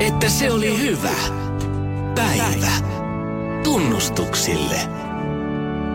että 0.00 0.28
se 0.28 0.50
oli 0.52 0.80
hyvä 0.80 1.14
päivä 2.14 2.72
tunnustuksille. 3.64 4.80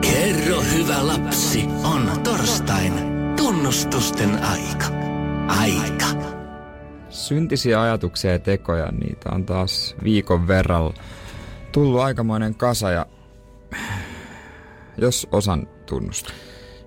Kerro 0.02 0.62
hyvä 0.62 1.08
lapsi, 1.08 1.66
on 1.84 2.20
torstain 2.24 2.94
tunnustusten 3.36 4.44
aika. 4.44 4.86
Aika. 5.48 6.06
Syntisiä 7.10 7.82
ajatuksia 7.82 8.32
ja 8.32 8.40
tekoja, 8.40 8.92
niitä 8.92 9.30
on 9.32 9.46
taas 9.46 9.96
viikon 10.04 10.48
verran 10.48 10.94
tullut 11.72 12.02
aikamoinen 12.02 12.56
kasa 12.56 12.92
ja 12.92 13.06
jos 14.98 15.28
osan 15.32 15.68
tunnusta. 15.86 16.34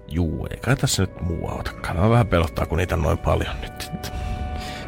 Juu, 0.08 0.46
ei 0.50 0.56
kai 0.56 0.76
tässä 0.76 1.02
nyt 1.02 1.20
muu 1.20 1.48
autakaan. 1.48 1.96
Mä 1.96 2.10
vähän 2.10 2.26
pelottaa, 2.26 2.66
kun 2.66 2.78
niitä 2.78 2.94
on 2.94 3.02
noin 3.02 3.18
paljon 3.18 3.60
nyt. 3.60 4.12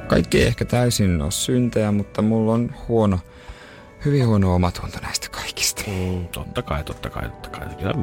Kaikki 0.09 0.41
ei 0.41 0.47
ehkä 0.47 0.65
täysin 0.65 1.23
ole 1.23 1.31
syntejä, 1.31 1.93
mutta 1.93 2.23
mulla 2.23 2.53
on 2.53 2.75
huono, 2.89 3.19
hyvin 4.05 4.27
huono 4.27 4.55
omatunto 4.55 4.99
näistä 5.03 5.29
kaikista. 5.29 5.83
Mm, 5.87 6.27
totta 6.29 6.63
kai, 6.63 6.85
totta 6.85 7.11
kai, 7.11 7.29
totta 7.29 7.51
kai. 7.51 7.75
Kyllä 7.75 7.95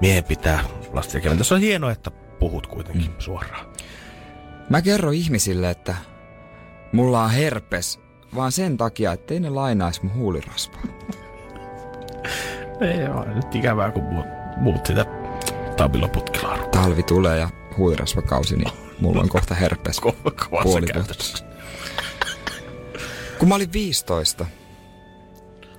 miehen 0.00 0.24
pitää 0.24 0.64
lastia 0.92 1.20
keventää. 1.20 1.44
Se 1.44 1.54
on 1.54 1.60
hienoa, 1.60 1.92
että 1.92 2.10
puhut 2.38 2.66
kuitenkin 2.66 3.10
mm. 3.10 3.14
suoraan. 3.18 3.66
Mä 4.70 4.82
kerron 4.82 5.14
ihmisille, 5.14 5.70
että 5.70 5.94
mulla 6.92 7.22
on 7.22 7.30
herpes, 7.30 8.00
vaan 8.34 8.52
sen 8.52 8.76
takia, 8.76 9.12
ettei 9.12 9.40
ne 9.40 9.50
lainaisi 9.50 10.00
mun 10.04 10.14
huulirasvaa. 10.14 10.82
Ei 12.80 13.08
ole 13.08 13.34
nyt 13.34 13.54
ikävää, 13.54 13.90
kun 13.90 14.02
muut, 14.02 14.26
muut 14.56 14.86
sitä 14.86 15.06
tabiloputkilaa 15.76 16.58
Talvi 16.58 17.02
tulee 17.02 17.38
ja 17.38 17.48
huulirasvakausi, 17.76 18.56
niin 18.56 18.72
mulla 19.00 19.20
on 19.20 19.28
kohta 19.28 19.54
herpes. 19.54 20.00
puoli. 20.62 20.86
Kun 23.38 23.48
mä 23.48 23.54
olin 23.54 23.72
15, 23.72 24.46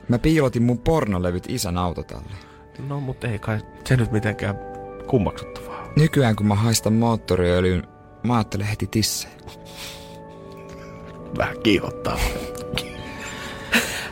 mä 0.08 0.20
piilotin 0.20 0.64
mun 0.64 0.80
pornolevyt 0.80 1.46
isän 1.48 1.78
autotalle. 1.78 2.36
No, 2.88 3.00
mutta 3.00 3.28
ei 3.28 3.40
kai 3.40 3.60
se 3.86 3.98
nyt 3.98 4.12
mitenkään 4.12 4.56
kummaksuttavaa. 5.08 5.79
Nykyään 5.96 6.36
kun 6.36 6.48
mä 6.48 6.56
haistan 6.56 6.94
moottoriöljyn, 6.94 7.84
mä 8.24 8.36
ajattelen 8.36 8.68
heti 8.68 8.88
tissejä. 8.88 9.34
Vähän 11.38 11.56
kiihottaa. 11.64 12.18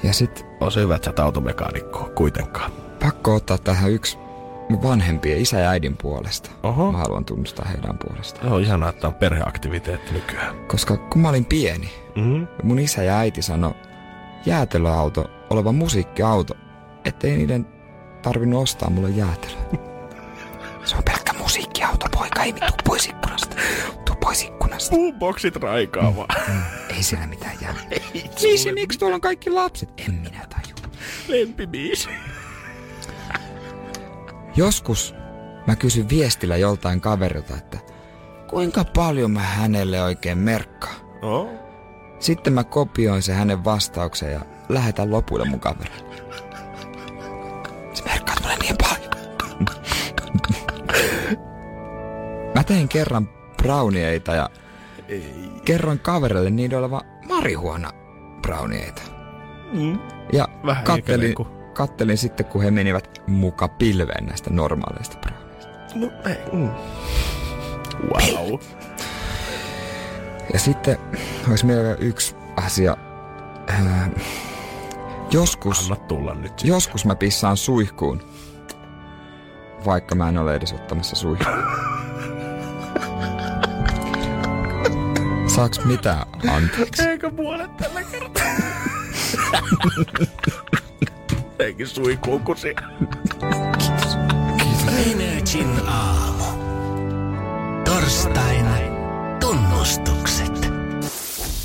Ja 0.03 0.13
sit 0.13 0.45
On 0.61 0.71
se 0.71 0.82
hyvä, 0.82 0.95
että 0.95 1.05
sä 1.05 1.09
et 1.09 1.19
automekaanikko 1.19 2.09
kuitenkaan. 2.15 2.71
pakko 2.99 3.36
ottaa 3.36 3.57
tähän 3.57 3.91
yksi 3.91 4.17
mun 4.69 4.84
vanhempien 4.84 5.38
isä 5.41 5.59
ja 5.59 5.69
äidin 5.69 5.97
puolesta. 5.97 6.49
Oho. 6.63 6.91
Mä 6.91 6.97
haluan 6.97 7.25
tunnustaa 7.25 7.65
heidän 7.67 7.97
puolestaan. 7.97 8.51
On 8.51 8.61
ihanaa, 8.61 8.89
että 8.89 9.07
on 9.07 9.13
perheaktiviteetti 9.13 10.13
nykyään. 10.13 10.55
Koska 10.67 10.97
kun 10.97 11.21
mä 11.21 11.30
olin 11.30 11.45
pieni, 11.45 11.89
Mm-hmm. 12.15 12.47
mun 12.63 12.80
isä 12.80 13.03
ja 13.03 13.17
äiti 13.17 13.41
sanoi 13.41 13.73
jäätelöauto 14.45 15.25
oleva 15.49 15.71
musiikkiauto, 15.71 16.53
ettei 17.05 17.38
niiden 17.38 17.67
tarvinnut 18.21 18.63
ostaa 18.63 18.89
mulle 18.89 19.09
jäätelöä. 19.09 19.61
Se 20.84 20.95
on 20.95 21.03
pelkkä 21.03 21.26
musiikkiauto, 21.97 22.17
poika, 22.17 22.43
ei 22.43 22.53
tuu 22.53 22.77
pois 22.85 23.05
ikkunasta. 23.05 23.55
Tuu 24.05 24.15
pois 24.15 24.43
ikkunasta. 24.43 24.95
Boomboxit 24.95 25.55
raikaa 25.55 26.15
vaan. 26.15 26.27
Ei 26.89 27.03
siellä 27.03 27.27
mitään 27.27 27.57
jää. 27.61 27.75
Miksi, 28.43 28.71
miksi 28.71 28.99
tuolla 28.99 29.15
on 29.15 29.21
kaikki 29.21 29.49
lapset? 29.49 29.89
En 29.97 30.13
minä 30.13 30.45
taju. 30.49 30.91
Lempibiisi. 31.27 32.09
Joskus 34.55 35.15
mä 35.67 35.75
kysyn 35.75 36.09
viestillä 36.09 36.57
joltain 36.57 37.01
kaverilta, 37.01 37.57
että 37.57 37.77
kuinka 38.49 38.83
paljon 38.83 39.31
mä 39.31 39.39
hänelle 39.39 40.01
oikein 40.01 40.37
merkkaan. 40.37 40.95
Oh. 41.21 41.49
Sitten 42.19 42.53
mä 42.53 42.63
kopioin 42.63 43.21
se 43.21 43.33
hänen 43.33 43.63
vastauksen 43.63 44.31
ja 44.31 44.41
lähetän 44.69 45.11
lopuille 45.11 45.45
mun 45.45 45.59
kaverille. 45.59 46.06
Mä 52.57 52.63
tein 52.63 52.87
kerran 52.89 53.29
brownieita 53.57 54.35
ja 54.35 54.49
kerroin 55.65 55.99
kaverille 55.99 56.49
niiden 56.49 56.79
olevan 56.79 57.01
marihuona 57.27 57.89
brownieita. 58.41 59.01
Mm. 59.73 59.99
Ja 60.33 60.47
Vähän 60.65 60.83
kattelin, 60.83 61.27
eikä 61.27 61.43
kattelin 61.73 62.17
sitten, 62.17 62.45
kun 62.45 62.63
he 62.63 62.71
menivät 62.71 63.21
muka 63.27 63.67
pilveen 63.67 64.25
näistä 64.25 64.49
normaaleista 64.49 65.17
brownieista. 65.17 65.69
No, 65.95 66.11
ei. 66.29 66.37
Mm. 66.53 66.69
Wow. 68.09 68.59
Ja 70.53 70.59
sitten 70.59 70.97
olisi 71.49 71.67
vielä 71.67 71.95
yksi 71.95 72.35
asia. 72.55 72.97
Ää, 73.67 74.09
joskus, 75.31 75.83
Anna 75.83 75.95
tulla 75.95 76.33
nyt. 76.33 76.47
sitten. 76.47 76.67
joskus 76.67 77.05
mä 77.05 77.15
pissaan 77.15 77.57
suihkuun, 77.57 78.21
vaikka 79.85 80.15
mä 80.15 80.29
en 80.29 80.37
ole 80.37 80.55
edes 80.55 80.73
ottamassa 80.73 81.15
suihkuun. 81.15 81.63
Saaks 85.47 85.85
mitään 85.85 86.27
anteeksi? 86.49 87.03
Eikö 87.09 87.31
puolet 87.31 87.77
tällä 87.77 88.03
kertaa? 88.03 88.43
Eikin 91.59 91.87
suihkuun 91.87 92.41
kusi. 92.41 92.75
Energin 95.11 95.87
aamu. 95.87 96.43
Torstaina 97.85 98.77
tunnustukset. 99.39 100.71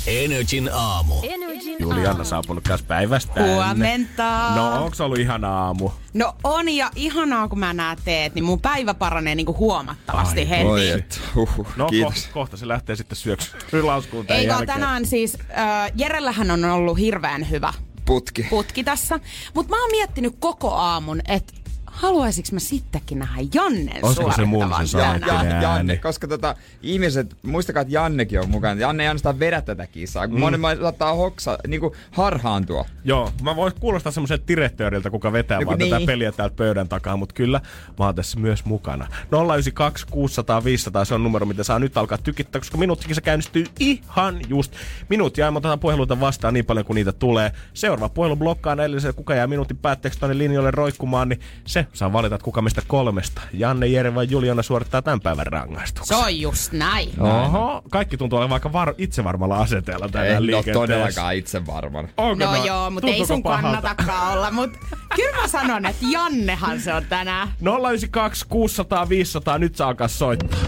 Energin 0.07 0.69
aamu. 0.73 1.15
Energin 1.23 1.52
Julianna 1.83 2.09
aamu. 2.11 2.23
saapunut 2.23 2.67
kanssa 2.67 2.85
päivästä. 2.87 3.43
Huomenta. 3.43 4.55
No, 4.55 4.83
onko 4.83 4.95
se 4.95 5.03
ollut 5.03 5.19
ihana 5.19 5.59
aamu? 5.65 5.89
No 6.13 6.35
on 6.43 6.69
ja 6.69 6.91
ihanaa 6.95 7.47
kun 7.47 7.59
mä 7.59 7.73
nää 7.73 7.95
teet, 8.05 8.35
niin 8.35 8.45
mun 8.45 8.61
päivä 8.61 8.93
paranee 8.93 9.35
niinku 9.35 9.55
huomattavasti 9.57 10.39
Ai, 10.39 10.49
heti. 10.49 10.63
Oi, 10.65 10.89
et, 10.89 11.21
huhhuh, 11.35 11.67
No, 11.75 11.85
ko- 11.85 11.89
kiitos. 11.89 12.27
kohta 12.33 12.57
se 12.57 12.67
lähtee 12.67 12.95
sitten 12.95 13.15
syöksyyn 13.15 13.85
lauskuun 13.87 14.25
tämän 14.27 14.41
Ei 14.41 14.47
vaan 14.49 14.65
tänään 14.65 15.05
siis, 15.05 15.37
äh, 15.57 15.91
Jerellähän 15.95 16.51
on 16.51 16.65
ollut 16.65 16.97
hirveän 16.99 17.49
hyvä 17.49 17.73
Putki. 18.05 18.43
putki 18.49 18.83
tässä. 18.83 19.19
Mutta 19.53 19.69
mä 19.75 19.81
oon 19.81 19.91
miettinyt 19.91 20.35
koko 20.39 20.71
aamun, 20.73 21.21
että 21.27 21.53
haluaisinko 21.93 22.49
mä 22.51 22.59
sittenkin 22.59 23.19
nähdä 23.19 23.41
Jannen 23.53 24.05
Olisiko 24.05 24.31
se 24.31 24.45
mun 24.45 24.61
suorittavan 24.61 24.87
se? 24.87 24.97
Ja, 25.27 25.61
Janne, 25.61 25.97
koska 25.97 26.27
tota, 26.27 26.55
ihmiset, 26.81 27.37
muistakaa, 27.43 27.81
että 27.81 27.93
Jannekin 27.93 28.39
on 28.39 28.49
mukana. 28.49 28.81
Janne 28.81 29.03
ei 29.03 29.07
ainoastaan 29.07 29.39
vedä 29.39 29.61
tätä 29.61 29.87
kisaa, 29.87 30.27
kun 30.27 30.37
mm. 30.37 30.39
monen 30.39 30.61
saattaa 30.81 31.13
hoksa, 31.13 31.57
niinku 31.67 31.95
harhaantua. 32.11 32.85
Joo, 33.05 33.31
mä 33.41 33.55
voin 33.55 33.73
kuulostaa 33.79 34.11
semmoiselta 34.11 34.47
direktööriltä, 34.47 35.09
kuka 35.09 35.33
vetää 35.33 35.59
Joku 35.59 35.69
vaan 35.69 35.79
tätä 35.79 35.97
niin. 35.97 36.05
peliä 36.05 36.31
täältä 36.31 36.55
pöydän 36.55 36.89
takaa, 36.89 37.17
mutta 37.17 37.35
kyllä 37.35 37.61
mä 37.99 38.05
oon 38.05 38.15
tässä 38.15 38.39
myös 38.39 38.65
mukana. 38.65 39.07
092 39.31 40.05
600 40.11 40.63
500, 40.63 41.05
se 41.05 41.13
on 41.13 41.23
numero, 41.23 41.45
mitä 41.45 41.63
saa 41.63 41.79
nyt 41.79 41.97
alkaa 41.97 42.17
tykittää, 42.17 42.59
koska 42.59 42.77
minuuttikin 42.77 43.15
se 43.15 43.21
käynnistyy 43.21 43.65
ihan 43.79 44.39
just 44.47 44.73
minuuttia. 45.09 45.45
Ja 45.45 45.51
me 45.51 45.57
otetaan 45.57 45.79
puheluita 45.79 46.19
vastaan 46.19 46.53
niin 46.53 46.65
paljon 46.65 46.85
kuin 46.85 46.95
niitä 46.95 47.11
tulee. 47.11 47.51
Seuraava 47.73 48.09
puhelu 48.09 48.35
blokkaa 48.35 48.73
edellisellä, 48.73 49.13
kuka 49.13 49.35
jää 49.35 49.47
minuutin 49.47 49.77
päätteeksi 49.77 50.19
tuonne 50.19 50.37
linjoille 50.37 50.71
roikkumaan, 50.71 51.29
niin 51.29 51.39
se 51.65 51.82
saa 51.93 52.13
valita, 52.13 52.35
että 52.35 52.45
kuka 52.45 52.61
meistä 52.61 52.81
kolmesta. 52.87 53.41
Janne, 53.53 53.87
Jere 53.87 54.15
vai 54.15 54.27
Juliana 54.29 54.61
suorittaa 54.63 55.01
tämän 55.01 55.19
päivän 55.21 55.45
Se 55.45 55.49
rangaistuksen. 55.49 56.17
on 56.17 56.39
just 56.39 56.71
näin. 56.71 57.09
Oho, 57.21 57.81
kaikki 57.89 58.17
tuntuu 58.17 58.39
olevan 58.39 58.53
aika 58.53 58.73
var- 58.73 58.93
itsevarmalla 58.97 59.57
aseteella 59.57 60.09
tänään 60.09 60.31
En 60.43 60.55
ole 60.55 60.63
todellakaan 60.73 61.35
itse 61.35 61.65
varman. 61.65 62.09
Onko 62.17 62.45
No 62.45 62.51
no- 62.51 62.65
joo, 62.65 62.89
mutta 62.89 63.07
ei 63.07 63.25
sun 63.25 63.43
pahalta? 63.43 63.61
kannatakaan 63.63 64.33
olla. 64.37 64.51
Mutta 64.51 64.79
kyllä 65.15 65.41
mä 65.41 65.47
sanon, 65.47 65.85
että 65.85 66.05
Jannehan 66.11 66.79
se 66.81 66.93
on 66.93 67.05
tänään. 67.05 67.47
092 67.61 68.45
600 68.49 69.09
500, 69.09 69.57
nyt 69.57 69.75
saa 69.75 69.87
alkaa 69.87 70.07
soittaa. 70.07 70.59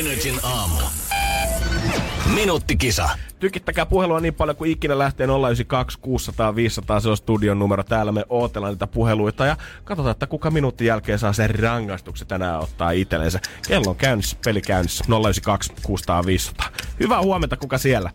Energin 0.00 0.40
aamu. 0.42 0.74
Minuuttikisa. 2.34 3.08
Tykittäkää 3.40 3.86
puhelua 3.86 4.20
niin 4.20 4.34
paljon 4.34 4.56
kuin 4.56 4.70
ikinä 4.70 4.98
lähtee 4.98 5.26
092 5.26 5.98
600 6.02 6.54
500, 6.56 7.00
se 7.00 7.08
on 7.08 7.16
studion 7.16 7.58
numero. 7.58 7.82
Täällä 7.84 8.12
me 8.12 8.24
ootellaan 8.28 8.72
niitä 8.72 8.86
puheluita 8.86 9.46
ja 9.46 9.56
katsotaan, 9.84 10.10
että 10.12 10.26
kuka 10.26 10.50
minuutin 10.50 10.86
jälkeen 10.86 11.18
saa 11.18 11.32
sen 11.32 11.50
rangaistuksen 11.54 12.28
tänään 12.28 12.60
ottaa 12.60 12.90
itsellensä. 12.90 13.40
Kello 13.68 13.90
on 13.90 13.96
käynnissä, 13.96 14.36
peli 14.44 14.60
käynnissä, 14.60 15.04
092 15.08 15.72
600 15.82 16.26
500. 16.26 16.66
Hyvää 17.00 17.22
huomenta, 17.22 17.56
kuka 17.56 17.78
siellä? 17.78 18.10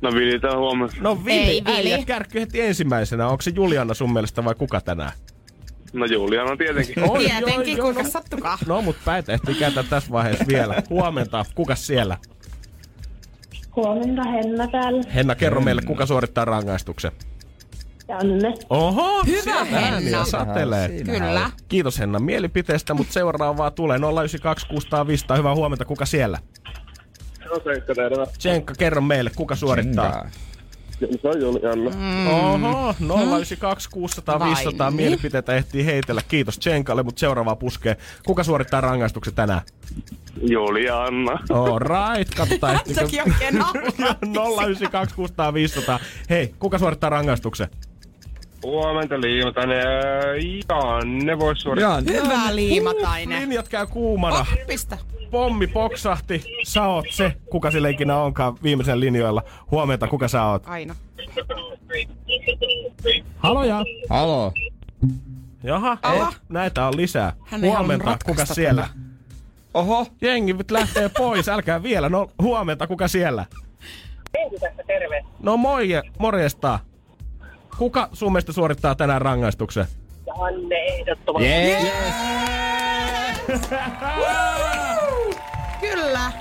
No 0.00 0.12
Vili 0.14 0.40
täällä 0.40 0.58
huomassa. 0.58 0.96
No 1.00 1.24
Vili, 1.24 1.34
Ei, 1.38 1.62
Vili. 1.64 1.92
äijä 1.94 2.04
kärkky 2.04 2.40
heti 2.40 2.60
ensimmäisenä. 2.60 3.28
Onko 3.28 3.42
se 3.42 3.52
Juliana 3.54 3.94
sun 3.94 4.12
mielestä 4.12 4.44
vai 4.44 4.54
kuka 4.54 4.80
tänään? 4.80 5.12
No 5.92 6.04
Juliana 6.06 6.56
tietenkin. 6.56 7.10
Oi, 7.10 7.18
Tietenkin, 7.24 7.76
joo, 7.76 7.84
kuinka 7.84 8.02
no, 8.02 8.08
sattukaa. 8.08 8.58
No, 8.66 8.82
mutta 8.82 9.02
päitä 9.04 9.32
ehtii 9.32 9.54
kääntää 9.54 9.82
tässä 9.82 10.10
vaiheessa 10.10 10.44
vielä. 10.48 10.82
Huomenta, 10.90 11.44
kuka 11.54 11.74
siellä? 11.74 12.16
Huomenta, 13.78 14.22
Henna 14.24 14.68
täällä. 14.68 15.02
Henna, 15.14 15.34
kerro 15.34 15.60
meille, 15.60 15.82
kuka 15.82 16.06
suorittaa 16.06 16.44
rangaistuksen? 16.44 17.12
Janne. 18.08 18.54
Oho, 18.70 19.22
Hyvä, 19.26 19.64
Henna. 19.64 20.24
satelee. 20.24 20.88
Kyllä. 21.04 21.50
Kiitos 21.68 21.98
Henna 21.98 22.18
mielipiteestä, 22.18 22.94
mutta 22.94 23.12
seuraavaa 23.12 23.70
tulee 23.70 23.98
092 23.98 24.66
600 24.68 25.06
500. 25.06 25.36
Hyvää 25.36 25.54
huomenta, 25.54 25.84
kuka 25.84 26.06
siellä? 26.06 26.38
Tsenkka, 28.38 28.74
kerro 28.78 29.00
meille, 29.00 29.30
kuka 29.36 29.56
suorittaa? 29.56 30.28
Se 31.00 31.28
on 31.28 31.40
Julianna. 31.40 31.90
Mm. 31.90 32.26
Oho, 32.26 32.94
092 33.36 33.90
600 33.90 34.38
Vai 34.38 34.48
500 34.48 34.90
niin? 34.90 34.96
mielipiteitä 34.96 35.54
ehtii 35.54 35.86
heitellä. 35.86 36.22
Kiitos 36.28 36.58
Tsenkalle, 36.58 37.02
mutta 37.02 37.20
seuraavaa 37.20 37.56
puskee. 37.56 37.96
Kuka 38.26 38.44
suorittaa 38.44 38.80
rangaistuksen 38.80 39.34
tänään? 39.34 39.60
Julianna. 40.42 41.32
All 41.50 41.78
right, 41.78 42.34
katsotaan 42.34 42.74
ehtiikö... 42.74 43.00
Teki 43.00 43.20
oikein 43.20 43.54
naurua. 43.54 44.62
092 44.62 45.14
600 45.14 45.54
500. 45.54 45.98
Hei, 46.30 46.54
kuka 46.58 46.78
suorittaa 46.78 47.10
rangaistuksen? 47.10 47.68
Huomenta 48.62 49.20
Liimatainen. 49.20 49.84
Janne 50.68 51.38
voisi 51.38 51.62
suorittaa. 51.62 52.00
Hyvä 52.00 52.56
liimatainen. 52.56 53.42
Linjat 53.42 53.68
käy 53.68 53.86
kuumana. 53.86 54.46
Pistä. 54.66 54.98
Pommi 55.30 55.66
poksahti. 55.66 56.44
Sä 56.64 56.86
oot 56.86 57.06
se, 57.10 57.32
kuka 57.50 57.70
sillä 57.70 57.88
ikinä 57.88 58.16
onkaan 58.16 58.56
viimeisen 58.62 59.00
linjoilla. 59.00 59.42
Huomenta, 59.70 60.06
kuka 60.08 60.28
sä 60.28 60.44
oot? 60.44 60.62
Aina. 60.66 60.94
Haloja. 63.38 63.84
Halo. 64.10 64.52
Jaha, 65.62 65.98
Aha. 66.02 66.32
näitä 66.48 66.86
on 66.86 66.96
lisää. 66.96 67.32
Hän 67.46 67.60
huomenta, 67.60 68.16
kuka 68.24 68.44
siellä? 68.44 68.82
tätä. 68.82 68.94
Oho. 69.74 70.06
Jengi 70.20 70.52
nyt 70.52 70.70
lähtee 70.70 71.10
pois, 71.18 71.48
älkää 71.48 71.82
vielä. 71.82 72.08
No 72.08 72.30
huomenta, 72.42 72.86
kuka 72.86 73.08
siellä? 73.08 73.46
terve. 74.86 75.24
No 75.42 75.56
moi, 75.56 75.88
morjesta. 76.18 76.78
Kuka 77.78 78.08
sun 78.12 78.32
mielestä 78.32 78.52
suorittaa 78.52 78.94
tänään 78.94 79.22
rangaistuksen? 79.22 79.86
Janne 80.26 80.76
ehdottomasti. 80.76 81.48
Yes. 81.48 81.92
Kyllä. 85.80 86.32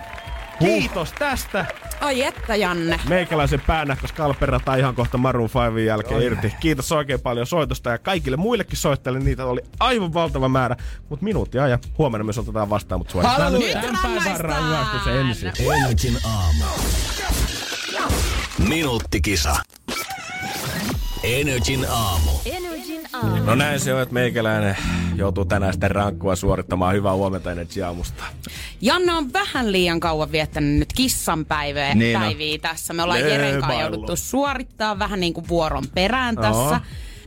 Kiitos 0.59 1.11
tästä. 1.19 1.65
Ai 2.01 2.23
että, 2.23 2.55
Janne. 2.55 2.99
Meikäläisen 3.09 3.61
päänähkös 3.67 4.11
kalperata 4.11 4.75
ihan 4.75 4.95
kohta 4.95 5.17
Maroon 5.17 5.49
5 5.73 5.85
jälkeen 5.85 6.21
irti. 6.21 6.53
Kiitos 6.59 6.91
oikein 6.91 7.19
paljon 7.19 7.47
soitosta 7.47 7.89
ja 7.89 7.97
kaikille 7.97 8.37
muillekin 8.37 8.77
soittajille 8.77 9.19
niitä 9.19 9.45
oli 9.45 9.61
aivan 9.79 10.13
valtava 10.13 10.49
määrä. 10.49 10.75
Mutta 11.09 11.23
minuutti 11.25 11.59
ajan. 11.59 11.79
Huomenna 11.97 12.23
myös 12.23 12.37
otetaan 12.37 12.69
vastaan, 12.69 12.99
mutta 12.99 13.11
suoritetaan 13.11 13.43
Halleluja. 13.43 13.81
nyt 13.81 14.39
rangaistus 14.39 15.07
ensin. 15.07 15.51
Energin 15.75 16.17
aamu. 16.25 16.63
Minuuttikisa. 18.69 19.55
Energin 21.27 21.85
aamu. 21.89 22.31
Energin 22.45 23.01
aamu. 23.13 23.45
No 23.45 23.55
näin 23.55 23.79
se 23.79 23.93
on, 23.93 24.01
että 24.01 24.13
meikäläinen 24.13 24.77
joutuu 25.15 25.45
tänään 25.45 25.73
sitten 25.73 25.91
rankkua 25.91 26.35
suorittamaan. 26.35 26.95
Hyvää 26.95 27.13
huomenta 27.13 27.51
Energy 27.51 27.83
aamusta. 27.83 28.23
Janne 28.81 29.13
on 29.13 29.33
vähän 29.33 29.71
liian 29.71 29.99
kauan 29.99 30.31
viettänyt 30.31 30.79
nyt 30.79 30.93
kissan 30.93 31.45
päivää, 31.45 31.95
Niin 31.95 32.19
päiviä 32.19 32.57
tässä. 32.57 32.93
Me 32.93 33.03
ollaan 33.03 33.19
Jeren 33.19 33.61
kanssa 33.61 33.81
jouduttu 33.81 34.15
suorittaa 34.15 34.99
vähän 34.99 35.19
niin 35.19 35.33
kuin 35.33 35.47
vuoron 35.47 35.83
perään 35.95 36.35
tässä. 36.35 36.81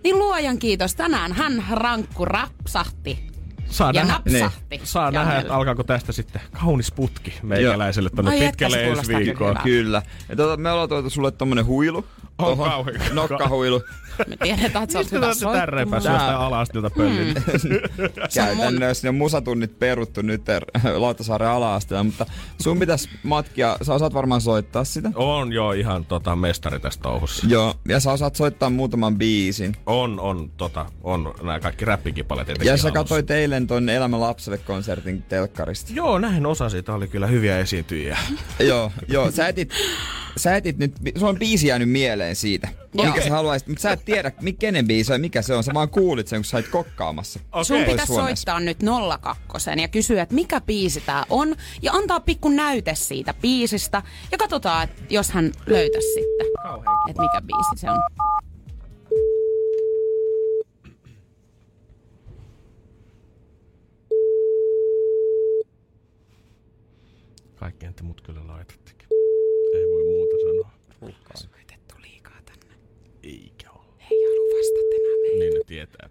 Niin 0.04 0.18
luojan 0.18 0.58
kiitos. 0.58 0.94
Tänään 0.94 1.32
hän 1.32 1.64
rankku 1.70 2.24
rapsahti. 2.24 3.29
Saa 3.70 3.90
ja 3.94 4.04
nähdä, 4.04 4.12
napsahti. 4.12 4.64
Niin. 4.70 4.80
Saa 4.84 5.10
nähdä, 5.10 5.38
että 5.38 5.54
alkaako 5.54 5.82
tästä 5.82 6.12
sitten 6.12 6.42
kaunis 6.60 6.92
putki 6.92 7.34
meikäläiselle 7.42 8.10
että, 8.12 8.22
pitkälle 8.38 8.76
se 8.76 8.84
ensi 8.88 9.16
viikkoon. 9.16 9.56
kyllä 9.62 9.62
Kyllä. 9.62 10.02
Ja 10.28 10.36
tuota, 10.36 10.56
me 10.56 10.70
ollaan 10.70 10.88
tuotu 10.88 11.10
sulle 11.10 11.30
tommonen 11.30 11.66
huilu. 11.66 12.06
On 12.38 12.58
kauhean. 12.58 13.00
Nokkahuilu. 13.12 13.82
Me 14.28 14.36
tiedetään, 14.36 14.82
että 14.82 14.92
sä 14.92 14.98
oot 14.98 15.12
hyvä 15.12 15.26
päässyt 15.26 15.42
soittumaan. 15.42 16.02
jostain 16.02 16.36
alastilta 16.36 16.90
pöllin? 16.90 17.34
Käytännössä 18.34 19.08
ne 19.08 19.12
musatunnit 19.12 19.78
peruttu 19.78 20.22
nyt 20.22 20.42
Lauttasaaren 20.96 21.48
ala-asteella, 21.48 22.04
mutta 22.04 22.26
sun 22.60 22.78
pitäisi 22.78 23.08
matkia, 23.22 23.76
sä 23.82 23.94
osaat 23.94 24.14
varmaan 24.14 24.40
soittaa 24.40 24.84
sitä. 24.84 25.10
On 25.14 25.52
jo 25.52 25.72
ihan 25.72 26.04
tota 26.04 26.36
mestari 26.36 26.80
tässä 26.80 27.00
touhussa. 27.00 27.46
Joo, 27.48 27.74
ja 27.88 28.00
sä 28.00 28.12
osaat 28.12 28.36
soittaa 28.36 28.70
muutaman 28.70 29.18
biisin. 29.18 29.76
On, 29.86 30.20
on, 30.20 30.50
tota, 30.56 30.86
on 31.02 31.34
nämä 31.42 31.60
kaikki 31.60 31.84
räppikipaleet 31.84 32.48
etenkin 32.48 32.68
Ja 32.70 32.76
sä 32.76 32.90
katsoit 32.90 33.30
eilen 33.30 33.66
ton 33.66 33.88
Elämä 33.88 34.20
lapselle 34.20 34.58
konsertin 34.58 35.22
telkkarista. 35.22 35.90
Joo, 35.94 36.18
näin 36.18 36.46
osa 36.46 36.68
siitä 36.68 36.94
oli 36.94 37.08
kyllä 37.08 37.26
hyviä 37.26 37.58
esiintyjiä. 37.58 38.18
joo, 38.60 38.92
joo, 39.08 39.30
sä 39.30 39.48
etit, 39.48 39.72
sä 40.42 40.56
etit 40.56 40.78
nyt, 40.78 40.94
sun 41.18 41.28
on 41.28 41.38
biisi 41.38 41.66
jäänyt 41.66 41.90
mieleen 41.90 42.36
siitä. 42.36 42.68
Joo. 42.94 43.06
Mikä 43.06 43.22
sä 43.22 43.30
haluaisit, 43.30 43.68
mutta 43.68 43.82
sä 43.82 43.92
et 43.92 44.04
tiedä, 44.04 44.32
kenen 44.58 44.86
biisi 44.86 45.12
on 45.12 45.14
ja 45.14 45.20
mikä 45.20 45.42
se 45.42 45.54
on. 45.54 45.64
Sä 45.64 45.74
vaan 45.74 45.88
kuulit 45.88 46.28
sen, 46.28 46.38
kun 46.38 46.44
sä 46.44 46.56
olit 46.56 46.68
kokkaamassa. 46.68 47.40
Okei. 47.52 47.64
Sun 47.64 47.84
pitäisi 47.84 48.06
Suomessa. 48.06 48.26
soittaa 48.26 48.60
nyt 48.60 48.78
02 49.20 49.70
ja 49.80 49.88
kysyä, 49.88 50.22
että 50.22 50.34
mikä 50.34 50.60
biisi 50.60 51.00
tää 51.00 51.24
on. 51.30 51.56
Ja 51.82 51.92
antaa 51.92 52.20
pikku 52.20 52.48
näyte 52.48 52.94
siitä 52.94 53.34
biisistä. 53.34 54.02
Ja 54.32 54.38
katsotaan, 54.38 54.84
että 54.84 55.02
jos 55.10 55.30
hän 55.30 55.52
löytäisi 55.66 56.08
sitten, 56.08 56.46
että 57.08 57.22
mikä 57.22 57.40
biisi 57.40 57.80
se 57.80 57.90
on. 57.90 57.98
Kaikkeen 67.54 67.94
te 67.94 68.02
mut 68.02 68.20
kyllä 68.20 68.46
laitattekin. 68.46 68.79
Sanoa. 71.00 71.12
Soitettu 71.34 71.94
liikaa 72.02 72.38
tänne. 72.46 72.74
Eikä 73.22 73.70
ole. 73.70 73.84
Ei 74.10 74.24
halua 74.24 74.58
vastata 74.58 74.94
enää 74.96 75.16
meille. 75.22 75.44
Niin 75.44 75.54
ne 75.54 75.60
tietää. 75.66 76.08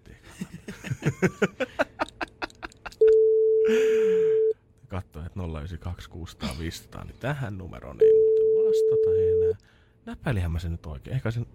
Katsoin, 4.88 5.26
että 5.26 5.40
092 5.58 6.10
600 6.10 6.50
500, 6.58 7.04
niin 7.04 7.16
tähän 7.20 7.58
numeroon 7.58 7.96
ei 8.00 8.12
muuten 8.12 8.44
vastata 8.68 9.10
enää. 9.16 9.58
Näpäilihän 10.06 10.52
mä 10.52 10.58
sen 10.58 10.72
nyt 10.72 10.86
oikein. 10.86 11.16
Ehkä 11.16 11.30
sen... 11.30 11.46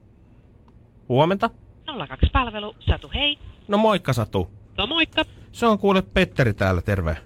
Huomenta. 1.09 1.49
02 1.97 2.29
palvelu, 2.33 2.75
Satu 2.79 3.11
hei. 3.13 3.39
No 3.67 3.77
moikka 3.77 4.13
Satu. 4.13 4.49
No 4.77 4.88
moikka. 4.88 5.23
Se 5.51 5.65
on 5.65 5.79
kuule 5.79 6.01
Petteri 6.01 6.53
täällä, 6.53 6.81
terve. 6.81 7.17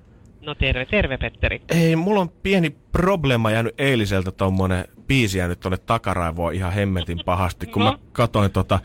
No 0.42 0.56
terve, 0.56 0.86
terve 0.86 1.18
Petteri. 1.18 1.62
Ei, 1.70 1.96
mulla 1.96 2.22
on 2.22 2.30
pieni 2.30 2.76
probleema 2.92 3.52
jäänyt 3.52 3.76
eiliseltä 3.82 4.32
tommonen 4.32 4.86
biisi 5.08 5.38
jäänyt 5.38 5.60
tonne 5.60 5.78
takaraivoon 5.78 6.54
ihan 6.54 6.74
hemmetin 6.74 7.20
pahasti, 7.26 7.68
kun 7.68 7.84
No. 7.86 7.92
mä 7.92 7.98
katoin 8.12 8.52
tota 8.52 8.80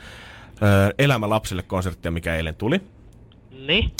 ö, 0.62 0.94
Elämä 0.98 1.28
lapsille 1.28 1.62
konserttia, 1.62 2.10
mikä 2.10 2.36
eilen 2.36 2.54
tuli. 2.54 2.80
Niin. 3.66 3.90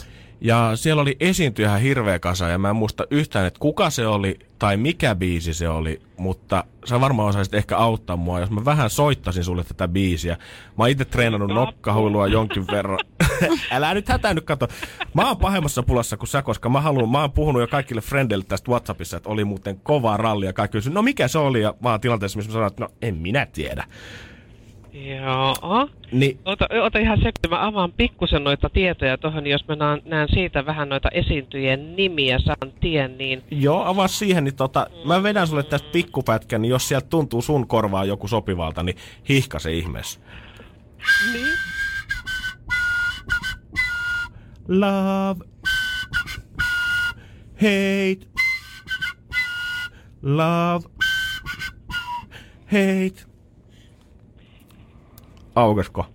Ja 0.41 0.73
siellä 0.75 1.03
oli 1.03 1.17
esiintyjä 1.21 1.69
ihan 1.69 1.81
hirveä 1.81 2.19
kasa 2.19 2.49
ja 2.49 2.59
mä 2.59 2.71
en 2.71 2.77
muista 2.77 3.07
yhtään, 3.11 3.47
että 3.47 3.61
kuka 3.61 3.91
se 3.91 4.07
oli 4.07 4.39
tai 4.59 4.77
mikä 4.77 5.15
biisi 5.15 5.55
se 5.55 5.69
oli, 5.69 6.03
mutta 6.17 6.65
sä 6.85 7.01
varmaan 7.01 7.29
osaisit 7.29 7.55
ehkä 7.55 7.77
auttaa 7.77 8.17
mua, 8.17 8.41
jos 8.41 8.51
mä 8.51 8.65
vähän 8.65 8.91
soittasin 8.91 9.45
sulle 9.45 9.65
tätä 9.65 9.89
biisiä. 9.89 10.37
Mä 10.67 10.85
oon 10.85 10.89
itse 10.89 11.05
treenannut 11.05 11.51
nokkahuilua 11.51 12.27
jonkin 12.27 12.67
verran. 12.67 12.99
Älä 13.71 13.95
nyt 13.95 14.09
hätänyt 14.09 14.45
kato. 14.45 14.69
Mä 15.15 15.29
oon 15.29 15.37
pahemmassa 15.37 15.83
pulassa 15.83 16.17
kuin 16.17 16.29
sä, 16.29 16.43
koska 16.43 16.69
mä, 16.69 16.81
haluan, 16.81 17.11
mä 17.11 17.21
oon 17.21 17.33
puhunut 17.33 17.63
jo 17.63 17.69
kaikille 17.69 18.01
frendeille 18.01 18.45
tästä 18.49 18.71
Whatsappissa, 18.71 19.17
että 19.17 19.29
oli 19.29 19.45
muuten 19.45 19.81
kovaa 19.83 20.17
rallia. 20.17 20.53
Kaikki 20.53 20.79
kysyi, 20.79 20.93
no 20.93 21.03
mikä 21.03 21.29
se 21.29 21.39
oli? 21.39 21.63
Ja 21.63 21.75
mä 21.81 21.91
oon 21.91 22.01
tilanteessa, 22.01 22.37
missä 22.37 22.51
mä 22.51 22.53
sanoin, 22.53 22.71
että 22.71 22.85
no 22.85 22.89
en 23.03 23.17
minä 23.17 23.47
tiedä. 23.47 23.85
Joo. 24.95 25.89
Niin, 26.13 26.39
Ota, 26.45 26.69
ota 26.83 26.99
ihan 26.99 27.19
se, 27.19 27.33
kun 27.43 27.51
mä 27.51 27.67
avaan 27.67 27.93
pikkusen 27.93 28.45
noita 28.45 28.69
tietoja 28.69 29.19
tuohon, 29.19 29.47
jos 29.47 29.69
mä 29.69 29.77
näen, 29.77 30.03
näen 30.05 30.29
siitä 30.29 30.67
vähän 30.67 30.89
noita 30.89 31.09
esiintyjien 31.09 31.97
nimiä 31.97 32.39
saan 32.39 32.73
tien, 32.81 33.19
niin 33.19 33.43
Joo, 33.51 33.85
avaa 33.85 34.09
siihen, 34.09 34.45
niin 34.45 34.57
tota, 34.57 34.87
mä 35.05 35.23
vedän 35.23 35.47
sulle 35.47 35.63
tästä 35.63 35.89
pikkupätkän, 35.93 36.63
niin 36.63 36.71
jos 36.71 36.89
sieltä 36.89 37.07
tuntuu 37.11 37.43
sun 37.43 37.67
korvaa 37.67 38.05
joku 38.05 38.29
sopivalta, 38.29 38.83
niin 38.83 38.97
hihka 39.29 39.59
se 39.59 39.73
ihmeessä. 39.73 40.21
Niin. 41.33 41.55
Love. 44.69 45.45
Hate. 47.55 48.27
Love. 50.23 50.85
Hate. 52.67 53.34
Aukesko? 55.55 56.07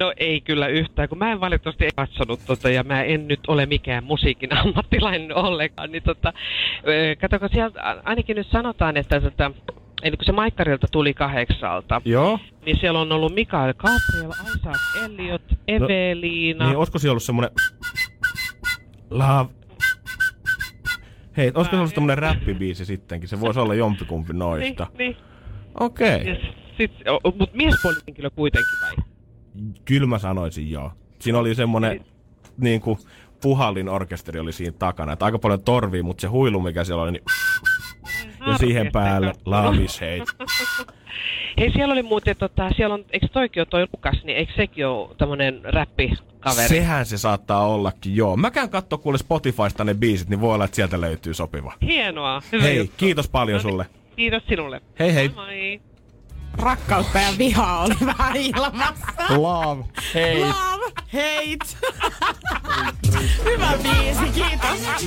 No 0.00 0.12
ei 0.16 0.40
kyllä 0.40 0.66
yhtään, 0.66 1.08
kun 1.08 1.18
mä 1.18 1.32
en 1.32 1.40
valitettavasti 1.40 1.88
katsonut 1.96 2.40
tota, 2.46 2.70
ja 2.70 2.82
mä 2.82 3.02
en 3.02 3.28
nyt 3.28 3.40
ole 3.48 3.66
mikään 3.66 4.04
musiikin 4.04 4.56
ammattilainen 4.64 5.36
ollenkaan, 5.36 5.92
niin 5.92 6.02
tota, 6.02 6.32
kun 7.40 7.48
sieltä 7.52 8.00
ainakin 8.04 8.36
nyt 8.36 8.48
sanotaan, 8.50 8.96
että 8.96 9.20
tota, 9.20 9.50
eli 10.02 10.16
kun 10.16 10.24
se 10.24 10.32
Maikkarilta 10.32 10.86
tuli 10.92 11.14
kahdeksalta, 11.14 12.02
Joo. 12.04 12.38
niin 12.66 12.76
siellä 12.80 13.00
on 13.00 13.12
ollut 13.12 13.34
Mikael 13.34 13.74
Gabriel, 13.74 14.32
Isaac 14.56 15.04
Elliot, 15.04 15.42
Eveliina. 15.68 16.66
Niin, 16.66 16.76
olisiko 16.76 16.98
siellä 16.98 17.12
ollut 17.12 17.22
semmonen... 17.22 17.50
Love. 19.10 19.50
Hei, 21.36 21.52
olisiko 21.54 21.76
se 21.76 21.80
ollut 21.80 21.94
semmonen 21.94 22.18
räppibiisi 22.18 22.84
sittenkin? 22.84 23.28
Se 23.28 23.40
voisi 23.40 23.60
olla 23.60 23.74
jompikumpi 23.74 24.32
niin, 24.32 24.38
noista. 24.38 24.86
niin. 24.98 25.16
Okei. 25.80 26.26
Ja 26.26 26.36
sit, 26.78 26.92
mut 27.38 27.54
miespuolihenkilö 27.54 28.30
kuitenkin 28.30 28.74
vai? 28.82 29.04
Kyllä 29.84 30.06
mä 30.06 30.18
sanoisin 30.18 30.70
joo. 30.70 30.92
Siinä 31.18 31.38
oli 31.38 31.54
semmonen 31.54 32.04
niin 32.58 32.80
kuin 32.80 32.98
puhallin 33.42 33.88
orkesteri 33.88 34.40
oli 34.40 34.52
siinä 34.52 34.76
takana. 34.78 35.12
Että 35.12 35.24
aika 35.24 35.38
paljon 35.38 35.62
torvia, 35.62 36.02
mutta 36.02 36.20
se 36.20 36.26
huilu, 36.26 36.60
mikä 36.60 36.84
siellä 36.84 37.02
oli, 37.02 37.12
niin... 37.12 37.22
Ja 38.46 38.58
siihen 38.58 38.92
päälle 38.92 39.32
Love 39.44 39.84
is 39.84 40.00
hate. 40.00 40.46
Hei, 41.58 41.72
siellä 41.72 41.92
oli 41.92 42.02
muuten, 42.02 42.36
tota, 42.36 42.70
siellä 42.76 42.94
on, 42.94 43.04
eikö 43.10 43.28
toikin 43.28 43.60
ole 43.60 43.66
toi 43.70 43.86
Lukas, 43.92 44.24
niin 44.24 44.36
eikö 44.38 44.52
sekin 44.56 44.86
ole 44.86 45.14
tämmönen 45.18 45.60
räppikaveri? 45.64 46.68
Sehän 46.68 47.06
se 47.06 47.18
saattaa 47.18 47.66
ollakin, 47.66 48.16
joo. 48.16 48.36
Mä 48.36 48.50
käyn 48.50 48.70
katsoa 48.70 48.98
kuule 48.98 49.18
Spotifysta 49.18 49.84
ne 49.84 49.94
biisit, 49.94 50.28
niin 50.28 50.40
voi 50.40 50.54
olla, 50.54 50.64
että 50.64 50.74
sieltä 50.74 51.00
löytyy 51.00 51.34
sopiva. 51.34 51.72
Hienoa, 51.82 52.42
hyvä 52.52 52.62
Hei, 52.62 52.76
juttu. 52.76 52.94
kiitos 52.96 53.28
paljon 53.28 53.56
No 53.56 53.62
niin, 53.62 53.72
sulle. 53.72 53.86
Kiitos 54.16 54.42
sinulle. 54.48 54.80
Hei 54.98 55.14
hei. 55.14 55.28
Moi 55.28 55.46
moi. 55.46 55.80
Rakkautta 56.58 57.20
ja 57.20 57.28
vihaa 57.38 57.84
oli 57.84 57.94
vähän 58.06 58.36
ilmassa. 58.36 59.12
Love, 59.36 59.84
hate. 59.96 60.40
Love, 60.40 60.92
hate. 61.12 61.76
Hyvä 63.44 63.72
biisi, 63.82 64.24
kiitos. 64.34 65.06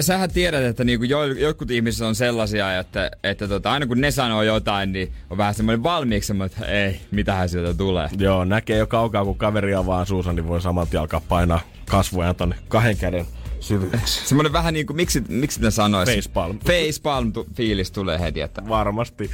Sähän 0.00 0.30
tiedät, 0.30 0.64
että 0.64 0.84
niinku 0.84 1.04
jo, 1.04 1.24
jotkut 1.24 1.70
ihmiset 1.70 2.06
on 2.06 2.14
sellaisia, 2.14 2.78
että, 2.78 3.10
että 3.22 3.48
tota, 3.48 3.72
aina 3.72 3.86
kun 3.86 4.00
ne 4.00 4.10
sanoo 4.10 4.42
jotain, 4.42 4.92
niin 4.92 5.12
on 5.30 5.38
vähän 5.38 5.54
semmoinen 5.54 5.82
valmiiksi 5.82 6.26
semmoinen, 6.26 6.56
että 6.56 6.72
ei, 6.72 7.00
mitähän 7.10 7.48
sieltä 7.48 7.74
tulee. 7.74 8.08
Joo, 8.18 8.44
näkee 8.44 8.78
jo 8.78 8.86
kaukaa, 8.86 9.24
kun 9.24 9.38
kaveri 9.38 9.74
avaa 9.74 10.04
suusa, 10.04 10.32
niin 10.32 10.48
voi 10.48 10.60
saman 10.60 10.88
tien 10.88 11.00
alkaa 11.00 11.22
painaa 11.28 11.60
kasvoja 11.88 12.34
tonne 12.34 12.56
kahden 12.68 12.96
käden 12.96 13.26
syvyydeksi. 13.60 14.28
Semmoinen 14.28 14.52
vähän 14.52 14.74
niinku, 14.74 14.92
miksi, 14.92 15.22
miksi 15.28 15.60
ne 15.60 15.70
sanois? 15.70 16.08
Facepalm. 16.08 16.58
Facepalm 16.58 17.32
tu- 17.32 17.46
fiilis 17.54 17.90
tulee 17.90 18.20
heti, 18.20 18.40
että... 18.40 18.62
Varmasti. 18.68 19.30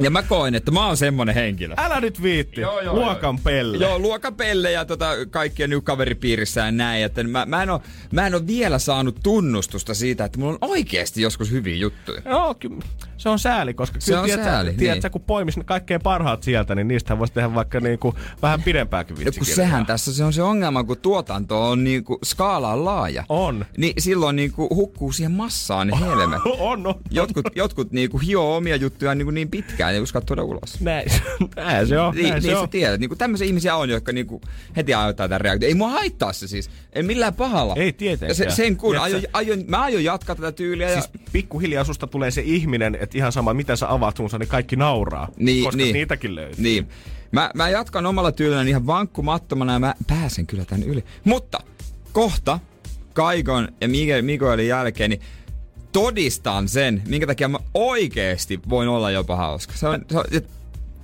Ja 0.00 0.10
mä 0.10 0.22
koen, 0.22 0.54
että 0.54 0.70
mä 0.70 0.86
oon 0.86 0.96
semmonen 0.96 1.34
henkilö. 1.34 1.74
Älä 1.78 2.00
nyt 2.00 2.22
viitti. 2.22 2.60
Joo, 2.60 2.80
joo, 2.80 2.94
Luokan 2.94 3.38
pelle. 3.38 3.76
Joo, 3.76 3.98
luokan 3.98 4.34
pelle 4.34 4.72
ja 4.72 4.84
tota, 4.84 5.10
kaikkien 5.30 5.70
nyt 5.70 5.84
kaveripiirissä 5.84 6.60
ja 6.60 6.70
näin. 6.72 7.04
Että 7.04 7.22
mä, 7.24 7.46
mä, 7.46 7.62
en 7.62 7.70
oo, 7.70 7.82
mä 8.12 8.26
en 8.26 8.34
oo 8.34 8.40
vielä 8.46 8.78
saanut 8.78 9.16
tunnustusta 9.22 9.94
siitä, 9.94 10.24
että 10.24 10.38
mulla 10.38 10.52
on 10.52 10.70
oikeasti 10.70 11.22
joskus 11.22 11.50
hyviä 11.50 11.76
juttuja. 11.76 12.22
Joo, 12.24 12.54
kyllä. 12.54 12.76
Se 13.16 13.28
on 13.28 13.38
sääli, 13.38 13.74
koska 13.74 14.00
Se 14.00 14.06
kyllä 14.06 14.20
on 14.20 14.26
tiedät, 14.26 14.44
sääli, 14.44 14.70
sä, 14.70 14.76
tiedät 14.76 14.94
niin. 14.94 15.02
sä, 15.02 15.10
kun 15.10 15.20
poimis 15.20 15.56
ne 15.56 15.64
kaikkein 15.64 16.00
parhaat 16.02 16.42
sieltä, 16.42 16.74
niin 16.74 16.88
niistä 16.88 17.18
voisi 17.18 17.32
tehdä 17.32 17.54
vaikka 17.54 17.80
niinku 17.80 18.14
vähän 18.42 18.62
pidempääkin 18.62 19.14
Ja 19.14 19.16
kun 19.16 19.24
vitsikirjaa. 19.24 19.56
sehän 19.56 19.86
tässä 19.86 20.12
se 20.14 20.24
on 20.24 20.32
se 20.32 20.42
ongelma, 20.42 20.84
kun 20.84 20.96
tuotanto 20.98 21.68
on 21.70 21.84
niinku 21.84 22.18
skaala 22.24 22.72
on 22.72 22.84
laaja. 22.84 23.24
On. 23.28 23.66
Niin 23.76 23.94
silloin 23.98 24.36
niinku 24.36 24.68
hukkuu 24.74 25.12
siihen 25.12 25.32
massaan 25.32 25.86
ne 25.86 26.00
helmet. 26.00 26.40
on, 26.58 26.86
on. 26.86 26.94
Jotkut, 27.10 27.46
jotkut 27.54 27.92
niinku 27.92 28.18
hioo 28.18 28.56
omia 28.56 28.76
juttujaan 28.76 29.18
niinku 29.18 29.30
niin 29.30 29.50
pitkään, 29.50 29.89
ei 29.90 30.00
uskalla 30.00 30.24
tuoda 30.24 30.42
ulos. 30.42 30.80
Näin, 30.80 31.08
näin 31.56 31.86
se 31.86 31.98
on. 31.98 32.14
Niin, 32.14 32.22
näin 32.22 32.34
niin 32.34 32.42
se 32.42 32.50
sä 32.50 32.60
on. 32.60 32.68
tiedät. 32.68 33.00
Niinku 33.00 33.16
tämmöisiä 33.16 33.46
ihmisiä 33.46 33.76
on, 33.76 33.90
jotka 33.90 34.12
niinku 34.12 34.40
heti 34.76 34.94
aiheuttaa 34.94 35.28
tämän 35.28 35.40
reaktion. 35.40 35.68
Ei 35.68 35.74
mua 35.74 35.90
haittaa 35.90 36.32
se 36.32 36.48
siis. 36.48 36.70
Ei 36.92 37.02
millään 37.02 37.34
pahalla. 37.34 37.74
Ei 37.76 37.92
tietenkään. 37.92 38.28
Ja 38.28 38.34
se, 38.34 38.56
sen 38.56 38.76
kun 38.76 38.90
Tiedätkö- 38.90 39.16
aion, 39.16 39.22
aion, 39.32 39.64
mä 39.68 39.82
aion 39.82 40.04
jatkaa 40.04 40.36
tätä 40.36 40.52
tyyliä. 40.52 40.90
Ja... 40.90 41.00
Siis 41.00 41.22
pikkuhiljaa 41.32 41.84
susta 41.84 42.06
tulee 42.06 42.30
se 42.30 42.42
ihminen, 42.44 42.98
että 43.00 43.18
ihan 43.18 43.32
sama 43.32 43.54
mitä 43.54 43.76
sä 43.76 43.92
avaat 43.92 44.16
suunsa, 44.16 44.38
niin 44.38 44.48
kaikki 44.48 44.76
nauraa. 44.76 45.28
Niin, 45.36 45.64
koska 45.64 45.76
niin. 45.76 45.92
niitäkin 45.92 46.34
löytyy. 46.34 46.64
Niin. 46.64 46.88
Mä, 47.32 47.50
mä 47.54 47.68
jatkan 47.68 48.06
omalla 48.06 48.32
tyylilläni 48.32 48.70
ihan 48.70 48.86
vankkumattomana 48.86 49.72
ja 49.72 49.78
mä 49.78 49.94
pääsen 50.06 50.46
kyllä 50.46 50.64
tän 50.64 50.82
yli. 50.82 51.04
Mutta 51.24 51.58
kohta 52.12 52.58
Kaikon 53.12 53.68
ja 53.80 53.88
Miguel, 53.88 54.22
Miguelin 54.22 54.68
jälkeen, 54.68 55.10
niin 55.10 55.20
todistan 55.92 56.68
sen, 56.68 57.02
minkä 57.08 57.26
takia 57.26 57.48
mä 57.48 57.58
oikeesti 57.74 58.60
voin 58.68 58.88
olla 58.88 59.10
jopa 59.10 59.36
hauska. 59.36 59.72
Se 59.76 59.88
on, 59.88 60.04
se 60.10 60.18
on, 60.18 60.24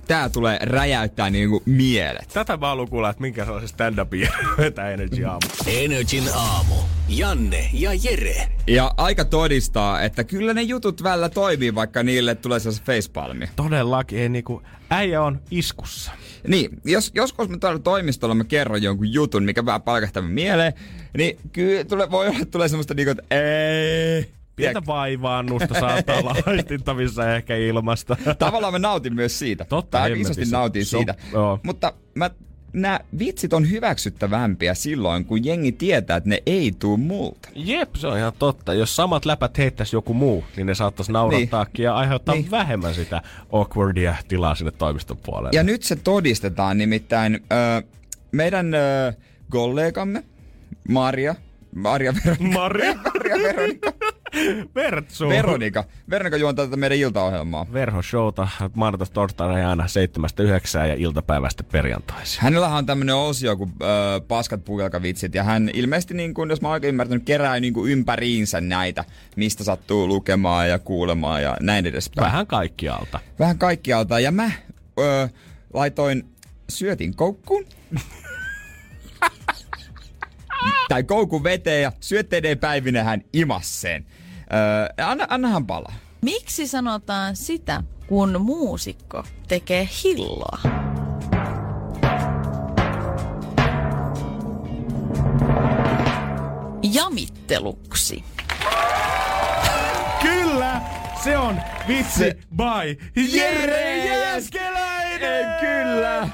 tää 0.07 0.29
tulee 0.29 0.59
räjäyttää 0.61 1.29
niinku 1.29 1.63
mielet. 1.65 2.29
Tätä 2.33 2.57
mä 2.57 2.67
haluan 2.67 2.89
kuulla, 2.89 3.09
että 3.09 3.21
minkä 3.21 3.45
sellaisen 3.45 3.69
stand-upin 3.69 4.29
vetää 4.57 4.91
Energy 4.91 5.25
aamu. 5.25 5.39
Energin 5.67 6.23
aamu. 6.33 6.75
Janne 7.09 7.69
ja 7.73 7.91
Jere. 8.03 8.47
Ja 8.67 8.91
aika 8.97 9.25
todistaa, 9.25 10.01
että 10.01 10.23
kyllä 10.23 10.53
ne 10.53 10.61
jutut 10.61 11.03
välillä 11.03 11.29
toimii, 11.29 11.75
vaikka 11.75 12.03
niille 12.03 12.35
tulee 12.35 12.59
sellaisen 12.59 12.85
facepalmi. 12.85 13.49
Todellakin, 13.55 14.19
ei 14.19 14.29
niinku, 14.29 14.61
äijä 14.89 15.21
on 15.21 15.41
iskussa. 15.51 16.11
Niin, 16.47 16.69
jos, 16.85 17.11
joskus 17.15 17.49
mä 17.49 17.57
tuolla 17.57 17.79
toimistolla 17.79 18.35
mä 18.35 18.43
kerron 18.43 18.83
jonkun 18.83 19.13
jutun, 19.13 19.43
mikä 19.43 19.65
vähän 19.65 19.81
palkahtaa 19.81 20.23
mieleen, 20.23 20.73
niin 21.17 21.37
kyllä 21.51 21.83
tule, 21.83 22.11
voi 22.11 22.27
olla, 22.27 22.39
että 22.39 22.51
tulee 22.51 22.67
semmoista 22.67 22.93
niinku, 22.93 23.11
että 23.11 23.35
ei. 23.35 24.36
Pientä 24.57 24.81
vaivaannusta 24.87 25.79
saattaa 25.79 26.17
olla 26.19 26.35
haistittavissa 26.45 27.35
ehkä 27.35 27.55
ilmasta. 27.55 28.17
Tavallaan 28.39 28.73
mä 28.73 28.79
nautin 28.79 29.15
myös 29.15 29.39
siitä. 29.39 29.65
Totta, 29.65 29.99
hemmetissä. 29.99 30.31
isosti 30.31 30.51
nautin 30.51 30.85
Se 30.85 30.97
on- 30.97 30.99
siitä. 30.99 31.15
joo. 31.33 31.59
Mutta 31.63 31.93
mä, 32.15 32.29
nämä 32.73 32.99
vitsit 33.19 33.53
on 33.53 33.69
hyväksyttävämpiä 33.71 34.73
silloin, 34.73 35.25
kun 35.25 35.45
jengi 35.45 35.71
tietää, 35.71 36.17
että 36.17 36.29
ne 36.29 36.43
ei 36.45 36.71
tuu 36.79 36.97
multa. 36.97 37.49
Jep, 37.55 37.95
se 37.95 38.07
on 38.07 38.17
ihan 38.17 38.33
totta. 38.39 38.73
Jos 38.73 38.95
samat 38.95 39.25
läpät 39.25 39.57
heittäisi 39.57 39.95
joku 39.95 40.13
muu, 40.13 40.43
niin 40.55 40.67
ne 40.67 40.75
saattaisi 40.75 41.11
naurattaakin 41.11 41.83
ja 41.83 41.95
aiheuttaa 41.95 42.35
Niin. 42.35 42.51
vähemmän 42.51 42.93
sitä 42.95 43.21
awkwardia 43.51 44.15
tilaa 44.27 44.55
sinne 44.55 44.71
toimiston 44.71 45.17
puolelle. 45.17 45.49
Ja 45.53 45.63
nyt 45.63 45.83
se 45.83 45.95
todistetaan 45.95 46.77
nimittäin 46.77 47.35
ö, 47.79 47.83
meidän 48.31 48.73
ö, 48.73 49.13
kollegamme, 49.49 50.23
Maria, 50.89 51.35
Maria 51.75 52.13
Veronika. 52.25 52.59
Maria. 52.59 52.93
Maria 53.13 53.35
Veronika. 53.43 53.93
Vertsu. 54.75 55.29
Veronika. 55.29 55.83
Veronika 56.09 56.37
juontaa 56.37 56.65
tätä 56.65 56.77
meidän 56.77 56.97
iltaohjelmaa. 56.97 57.65
Verho 57.73 58.01
showta 58.01 58.47
maanantaista 58.73 59.13
torstaina 59.13 59.59
ja 59.59 59.69
aina 59.69 59.87
7 59.87 60.29
ja 60.87 60.93
iltapäivästä 60.93 61.63
perjantaisin. 61.63 62.41
Hänellähän 62.41 62.77
on 62.77 62.85
tämmönen 62.85 63.15
osio 63.15 63.57
kuin 63.57 63.73
ö, 63.81 63.85
paskat 64.27 64.65
pukelkavitsit 64.65 65.35
ja 65.35 65.43
hän 65.43 65.69
ilmeisesti, 65.73 66.13
niin 66.13 66.33
kuin, 66.33 66.49
jos 66.49 66.61
mä 66.61 66.69
oikein 66.69 66.89
ymmärtänyt, 66.89 67.23
kerää 67.25 67.59
niin 67.59 67.73
kuin 67.73 67.91
ympäriinsä 67.91 68.61
näitä, 68.61 69.05
mistä 69.35 69.63
sattuu 69.63 70.07
lukemaan 70.07 70.69
ja 70.69 70.79
kuulemaan 70.79 71.43
ja 71.43 71.57
näin 71.61 71.85
edespäin. 71.85 72.25
Vähän 72.25 72.47
kaikkialta. 72.47 73.19
Vähän 73.39 73.57
kaikkialta. 73.57 74.19
Ja 74.19 74.31
mä 74.31 74.51
ö, 74.99 75.29
laitoin 75.73 76.23
syötin 76.69 77.15
koukkuun. 77.15 77.65
tai 80.89 81.03
koukun 81.03 81.43
veteen 81.43 81.83
ja 81.83 81.91
syötteiden 81.99 82.57
päivinä 82.57 83.03
hän 83.03 83.21
imasseen. 83.33 84.05
Ö, 84.53 85.03
anna, 85.05 85.25
annahan 85.29 85.67
palaa. 85.67 85.93
Miksi 86.21 86.67
sanotaan 86.67 87.35
sitä, 87.35 87.83
kun 88.07 88.41
muusikko 88.41 89.23
tekee 89.47 89.89
hilloa? 90.03 90.59
Jamitteluksi. 96.93 98.23
Kyllä! 100.21 100.81
Se 101.23 101.37
on 101.37 101.61
vitsi 101.87 102.19
Se- 102.19 102.37
by 102.55 102.97
Jere 103.37 104.05
Jääskeläinen! 104.05 105.45
Kyllä! 105.59 106.27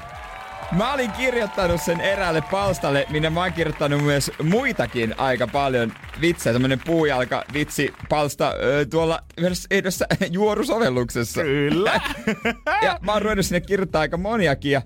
Mä 0.76 0.92
olin 0.92 1.12
kirjoittanut 1.12 1.82
sen 1.82 2.00
eräälle 2.00 2.42
palstalle, 2.50 3.06
minne 3.10 3.30
mä 3.30 3.40
oon 3.42 3.52
kirjoittanut 3.52 4.04
myös 4.04 4.30
muitakin 4.42 5.14
aika 5.18 5.46
paljon 5.46 5.92
vitsejä. 6.20 6.52
Tämmönen 6.52 6.80
puujalka 6.86 7.44
vitsi 7.52 7.92
palsta 8.08 8.54
ö, 8.62 8.86
tuolla 8.86 9.20
yhdessä, 9.38 9.68
yhdessä 9.70 10.06
juorusovelluksessa. 10.30 11.42
Kyllä. 11.42 12.00
ja 12.84 12.98
mä 13.02 13.12
oon 13.12 13.22
ruvennut 13.22 13.46
sinne 13.46 13.60
kirjoittaa 13.60 14.00
aika 14.00 14.16
moniakin 14.16 14.72
ja 14.72 14.82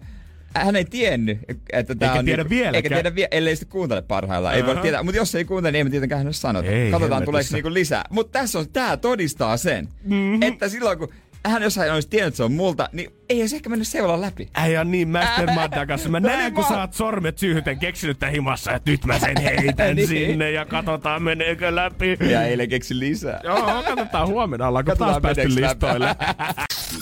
hän 0.55 0.76
ei 0.76 0.84
tiennyt, 0.84 1.39
että 1.72 1.93
Eikä 2.01 2.12
on... 2.12 2.24
tiedä 2.24 2.43
niinku- 2.43 2.51
vieläkään. 2.51 2.74
Eikä 2.74 2.89
tiedä 2.89 3.14
vielä, 3.14 3.28
ellei 3.30 3.57
sitä 3.57 3.70
kuuntele 3.72 4.03
parhaillaan. 4.03 4.55
Ei 4.55 4.66
voi 4.66 4.76
tietää, 4.76 5.03
mutta 5.03 5.16
jos 5.16 5.34
ei 5.34 5.45
kuuntele, 5.45 5.72
niin 5.72 5.78
ei 5.78 5.84
me 5.84 5.91
tietenkään 5.91 6.18
hänelle 6.18 6.34
sanota. 6.34 6.68
Ei, 6.68 6.91
Katsotaan, 6.91 7.24
tuleeko 7.24 7.49
niinku 7.53 7.72
lisää. 7.72 8.05
Mutta 8.11 8.39
tässä 8.39 8.59
on, 8.59 8.68
tää 8.72 8.97
todistaa 8.97 9.57
sen, 9.57 9.89
mm-hmm. 10.05 10.43
että 10.43 10.68
silloin 10.68 10.99
kun 10.99 11.09
hän 11.47 11.62
jossain 11.62 11.93
olisi 11.93 12.09
tiennyt, 12.09 12.28
että 12.28 12.36
se 12.36 12.43
on 12.43 12.53
multa, 12.53 12.89
niin 12.93 13.18
ei 13.29 13.49
se 13.49 13.57
ehkä 13.57 13.70
mennyt 13.70 13.89
seulan 13.89 14.20
läpi. 14.20 14.49
Äijä 14.55 14.81
on 14.81 14.91
niin 14.91 15.09
mastermindan 15.09 15.87
kanssa. 15.87 16.09
Mä 16.09 16.20
No 16.20 16.29
näen, 16.29 16.39
niin 16.41 16.55
kun 16.55 16.64
mä- 16.64 16.68
sä 16.68 16.81
oot 16.81 16.93
sormet 16.95 17.39
syyhyten 17.39 17.79
keksinyt 17.79 18.18
tän 18.18 18.31
himassa, 18.33 18.72
että 18.72 18.91
nyt 18.91 19.05
mä 19.05 19.18
sen 19.18 19.37
heitän 19.61 19.97
Niin. 19.97 20.09
sinne 20.09 20.51
ja 20.51 20.64
katsotaan 20.64 21.22
meneekö 21.22 21.74
läpi. 21.74 22.16
Ja 22.31 22.43
eilen 22.43 22.68
keksi 22.68 22.99
lisää. 22.99 23.41
Joo, 23.45 23.83
katsotaan 23.87 24.29
huomenna, 24.29 24.68
ollaanko 24.68 24.97
taas 24.97 25.16
päästy 25.22 25.55
listoille. 25.55 26.16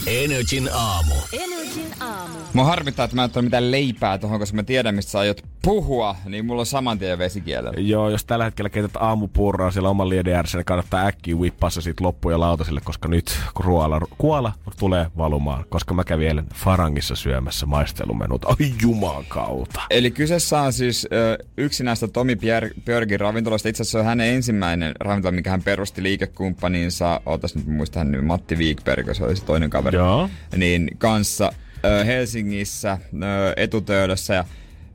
Energin 0.07 0.68
aamu. 0.74 1.14
Energin 1.33 1.93
aamu. 2.01 2.35
Mua 2.53 2.64
harmittaa, 2.64 3.05
että 3.05 3.16
mä 3.16 3.24
en 3.24 3.31
ole 3.37 3.43
mitään 3.45 3.70
leipää 3.70 4.18
tuohon, 4.18 4.39
koska 4.39 4.57
mä 4.57 4.62
tiedän, 4.62 4.95
mistä 4.95 5.11
sä 5.12 5.18
aiot 5.18 5.43
puhua, 5.62 6.16
niin 6.24 6.47
mulla 6.47 6.61
on 6.61 6.66
saman 6.66 6.99
tien 6.99 7.18
vesikielellä. 7.18 7.81
Joo, 7.81 8.11
jos 8.11 8.24
tällä 8.24 8.45
hetkellä 8.45 8.68
keität 8.68 8.97
aamupuuroa 8.97 9.70
siellä 9.70 9.89
oman 9.89 10.09
lieden 10.09 10.35
ääressä, 10.35 10.59
niin 10.59 10.64
kannattaa 10.64 11.07
äkkiä 11.07 11.35
whippaa 11.37 11.70
se 11.70 11.81
siitä 11.81 12.05
loppuun 12.05 12.41
lautasille, 12.41 12.81
koska 12.85 13.09
nyt 13.09 13.39
kuola, 13.55 14.01
kuola 14.18 14.53
tulee 14.79 15.07
valumaan, 15.18 15.64
koska 15.68 15.95
mä 15.95 16.05
kävin 16.17 16.29
eilen 16.29 16.47
Farangissa 16.55 17.17
syömässä 17.17 17.67
maistelumenut. 17.67 18.45
Ai 18.45 18.73
juman 18.83 19.25
kautta. 19.29 19.81
Eli 19.91 20.11
kyseessä 20.11 20.61
on 20.61 20.73
siis 20.73 21.09
ö, 21.12 21.39
yksi 21.57 21.85
näistä 21.85 22.09
Tomi 22.09 22.35
Pier- 22.35 22.81
Björgin 22.85 23.21
ravintoloista. 23.21 23.69
Itse 23.69 23.83
asiassa 23.83 23.99
se 23.99 24.01
on 24.01 24.05
hänen 24.05 24.35
ensimmäinen 24.35 24.95
ravintola, 25.01 25.33
mikä 25.33 25.51
hän 25.51 25.62
perusti 25.62 26.03
liikekumppaninsa. 26.03 27.21
Ootas 27.27 27.55
nyt 27.55 27.67
muista 27.67 28.01
hän 28.01 28.12
nyt, 28.12 28.25
Matti 28.25 28.55
Wikberg, 28.57 29.07
se 29.12 29.25
oli 29.25 29.37
se 29.37 29.45
toinen 29.45 29.71
kaveri. 29.71 29.97
Joo. 29.97 30.31
Niin 30.57 30.91
kanssa 30.99 31.53
ö, 31.85 32.05
Helsingissä 32.05 32.99
ö, 33.14 33.53
etutöydössä. 33.57 34.35
Ja 34.35 34.45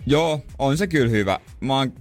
joo, 0.05 0.41
on 0.59 0.77
se 0.77 0.87
kyllä 0.87 1.09
hyvä. 1.09 1.39
Mä 1.59 1.77
oon 1.77 1.93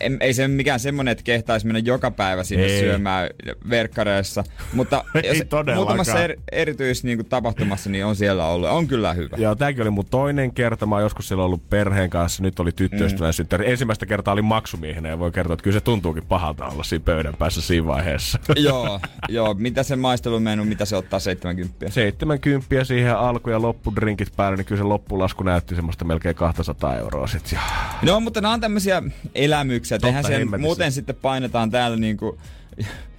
en, 0.00 0.16
ei 0.20 0.34
se 0.34 0.48
mikään 0.48 0.80
semmonen, 0.80 1.12
että 1.12 1.24
kehtaisi 1.24 1.66
mennä 1.66 1.78
joka 1.84 2.10
päivä 2.10 2.44
sinne 2.44 2.64
Ei. 2.64 2.80
syömään 2.80 3.30
verkkareissa. 3.70 4.44
Mutta 4.72 5.04
Ei 5.14 5.28
jos 5.28 5.38
muutamassa 5.74 6.24
er, 6.24 6.36
erityis 6.52 7.04
niin 7.04 7.18
kuin, 7.18 7.28
tapahtumassa 7.28 7.90
niin 7.90 8.04
on 8.04 8.16
siellä 8.16 8.46
ollut. 8.46 8.68
On 8.68 8.86
kyllä 8.86 9.12
hyvä. 9.12 9.36
Joo, 9.36 9.54
tämäkin 9.54 9.82
oli 9.82 9.90
mun 9.90 10.06
toinen 10.10 10.52
kerta. 10.52 10.86
Mä 10.86 10.94
oon 10.94 11.02
joskus 11.02 11.28
siellä 11.28 11.44
ollut 11.44 11.70
perheen 11.70 12.10
kanssa. 12.10 12.42
Nyt 12.42 12.60
oli 12.60 12.72
tyttöystävän 12.72 13.28
mm. 13.28 13.32
synttäri. 13.32 13.70
Ensimmäistä 13.70 14.06
kertaa 14.06 14.32
oli 14.32 14.42
maksumiehenä 14.42 15.08
ja 15.08 15.18
voi 15.18 15.32
kertoa, 15.32 15.54
että 15.54 15.64
kyllä 15.64 15.78
se 15.78 15.84
tuntuukin 15.84 16.26
pahalta 16.28 16.66
olla 16.66 16.82
siinä 16.82 17.04
pöydän 17.04 17.34
päässä 17.34 17.60
siinä 17.60 17.86
vaiheessa. 17.86 18.38
joo, 18.56 19.00
joo, 19.28 19.54
mitä 19.54 19.82
se 19.82 19.96
maistelumenu, 19.96 20.64
mitä 20.64 20.84
se 20.84 20.96
ottaa 20.96 21.18
70? 21.18 21.90
70 21.90 22.84
siihen 22.84 23.16
alku- 23.16 23.50
ja 23.50 23.62
loppudrinkit 23.62 24.36
päälle, 24.36 24.56
niin 24.56 24.66
kyllä 24.66 24.80
se 24.80 24.84
loppulasku 24.84 25.42
näytti 25.42 25.74
semmoista 25.74 26.04
melkein 26.04 26.34
200 26.34 26.96
euroa 26.96 27.26
sit. 27.26 27.52
Ja... 27.52 27.60
No, 28.02 28.20
mutta 28.20 28.40
nämä 28.40 28.54
on 28.54 28.60
tämmöisiä 28.60 29.02
elämyksiä. 29.34 29.83
Totta 29.88 30.06
Eihän 30.06 30.24
siellä 30.24 30.38
hemmetissä. 30.38 30.66
muuten 30.66 30.92
sitten 30.92 31.16
painetaan 31.16 31.70
täällä 31.70 31.96
niinku 31.96 32.38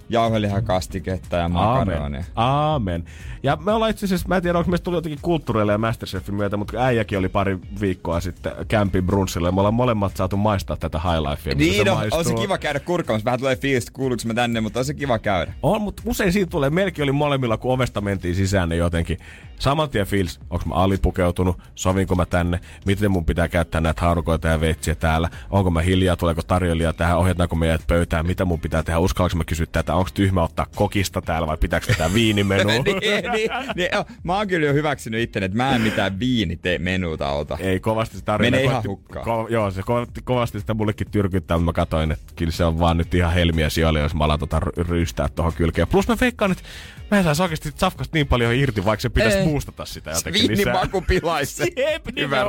jauhelihakastiketta 0.08 1.36
ja 1.36 1.48
makaronia. 1.48 2.24
Aamen. 2.36 3.04
Ja 3.42 3.56
me 3.56 3.72
ollaan 3.72 3.90
itse 3.90 4.06
asiassa, 4.06 4.28
mä 4.28 4.36
en 4.36 4.42
tiedä, 4.42 4.58
onko 4.58 4.70
meistä 4.70 4.84
tullut 4.84 4.98
jotenkin 4.98 5.18
kulttuureille 5.22 5.72
ja 5.72 5.78
Masterchefin 5.78 6.34
myötä, 6.34 6.56
mutta 6.56 6.78
äijäkin 6.78 7.18
oli 7.18 7.28
pari 7.28 7.58
viikkoa 7.80 8.20
sitten 8.20 8.52
Campin 8.70 9.06
brunssilla 9.06 9.48
ja 9.48 9.52
me 9.52 9.60
ollaan 9.60 9.74
molemmat 9.74 10.16
saatu 10.16 10.36
maistaa 10.36 10.76
tätä 10.76 10.98
high 10.98 11.30
lifea. 11.30 11.54
miten 11.54 11.58
Niin, 11.58 11.86
no, 11.86 11.94
maistuu. 11.94 12.18
on 12.18 12.24
se 12.24 12.34
kiva 12.34 12.58
käydä 12.58 12.80
kurkkaamassa. 12.80 13.24
Vähän 13.24 13.40
tulee 13.40 13.56
fiilis, 13.56 13.84
että 13.84 13.92
kuuluuko 13.92 14.22
mä 14.26 14.34
tänne, 14.34 14.60
mutta 14.60 14.78
on 14.78 14.84
se 14.84 14.94
kiva 14.94 15.18
käydä. 15.18 15.52
On, 15.62 15.82
mutta 15.82 16.02
usein 16.06 16.32
siitä 16.32 16.50
tulee, 16.50 16.70
melkein 16.70 17.04
oli 17.04 17.12
molemmilla, 17.12 17.56
kun 17.56 17.72
ovesta 17.72 18.00
mentiin 18.00 18.34
sisään, 18.34 18.68
niin 18.68 18.78
jotenkin 18.78 19.18
saman 19.58 19.90
tien 19.90 20.06
fiilis, 20.06 20.40
onko 20.50 20.64
mä 20.66 20.74
alipukeutunut, 20.74 21.58
sovinko 21.74 22.14
mä 22.14 22.26
tänne, 22.26 22.60
miten 22.84 23.10
mun 23.10 23.24
pitää 23.24 23.48
käyttää 23.48 23.80
näitä 23.80 24.00
haarukoita 24.02 24.48
ja 24.48 24.60
veitsiä 24.60 24.94
täällä, 24.94 25.30
onko 25.50 25.70
mä 25.70 25.80
hiljaa, 25.80 26.16
tuleeko 26.16 26.42
tarjoilija 26.42 26.92
tähän, 26.92 27.18
ohjataanko 27.18 27.56
meidät 27.56 27.86
pöytään, 27.86 28.26
mitä 28.26 28.44
mun 28.44 28.60
pitää 28.60 28.82
tehdä, 28.82 28.98
uskallanko 28.98 29.36
mä 29.36 29.44
kysyä 29.44 29.66
tätä, 29.72 29.94
onko 29.96 30.10
tyhmä 30.14 30.42
ottaa 30.42 30.66
kokista 30.74 31.22
täällä 31.22 31.46
vai 31.46 31.56
pitääkö 31.56 31.86
tätä 31.86 32.14
viinimenua? 32.14 32.72
niin, 32.72 32.84
niin, 32.84 33.50
niin, 33.76 33.88
joo, 33.92 34.04
mä 34.22 34.36
oon 34.36 34.48
kyllä 34.48 34.66
jo 34.66 34.72
hyväksynyt 34.72 35.20
itteni, 35.20 35.46
että 35.46 35.56
mä 35.56 35.74
en 35.76 35.80
mitään 35.82 36.18
viinimenuuta 36.18 37.28
ota. 37.30 37.58
Ei 37.60 37.80
kovasti 37.80 38.16
sitä. 38.16 38.38
Menee 38.38 38.62
ihan 38.62 38.82
hukkaan. 38.86 39.26
Ko- 39.26 39.52
joo, 39.52 39.70
se 39.70 39.80
ko- 39.80 40.20
kovasti 40.24 40.60
sitä 40.60 40.74
mullekin 40.74 41.10
tyrkyttää, 41.10 41.56
mutta 41.56 41.64
mä 41.64 41.72
katsoin, 41.72 42.12
että 42.12 42.32
kyllä 42.36 42.52
se 42.52 42.64
on 42.64 42.78
vaan 42.78 42.96
nyt 42.96 43.14
ihan 43.14 43.32
helmiä 43.32 43.70
sijoille, 43.70 44.00
jos 44.00 44.14
mä 44.14 44.24
alan 44.24 44.38
tota 44.38 44.60
ry- 44.60 44.88
rystää 44.88 45.28
tuohon 45.28 45.52
kylkeen. 45.52 45.88
Plus 45.88 46.08
mä 46.08 46.16
veikkaan, 46.20 46.52
että 46.52 46.64
mä 47.10 47.18
en 47.18 47.24
saisi 47.24 47.42
oikeasti 47.42 47.72
safkasta 47.76 48.16
niin 48.16 48.26
paljon 48.26 48.54
irti, 48.54 48.84
vaikka 48.84 49.02
se 49.02 49.08
pitäisi 49.08 49.38
boostata 49.50 49.84
sitä 49.84 50.10
jotenkin 50.10 50.42
Viinin 50.42 50.58
lisää. 50.58 50.72
maku 50.74 51.00
pilaisi 51.00 51.74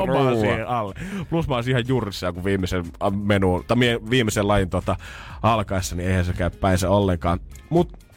ruoan. 0.05 0.39
siihen 0.39 0.67
alle. 0.67 0.93
Plus 1.29 1.47
mä 1.47 1.55
oon 1.55 1.63
ihan 1.69 1.83
jurissa 1.87 2.33
kun 2.33 2.43
viimeisen 2.43 2.79
äh, 3.03 3.11
menu, 3.23 3.63
tai 3.67 3.77
viimeisen 4.09 4.47
lajin 4.47 4.69
tota, 4.69 4.95
alkaessa, 5.41 5.95
niin 5.95 6.09
eihän 6.09 6.25
se 6.25 6.33
käy 6.33 6.49
päinsä 6.49 6.89
ollenkaan. 6.89 7.39
Mut 7.69 8.07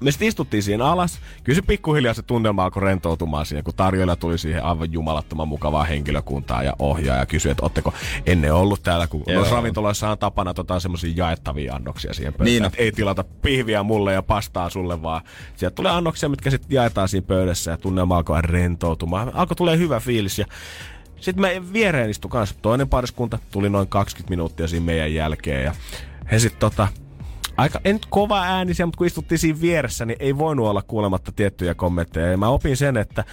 me 0.00 0.10
sitten 0.10 0.28
istuttiin 0.28 0.62
siihen 0.62 0.82
alas. 0.82 1.20
Kyllä 1.44 1.56
se 1.56 1.62
pikkuhiljaa 1.62 2.14
se 2.14 2.22
tunnelma 2.22 2.64
alkoi 2.64 2.82
rentoutumaan 2.82 3.46
siinä, 3.46 3.62
kun 3.62 3.74
tarjoilla 3.74 4.16
tuli 4.16 4.38
siihen 4.38 4.64
aivan 4.64 4.92
jumalattoman 4.92 5.48
mukavaa 5.48 5.84
henkilökuntaa 5.84 6.62
ja 6.62 6.72
ohjaaja 6.78 7.20
ja 7.20 7.26
kysyi, 7.26 7.50
että 7.50 7.62
ootteko 7.62 7.94
ennen 8.26 8.54
ollut 8.54 8.82
täällä, 8.82 9.06
kun 9.06 9.22
Joo. 9.26 9.36
noissa 9.36 9.54
ravintoloissa 9.54 10.10
on 10.10 10.18
tapana 10.18 10.54
tota, 10.54 10.80
semmoisia 10.80 11.12
jaettavia 11.16 11.74
annoksia 11.74 12.14
siihen 12.14 12.34
pöytään. 12.34 12.62
Niin 12.62 12.70
ei 12.78 12.92
tilata 12.92 13.24
pihviä 13.42 13.82
mulle 13.82 14.12
ja 14.12 14.22
pastaa 14.22 14.70
sulle, 14.70 15.02
vaan 15.02 15.22
sieltä 15.56 15.74
tulee 15.74 15.92
annoksia, 15.92 16.28
mitkä 16.28 16.50
sitten 16.50 16.74
jaetaan 16.74 17.08
siinä 17.08 17.26
pöydässä 17.26 17.70
ja 17.70 17.76
tunnelma 17.76 18.16
alkoi 18.16 18.42
rentoutumaan. 18.42 19.34
Alkoi 19.34 19.56
tulee 19.56 19.78
hyvä 19.78 20.00
fiilis 20.00 20.38
ja 20.38 20.46
sitten 21.20 21.42
me 21.42 21.62
viereen 21.72 22.10
istui 22.10 22.30
kanssa 22.30 22.54
toinen 22.62 22.88
pariskunta, 22.88 23.38
tuli 23.50 23.70
noin 23.70 23.88
20 23.88 24.30
minuuttia 24.30 24.68
siinä 24.68 24.86
meidän 24.86 25.14
jälkeen 25.14 25.64
ja 25.64 25.74
he 26.30 26.38
sitten 26.38 26.60
tota, 26.60 26.88
aika, 27.56 27.80
en 27.84 27.94
nyt 27.94 28.06
kova 28.10 28.42
äänisiä, 28.42 28.86
mutta 28.86 28.98
kun 28.98 29.06
istuttiin 29.06 29.38
siinä 29.38 29.60
vieressä, 29.60 30.04
niin 30.06 30.16
ei 30.20 30.38
voinut 30.38 30.66
olla 30.66 30.82
kuulematta 30.82 31.32
tiettyjä 31.32 31.74
kommentteja. 31.74 32.30
Ja 32.30 32.36
mä 32.36 32.48
opin 32.48 32.76
sen, 32.76 32.96
että 32.96 33.24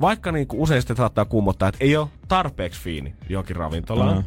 vaikka 0.00 0.32
niin 0.32 0.46
kuin 0.46 0.60
usein 0.60 0.82
sitten 0.82 0.96
saattaa 0.96 1.24
kuumottaa, 1.24 1.68
että 1.68 1.84
ei 1.84 1.96
ole 1.96 2.08
tarpeeksi 2.28 2.80
fiini 2.80 3.14
johonkin 3.28 3.56
ravintolaan, 3.56 4.16
Mhm. 4.18 4.26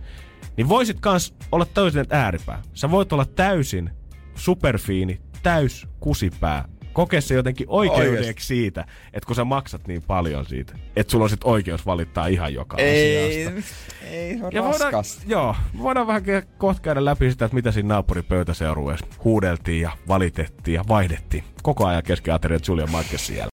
niin 0.58 0.70
voisit 0.70 1.00
kans 1.00 1.34
olla 1.52 1.66
täysin 1.66 2.06
ääripää. 2.10 2.62
Sä 2.74 2.92
voit 2.92 3.14
olla 3.14 3.26
täysin 3.26 3.90
superfiini, 4.36 5.22
täys 5.44 5.88
kusipää. 6.00 6.66
Kokee 6.94 7.22
se 7.22 7.36
jotenkin 7.36 7.66
oikeudeksi 7.70 8.48
siitä, 8.48 8.86
että 9.14 9.28
kun 9.28 9.36
sä 9.36 9.44
maksat 9.44 9.88
niin 9.88 10.02
paljon 10.04 10.46
siitä, 10.46 10.74
että 10.96 11.12
sulla 11.12 11.24
on 11.24 11.30
sit 11.30 11.44
oikeus 11.44 11.86
valittaa 11.86 12.28
ihan 12.28 12.54
joka 12.54 12.78
Ei, 12.78 13.28
asiasta. 13.28 13.62
ei, 14.04 14.38
se 14.38 14.46
on 14.46 14.52
Ja 14.54 14.64
voidaan, 14.64 14.94
raskas. 14.94 15.22
joo, 15.28 15.56
voidaan 15.78 16.08
vähän 16.08 16.24
kohta 16.58 16.82
käydä 16.82 17.06
läpi 17.06 17.32
sitä, 17.32 17.46
että 17.46 17.56
mitä 17.56 17.72
siinä 17.72 17.88
naapuripöytäseurueessa 17.88 19.06
huudeltiin 19.24 19.82
ja 19.82 19.92
valitettiin 20.08 20.76
ja 20.76 20.84
vaihdettiin. 20.88 21.44
Koko 21.64 21.86
ajan 21.88 22.04
kesken 22.04 22.34
Ateria 22.34 22.60
Julia 22.68 22.88
Marquezin 22.88 23.36
jälkeen. 23.38 23.50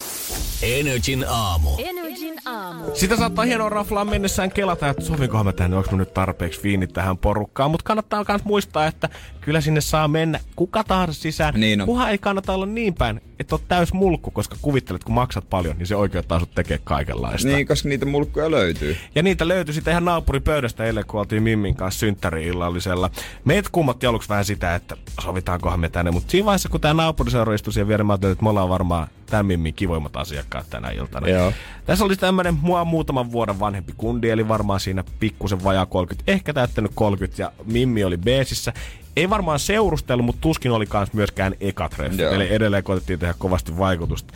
Energin 0.62 1.26
aamu. 1.30 1.70
Energin 1.78 2.01
aamu. 2.46 2.96
Sitä 2.96 3.18
saattaa 3.18 3.46
hienoa 3.46 3.70
raflaa 3.70 4.06
mennessään 4.06 4.52
kelata, 4.52 4.90
että 4.90 5.06
sovinkohan 5.06 5.46
mä 5.46 5.54
tänne, 5.54 5.78
onko 5.78 5.92
mä 5.92 5.98
nyt 5.98 6.14
tarpeeksi 6.14 6.64
viinit 6.64 6.94
tähän 6.94 7.18
porukkaan. 7.18 7.72
Mutta 7.72 7.84
kannattaa 7.84 8.26
myös 8.28 8.44
muistaa, 8.44 8.88
että 8.88 9.10
kyllä 9.42 9.62
sinne 9.62 9.82
saa 9.82 10.08
mennä 10.08 10.40
kuka 10.56 10.84
tahansa 10.84 11.22
sisään. 11.22 11.54
Niin 11.58 11.82
on. 11.82 11.88
Kunhan 11.88 12.12
ei 12.12 12.18
kannata 12.18 12.54
olla 12.54 12.66
niin 12.66 12.94
päin, 12.94 13.22
että 13.40 13.56
oot 13.56 13.68
täys 13.68 13.94
mulkku, 13.94 14.32
koska 14.32 14.56
kuvittelet, 14.62 15.04
kun 15.04 15.14
maksat 15.14 15.50
paljon, 15.50 15.78
niin 15.78 15.88
se 15.88 15.96
oikeuttaa 15.96 16.40
sut 16.40 16.56
tekemään 16.56 16.82
kaikenlaista. 16.84 17.48
Niin, 17.48 17.68
koska 17.68 17.90
niitä 17.90 18.06
mulkkuja 18.06 18.52
löytyy. 18.52 18.98
Ja 19.16 19.24
niitä 19.24 19.48
löytyi 19.48 19.74
sitten 19.74 19.92
ihan 19.92 20.06
naapuripöydästä 20.06 20.86
eilen, 20.86 21.06
kun 21.06 21.20
oltiin 21.20 21.44
Mimmin 21.44 21.76
kanssa 21.76 22.00
synttäri-illallisella. 22.00 23.10
Meitä 23.46 23.70
kummotti 23.72 24.06
aluksi 24.06 24.30
vähän 24.30 24.46
sitä, 24.46 24.76
että 24.76 24.98
sovitaankohan 25.22 25.80
me 25.80 25.90
tänne, 25.90 26.12
mutta 26.12 26.32
siinä 26.32 26.46
vaiheessa, 26.46 26.70
kun 26.70 26.82
tämä 26.82 26.94
naapuriseura 26.94 27.54
istui 27.54 27.74
siihen 27.74 27.88
viereen, 27.88 28.06
mä 28.06 28.14
ajattelin, 28.14 28.32
että 28.32 28.44
me 28.44 28.50
ollaan 28.50 28.70
varmaan 28.70 29.08
tämän 29.26 29.46
Mimmin 29.46 29.74
kivoimmat 29.74 30.18
asiakkaat 30.18 30.70
tänä 30.70 30.90
iltana. 30.90 31.28
Joo. 31.28 31.54
Tässä 31.86 32.06
oli 32.06 32.16
tämmönen 32.32 32.58
mua 32.62 32.86
muutaman 32.86 33.32
vuoden 33.32 33.60
vanhempi 33.60 33.94
kundi, 33.98 34.30
eli 34.30 34.48
varmaan 34.48 34.80
siinä 34.80 35.04
pikkusen 35.20 35.64
vajaa 35.64 35.86
30, 35.86 36.32
ehkä 36.32 36.54
täyttänyt 36.54 36.92
30, 36.96 37.42
ja 37.42 37.52
Mimmi 37.66 38.04
oli 38.04 38.18
beesissä. 38.18 38.74
Ei 39.16 39.30
varmaan 39.30 39.60
seurustellut, 39.60 40.26
mutta 40.26 40.42
tuskin 40.42 40.72
oli 40.72 40.86
kans 40.86 41.14
myöskään 41.14 41.56
ekatreffit, 41.60 42.20
Joo. 42.20 42.34
eli 42.34 42.54
edelleen 42.54 42.84
koitettiin 42.84 43.20
tehdä 43.20 43.34
kovasti 43.38 43.78
vaikutusta. 43.78 44.34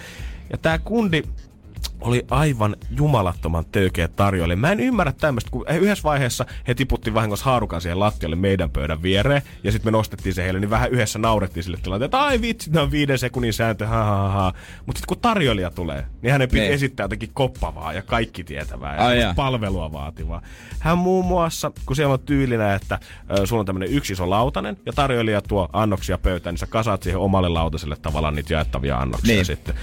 Ja 0.51 0.57
tää 0.57 0.79
kundi 0.79 1.23
oli 2.01 2.25
aivan 2.29 2.75
jumalattoman 2.97 3.65
töykeä 3.71 4.07
tarjoille. 4.07 4.55
Mä 4.55 4.71
en 4.71 4.79
ymmärrä 4.79 5.11
tämmöistä, 5.11 5.51
kun 5.51 5.65
yhdessä 5.69 6.03
vaiheessa 6.03 6.45
he 6.67 6.73
tiputti 6.73 7.13
vahingossa 7.13 7.45
haarukan 7.45 7.81
siihen 7.81 7.99
lattialle 7.99 8.35
meidän 8.35 8.69
pöydän 8.69 9.01
viereen, 9.03 9.41
ja 9.63 9.71
sitten 9.71 9.87
me 9.87 9.97
nostettiin 9.97 10.35
se 10.35 10.43
heille, 10.43 10.59
niin 10.59 10.69
vähän 10.69 10.91
yhdessä 10.91 11.19
naurettiin 11.19 11.63
sille 11.63 11.77
tilanteelle, 11.83 12.05
että 12.05 12.21
ai 12.21 12.41
vitsi, 12.41 12.69
nämä 12.71 12.83
on 12.83 12.91
viiden 12.91 13.17
sekunnin 13.19 13.53
sääntö, 13.53 13.87
ha 13.87 14.03
ha 14.03 14.29
ha. 14.29 14.53
Mutta 14.85 14.99
sitten 14.99 15.07
kun 15.15 15.21
tarjoilija 15.21 15.71
tulee, 15.71 16.05
niin 16.21 16.31
hänen 16.31 16.49
piti 16.49 16.61
Niin. 16.61 16.73
esittää 16.73 17.03
jotenkin 17.03 17.29
koppavaa 17.33 17.93
ja 17.93 18.01
kaikki 18.01 18.43
tietävää 18.43 18.95
ja 18.95 19.05
Ai 19.05 19.33
palvelua 19.35 19.91
vaativaa. 19.91 20.41
Hän 20.79 20.97
muun 20.97 21.25
muassa, 21.25 21.71
kun 21.85 21.95
siellä 21.95 22.13
on 22.13 22.19
tyylinä, 22.19 22.73
että 22.75 22.99
ö, 23.39 23.45
sulla 23.45 23.59
on 23.59 23.65
tämmöinen 23.65 23.89
yksi 23.89 24.13
iso 24.13 24.29
lautanen, 24.29 24.77
ja 24.85 24.93
tarjoilija 24.93 25.41
tuo 25.41 25.69
annoksia 25.73 26.17
pöytään, 26.17 26.53
niin 26.53 26.59
sä 26.59 26.67
kasaat 26.67 27.03
siihen 27.03 27.19
omalle 27.19 27.49
lautaselle 27.49 27.95
tavallaan 28.01 28.35
niitä 28.35 28.53
jaettavia 28.53 28.97
annoksia 28.97 29.35
Niin. 29.35 29.45
sitten. 29.45 29.75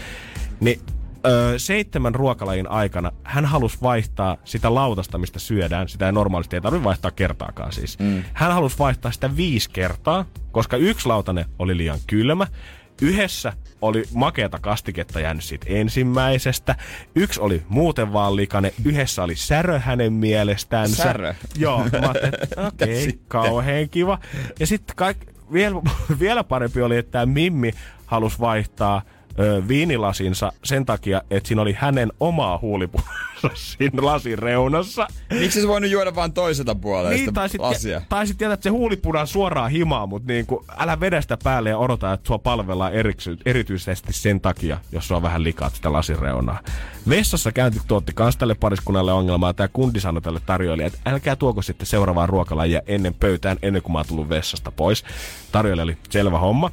Niin 0.61 0.81
öö, 1.27 1.59
seitsemän 1.59 2.15
ruokalajin 2.15 2.71
aikana 2.71 3.13
hän 3.25 3.45
halusi 3.45 3.79
vaihtaa 3.83 4.37
sitä 4.45 4.75
lautasta, 4.75 5.19
mistä 5.19 5.39
syödään. 5.39 5.89
Sitä 5.89 6.07
ei 6.07 6.13
normaalisti 6.13 6.57
ei 6.57 6.61
tarvitse 6.61 6.85
vaihtaa 6.85 7.11
kertaakaan 7.11 7.73
siis. 7.73 7.99
Mm. 7.99 8.25
Hän 8.33 8.53
halusi 8.53 8.79
vaihtaa 8.79 9.13
sitä 9.13 9.37
viisi 9.37 9.71
kertaa, 9.71 10.25
koska 10.53 10.77
yksi 10.77 11.09
lautanen 11.09 11.45
oli 11.59 11.77
liian 11.77 11.99
kylmä. 12.07 12.47
Yhdessä 13.03 13.53
oli 13.83 14.05
makeata 14.15 14.59
kastiketta 14.59 15.21
jäänyt 15.21 15.45
siitä 15.45 15.67
ensimmäisestä. 15.69 16.75
Yksi 17.15 17.41
oli 17.41 17.63
muuten 17.69 18.13
vaan 18.13 18.37
likainen. 18.37 18.73
Yhdessä 18.85 19.23
oli 19.23 19.37
särö 19.37 19.79
hänen 19.79 20.13
mielestänsä. 20.13 21.03
Särö? 21.03 21.35
Joo, 21.57 21.79
mä 21.79 22.11
okei, 22.69 23.09
okay, 23.09 23.19
kauhean 23.29 23.89
kiva. 23.89 24.19
Ja 24.61 24.67
sitten 24.67 24.97
kaik, 24.97 25.17
vielä, 25.53 25.77
vielä 26.21 26.45
parempi 26.45 26.83
oli, 26.83 26.97
että 26.97 27.13
tämä 27.13 27.27
Mimmi 27.27 27.73
halusi 28.07 28.41
vaihtaa 28.41 29.03
ö, 29.39 29.63
viinilasinsa 29.69 30.53
sen 30.65 30.87
takia, 30.87 31.23
että 31.31 31.49
siinä 31.49 31.63
oli 31.63 31.73
hänen 31.79 32.13
omaa 32.21 32.59
huulipunansa 32.59 33.49
siinä 33.55 34.05
lasin 34.07 34.39
reunassa. 34.39 35.09
Miksi 35.33 35.61
se 35.61 35.69
voinut 35.69 35.91
juoda 35.91 36.15
vaan 36.15 36.33
toiselta 36.33 36.75
puolelta 36.75 37.11
Niin, 37.11 37.35
tai 37.35 37.49
sit, 37.49 37.61
lasia? 37.61 38.03
tai 38.09 38.27
jätät 38.41 38.63
se 38.63 38.71
huulipunan 38.71 39.27
suoraan 39.27 39.71
himaan, 39.71 40.09
mutta 40.09 40.33
niin 40.33 40.47
kuin, 40.47 40.65
älä 40.79 41.01
vedä 41.01 41.21
sitä 41.21 41.39
päälle 41.45 41.71
ja 41.71 41.79
odota, 41.79 42.13
että 42.13 42.27
sua 42.27 42.39
palvellaan 42.39 42.93
eriksy, 42.93 43.39
erityisesti 43.47 44.13
sen 44.13 44.41
takia, 44.41 44.79
jos 44.93 45.09
sua 45.09 45.23
vähän 45.23 45.45
likaat 45.45 45.75
sitä 45.75 45.93
lasin 45.93 46.19
reunaa. 46.19 46.61
Vessassa 47.09 47.53
käynti 47.53 47.81
tuotti 47.89 48.13
kans 48.15 48.37
tälle 48.37 48.55
pariskunnalle 48.55 49.13
ongelmaa. 49.13 49.53
Tämä 49.55 49.69
kundi 49.69 50.01
sanoi 50.01 50.23
tälle 50.23 50.41
tarjoilijalle, 50.47 50.85
että 50.97 51.11
älkää 51.11 51.37
tuoko 51.37 51.63
sitten 51.63 51.87
seuraavaa 51.87 52.27
ruokalajia 52.27 52.81
ennen 52.87 53.15
pöytään, 53.15 53.59
ennen 53.63 53.83
kuin 53.83 53.93
mä 53.93 53.99
oon 53.99 54.07
tullut 54.07 54.29
vessasta 54.29 54.71
pois. 54.71 55.05
Tarjoilija 55.53 55.85
oli 55.85 55.97
selvä 56.11 56.39
homma. 56.39 56.71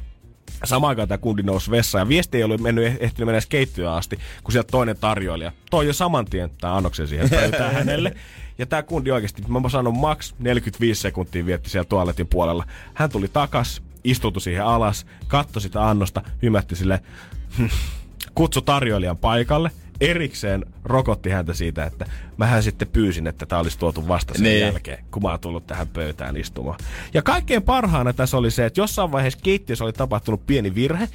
Samaan 0.64 0.88
aikaan 0.88 1.08
tämä 1.08 1.18
kundi 1.18 1.42
nousi 1.42 1.70
vessaan 1.70 2.02
ja 2.02 2.08
viesti 2.08 2.38
ei 2.38 2.44
ollut 2.44 2.60
mennyt, 2.60 2.96
ehtinyt 3.00 3.26
mennä 3.26 3.40
keittiöön 3.48 3.92
asti, 3.92 4.18
kun 4.44 4.52
sieltä 4.52 4.70
toinen 4.70 4.96
tarjoilija 4.96 5.52
toi 5.70 5.86
jo 5.86 5.92
saman 5.92 6.24
tien 6.24 6.50
tämän 6.60 6.76
annoksen 6.76 7.08
siihen 7.08 7.30
pöytään 7.30 7.74
hänelle. 7.80 8.14
Ja 8.58 8.66
tämä 8.66 8.82
kundi 8.82 9.10
oikeasti, 9.10 9.42
mä 9.48 9.68
sanon 9.68 9.98
maks 9.98 10.34
45 10.38 11.00
sekuntia 11.00 11.46
vietti 11.46 11.70
siellä 11.70 11.88
tualetin 11.88 12.26
puolella. 12.26 12.64
Hän 12.94 13.10
tuli 13.10 13.28
takas, 13.28 13.82
istutui 14.04 14.42
siihen 14.42 14.64
alas, 14.64 15.06
katsoi 15.28 15.62
sitä 15.62 15.88
annosta, 15.88 16.22
hymätti 16.42 16.76
sille, 16.76 17.00
kutsu 18.34 18.60
tarjoilijan 18.60 19.16
paikalle, 19.16 19.70
erikseen 20.00 20.64
rokotti 20.84 21.30
häntä 21.30 21.54
siitä, 21.54 21.84
että 21.84 22.06
mähän 22.36 22.62
sitten 22.62 22.88
pyysin, 22.88 23.26
että 23.26 23.46
tämä 23.46 23.60
olisi 23.60 23.78
tuotu 23.78 24.08
vasta 24.08 24.34
sen 24.34 24.42
Niin. 24.42 24.60
jälkeen, 24.60 25.04
kun 25.10 25.22
mä 25.22 25.28
oon 25.30 25.40
tullut 25.40 25.66
tähän 25.66 25.88
pöytään 25.88 26.36
istumaan. 26.36 26.78
Ja 27.14 27.22
kaikkein 27.22 27.62
parhaana 27.62 28.12
tässä 28.12 28.36
oli 28.36 28.50
se, 28.50 28.66
että 28.66 28.80
jossain 28.80 29.12
vaiheessa 29.12 29.40
keittiössä 29.42 29.84
oli 29.84 29.92
tapahtunut 29.92 30.46
pieni 30.46 30.74
virhe. 30.74 31.08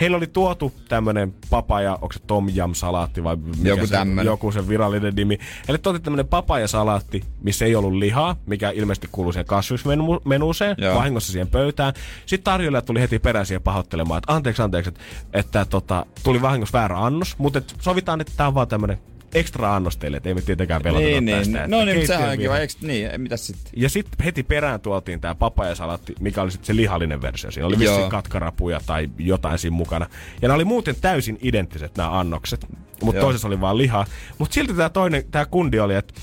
Heillä 0.00 0.16
oli 0.16 0.26
tuotu 0.26 0.72
tämmönen 0.88 1.34
papaja, 1.50 1.92
onko 1.94 2.12
se 2.12 2.20
tom 2.26 2.48
yam 2.56 2.74
salaatti 2.74 3.24
vai 3.24 3.36
mikä 3.36 3.68
Joku 3.68 3.86
se, 3.86 3.92
tämmönen. 3.92 4.26
joku 4.26 4.52
se 4.52 4.68
virallinen 4.68 5.14
nimi. 5.14 5.38
Eli 5.68 5.78
tuotiin 5.78 6.02
tämmönen 6.02 6.28
papaja 6.28 6.68
salaatti, 6.68 7.24
missä 7.42 7.64
ei 7.64 7.76
ollut 7.76 7.92
lihaa, 7.92 8.36
mikä 8.46 8.70
ilmeisesti 8.70 9.08
kuuluu 9.12 9.32
siihen 9.32 9.46
kasvismenuuseen, 9.46 10.76
vahingossa 10.94 11.32
siihen 11.32 11.48
pöytään. 11.48 11.92
Sitten 12.26 12.44
tarjoilija 12.44 12.82
tuli 12.82 13.00
heti 13.00 13.18
perään 13.18 13.46
siihen 13.46 13.62
pahoittelemaan, 13.62 14.18
että 14.18 14.32
anteeksi, 14.32 14.62
anteeksi, 14.62 14.88
että, 14.88 15.00
että 15.32 15.64
tota, 15.64 16.06
tuli 16.22 16.42
vahingossa 16.42 16.78
väärä 16.78 16.98
annos, 17.04 17.38
mutta 17.38 17.58
et 17.58 17.74
sovitaan, 17.80 18.20
että 18.20 18.32
tämä 18.36 18.46
on 18.46 18.54
vaan 18.54 18.68
tämmönen 18.68 18.98
ekstra 19.34 19.76
annos 19.76 19.96
teille, 19.96 20.16
että 20.16 20.28
ei 20.28 20.34
me 20.34 20.40
tietenkään 20.40 20.82
pelata 20.82 21.04
Niin, 21.04 21.24
niin. 21.24 21.38
tästä. 21.38 21.64
että 21.64 21.76
No 21.76 21.84
niin, 21.84 21.96
mutta 21.96 22.12
sehän 22.12 22.30
on 22.30 22.38
kiva. 22.38 22.58
Eiks, 22.58 22.80
niin, 22.80 23.10
ei, 23.10 23.18
mitäs 23.18 23.46
sitten? 23.46 23.72
Ja 23.76 23.88
sitten 23.88 24.24
heti 24.24 24.42
perään 24.42 24.80
tuotiin 24.80 25.20
tämä 25.20 25.34
papajasalaatti, 25.34 26.14
mikä 26.20 26.42
oli 26.42 26.50
sitten 26.50 26.66
se 26.66 26.76
lihallinen 26.76 27.22
versio. 27.22 27.50
Siinä 27.50 27.66
oli 27.66 27.78
vissiin 27.78 28.10
katkarapuja 28.10 28.80
tai 28.86 29.10
jotain 29.18 29.58
siinä 29.58 29.76
mukana. 29.76 30.06
Ja 30.42 30.48
nämä 30.48 30.54
oli 30.54 30.64
muuten 30.64 30.94
täysin 31.00 31.38
identtiset 31.42 31.96
nämä 31.96 32.18
annokset. 32.18 32.66
Mutta 33.02 33.20
toisessa 33.20 33.48
oli 33.48 33.60
vaan 33.60 33.78
lihaa. 33.78 34.06
Mutta 34.38 34.54
silti 34.54 34.74
tämä 34.74 34.88
toinen, 34.88 35.24
tämä 35.30 35.46
kundi 35.46 35.78
oli, 35.80 35.94
että 35.94 36.14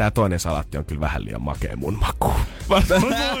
tämä 0.00 0.10
toinen 0.10 0.40
salaatti 0.40 0.78
on 0.78 0.84
kyllä 0.84 1.00
vähän 1.00 1.24
liian 1.24 1.42
makea 1.42 1.76
mun 1.76 1.98
makuun. 2.00 2.40
Mä 2.68 2.80
sanoin, 2.80 3.14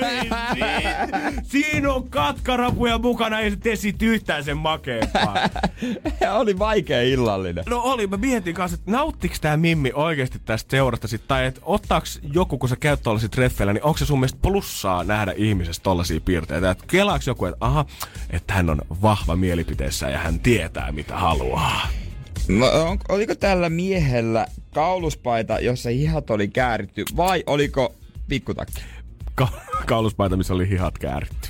niin. 0.54 1.42
Siinä 1.42 1.92
on 1.92 2.10
katkarapuja 2.10 2.98
mukana, 2.98 3.40
ei 3.40 3.50
se 3.50 3.56
tee 3.56 3.76
siitä 3.76 4.04
yhtään 4.04 4.44
sen 4.44 4.56
makeampaa. 4.56 5.36
oli 6.40 6.58
vaikea 6.58 7.02
illallinen. 7.02 7.64
No 7.68 7.80
oli, 7.80 8.06
mä 8.06 8.16
mietin 8.16 8.54
kanssa, 8.54 8.74
että 8.74 8.90
nauttiks 8.90 9.40
tää 9.40 9.56
Mimmi 9.56 9.92
oikeasti 9.94 10.38
tästä 10.44 10.70
seurasta 10.70 11.08
sit, 11.08 11.28
tai 11.28 11.46
että 11.46 11.60
ottaaks 11.64 12.20
joku, 12.32 12.58
kun 12.58 12.68
sä 12.68 12.76
käyt 12.76 13.02
tuollaisia 13.02 13.28
treffeillä, 13.28 13.72
niin 13.72 13.84
onko 13.84 13.98
se 13.98 14.06
sun 14.06 14.20
mielestä 14.20 14.38
plussaa 14.42 15.04
nähdä 15.04 15.32
ihmisestä 15.36 15.82
tollaisia 15.82 16.20
piirteitä? 16.20 16.70
Että 16.70 16.84
kelaaks 16.86 17.26
joku, 17.26 17.46
että 17.46 17.56
aha, 17.60 17.84
että 18.30 18.54
hän 18.54 18.70
on 18.70 18.80
vahva 19.02 19.36
mielipiteessä 19.36 20.08
ja 20.10 20.18
hän 20.18 20.40
tietää 20.40 20.92
mitä 20.92 21.16
haluaa. 21.16 21.88
No, 22.48 22.66
on, 22.66 22.98
oliko 23.08 23.34
tällä 23.34 23.70
miehellä 23.70 24.46
kauluspaita, 24.74 25.58
jossa 25.58 25.90
hihat 25.90 26.30
oli 26.30 26.48
kääritty, 26.48 27.04
vai 27.16 27.42
oliko 27.46 27.94
pikkutakki? 28.28 28.82
Ka- 29.34 29.60
kauluspaita, 29.86 30.36
missä 30.36 30.54
oli 30.54 30.68
hihat 30.68 30.98
kääritty. 30.98 31.48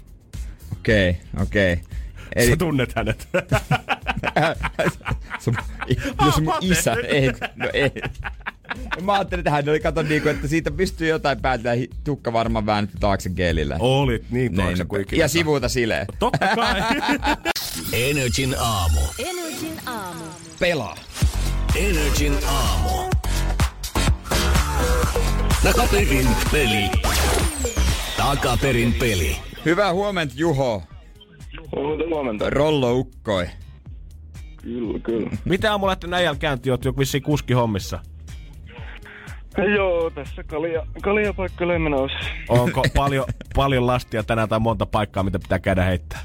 Okei, 0.73 1.11
okay, 1.11 1.43
okei. 1.43 1.73
Okay. 1.73 1.85
Eli... 2.37 2.51
Sä 2.51 2.57
tunnet 2.57 2.93
hänet. 2.97 3.29
Sun, 5.41 5.57
jos 6.27 6.41
mun 6.41 6.55
isä, 6.61 6.97
ei, 7.09 7.33
no 7.57 7.69
ei. 7.73 7.91
Mä 9.03 9.13
ajattelin, 9.13 9.41
että 9.41 9.51
hän 9.51 9.69
oli 9.69 9.81
kato 9.81 10.03
niinku, 10.03 10.29
että 10.29 10.49
siitä 10.49 10.71
pystyy 10.71 11.09
jotain 11.09 11.41
päätellä, 11.41 11.87
tukka 12.05 12.33
varmaan 12.33 12.67
väännetty 12.67 12.99
taakse 13.01 13.31
gelillä. 13.31 13.77
Olit 13.79 14.31
niin 14.31 14.55
taakse 14.55 14.75
Niin, 14.75 14.89
kuin 14.89 14.99
no, 14.99 15.03
ikinä 15.03 15.23
Ja 15.23 15.29
saa. 15.29 15.33
sivuilta 15.33 15.69
sileen. 15.69 16.07
Totta 16.19 16.47
kai. 16.55 16.81
Energin 18.11 18.55
aamu. 18.59 19.01
Energin 19.19 19.81
aamu. 19.87 20.25
Pelaa. 20.59 20.97
Energin 21.77 22.35
aamu. 22.47 23.10
Takaperin 25.63 26.27
peli. 26.53 26.91
Takaperin 28.17 28.95
peli. 28.95 29.37
Hyvää 29.65 29.93
huomenta, 29.93 30.35
Juho. 30.39 30.83
Huomenta, 31.77 32.05
huomenta. 32.15 32.51
Rollo 32.51 32.93
ukkoi. 32.93 33.47
Kyllä, 34.63 34.99
kyllä. 34.99 35.31
Mitä 35.45 35.71
aamulla 35.71 35.91
lähtenyt 35.91 36.15
äijällä 36.15 36.39
käyntiin? 36.39 36.71
Oot 36.73 36.85
joku 36.85 36.99
vissiin 36.99 37.23
kuski 37.23 37.53
hommissa. 37.53 37.99
Joo, 39.77 40.11
tässä 40.11 40.45
kalja, 40.45 40.87
kaljapaikka 41.03 41.67
menossa. 41.67 42.19
Onko 42.49 42.83
paljon, 42.97 43.25
paljon 43.55 43.87
lastia 43.87 44.23
tänään 44.23 44.49
tai 44.49 44.61
monta 44.61 44.87
paikkaa, 44.87 45.23
mitä 45.23 45.39
pitää 45.39 45.59
käydä 45.59 45.85
heittää? 45.85 46.21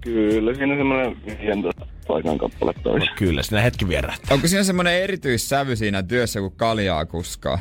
Kyllä, 0.00 0.54
siinä 0.54 0.72
on 0.72 0.78
semmoinen 0.78 1.16
15 1.40 1.86
paikan 2.08 2.38
kappale 2.38 2.72
tois. 2.82 3.00
No 3.04 3.10
kyllä, 3.16 3.42
sinä 3.42 3.60
hetki 3.60 3.88
vierähtää. 3.88 4.34
Onko 4.34 4.48
siinä 4.48 4.64
semmonen 4.64 5.02
erityissävy 5.02 5.76
siinä 5.76 6.02
työssä, 6.02 6.40
kun 6.40 6.52
kaljaa 6.52 7.06
kuskaa? 7.06 7.58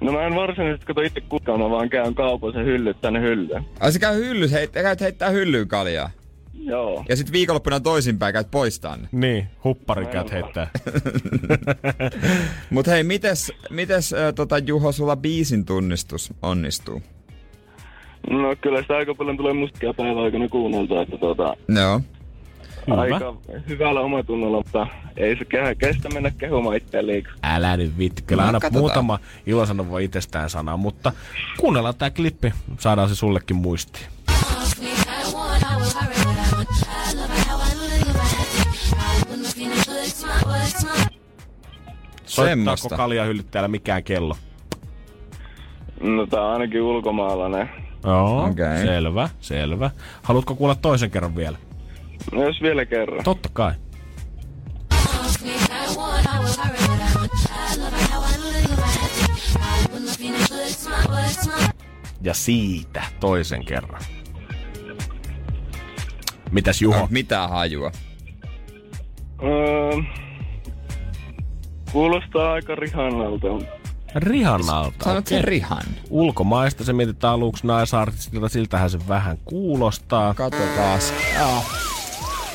No 0.00 0.12
mä 0.12 0.26
en 0.26 0.34
varsinaisesti 0.34 0.86
kato 0.86 1.00
itse 1.00 1.20
kuskana, 1.20 1.70
vaan 1.70 1.90
käyn 1.90 2.14
kaupassa 2.14 2.60
hyllyt 2.60 3.00
tänne 3.00 3.20
hyllyyn. 3.20 3.64
Ai 3.80 3.92
sä 3.92 3.98
käy 3.98 4.16
hylly, 4.16 4.50
heit, 4.52 4.70
käyt 4.72 5.00
heittää 5.00 5.30
hyllyyn 5.30 5.68
kaljaa. 5.68 6.10
Joo. 6.54 7.04
Ja 7.08 7.16
sit 7.16 7.32
viikonloppuna 7.32 7.80
toisinpäin 7.80 8.32
käyt 8.32 8.50
poistaa 8.50 8.96
ne. 8.96 9.08
Niin, 9.12 9.46
huppari 9.64 10.06
käyt 10.06 10.32
heittää. 10.32 10.70
Mut 12.70 12.86
hei, 12.86 13.02
mites, 13.02 13.52
mites 13.70 14.12
äh, 14.12 14.34
tota, 14.34 14.58
Juho, 14.58 14.92
sulla 14.92 15.16
biisin 15.16 15.64
tunnistus 15.64 16.32
onnistuu? 16.42 17.02
No 18.30 18.56
kyllä 18.60 18.82
sitä 18.82 18.96
aika 18.96 19.14
paljon 19.14 19.36
tulee 19.36 19.52
mustikia 19.52 19.94
päivän 19.94 20.24
aikana 20.24 20.48
kuunneltua, 20.48 21.02
että 21.02 21.18
tota, 21.18 21.56
Joo. 21.80 22.00
Hyvä. 22.86 23.00
aika 23.00 23.34
hyvällä 23.68 24.00
omatunnolla, 24.00 24.56
mutta 24.56 24.86
ei 25.16 25.36
se 25.36 25.44
kehä 25.44 25.74
kestä 25.74 26.08
mennä 26.08 26.30
kehumaan 26.38 26.76
itseään 26.76 27.06
liikaa. 27.06 27.32
Älä 27.42 27.76
nyt 27.76 27.98
vitti. 27.98 28.22
Kyllä 28.22 28.42
No, 28.42 28.46
aina 28.46 28.60
katsotaan. 28.60 28.82
muutama 28.82 29.18
ilosano 29.46 29.88
voi 29.88 30.04
itsestään 30.04 30.50
sanoa, 30.50 30.76
mutta 30.76 31.12
kuunnellaan 31.60 31.94
tää 31.94 32.10
klippi. 32.10 32.52
Saadaan 32.78 33.08
se 33.08 33.14
sullekin 33.14 33.56
muistiin. 33.56 34.06
Soittaako 42.26 42.48
Semmosta. 42.48 42.96
kalja 42.96 43.24
täällä 43.50 43.68
mikään 43.68 44.04
kello? 44.04 44.36
No 46.00 46.26
tää 46.26 46.42
on 46.42 46.52
ainakin 46.52 46.82
ulkomaalainen. 46.82 47.70
Joo, 48.04 48.44
Okei. 48.44 48.86
selvä, 48.86 49.28
selvä. 49.40 49.90
Haluatko 50.22 50.54
kuulla 50.54 50.74
toisen 50.74 51.10
kerran 51.10 51.36
vielä? 51.36 51.58
No 52.32 52.44
jos 52.44 52.62
vielä 52.62 52.84
kerran. 52.84 53.24
Totta 53.24 53.48
kai. 53.52 53.72
Ja 62.22 62.34
siitä 62.34 63.02
toisen 63.20 63.64
kerran. 63.64 64.02
Mitäs 66.50 66.82
Juho? 66.82 66.98
No, 66.98 67.08
mitään 67.10 67.50
hajua. 67.50 67.90
Öö, 69.42 70.02
kuulostaa 71.92 72.52
aika 72.52 72.74
rihanalta. 72.74 73.46
Rihannalta. 74.14 75.04
Sanot 75.04 75.26
sen 75.26 75.44
Rihan. 75.44 75.82
Ulkomaista 76.10 76.84
se 76.84 76.92
mietitään 76.92 77.32
aluksi 77.34 77.66
naisartistilta, 77.66 78.48
siltähän 78.48 78.90
se 78.90 78.98
vähän 79.08 79.38
kuulostaa. 79.44 80.34
Katsotaas. 80.34 81.12
Ah, 81.40 81.66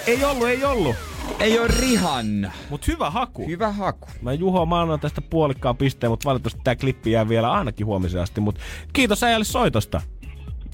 Ei 0.07 0.23
ollut, 0.25 0.47
ei 0.47 0.63
ollut. 0.65 0.95
ei 1.39 1.59
oo 1.59 1.67
Rihan. 1.67 2.51
Mut 2.69 2.87
hyvä 2.87 3.09
haku. 3.09 3.47
Hyvä 3.47 3.71
haku. 3.71 4.07
Mä 4.21 4.33
Juho, 4.33 4.65
mä 4.65 4.81
annan 4.81 4.99
tästä 4.99 5.21
puolikkaan 5.21 5.77
pisteen, 5.77 6.11
mutta 6.11 6.29
valitettavasti 6.29 6.61
tää 6.63 6.75
klippi 6.75 7.11
jää 7.11 7.29
vielä 7.29 7.51
ainakin 7.51 7.85
huomiseen 7.85 8.23
asti. 8.23 8.41
Mut 8.41 8.59
kiitos 8.93 9.23
äijälle 9.23 9.45
soitosta. 9.45 10.01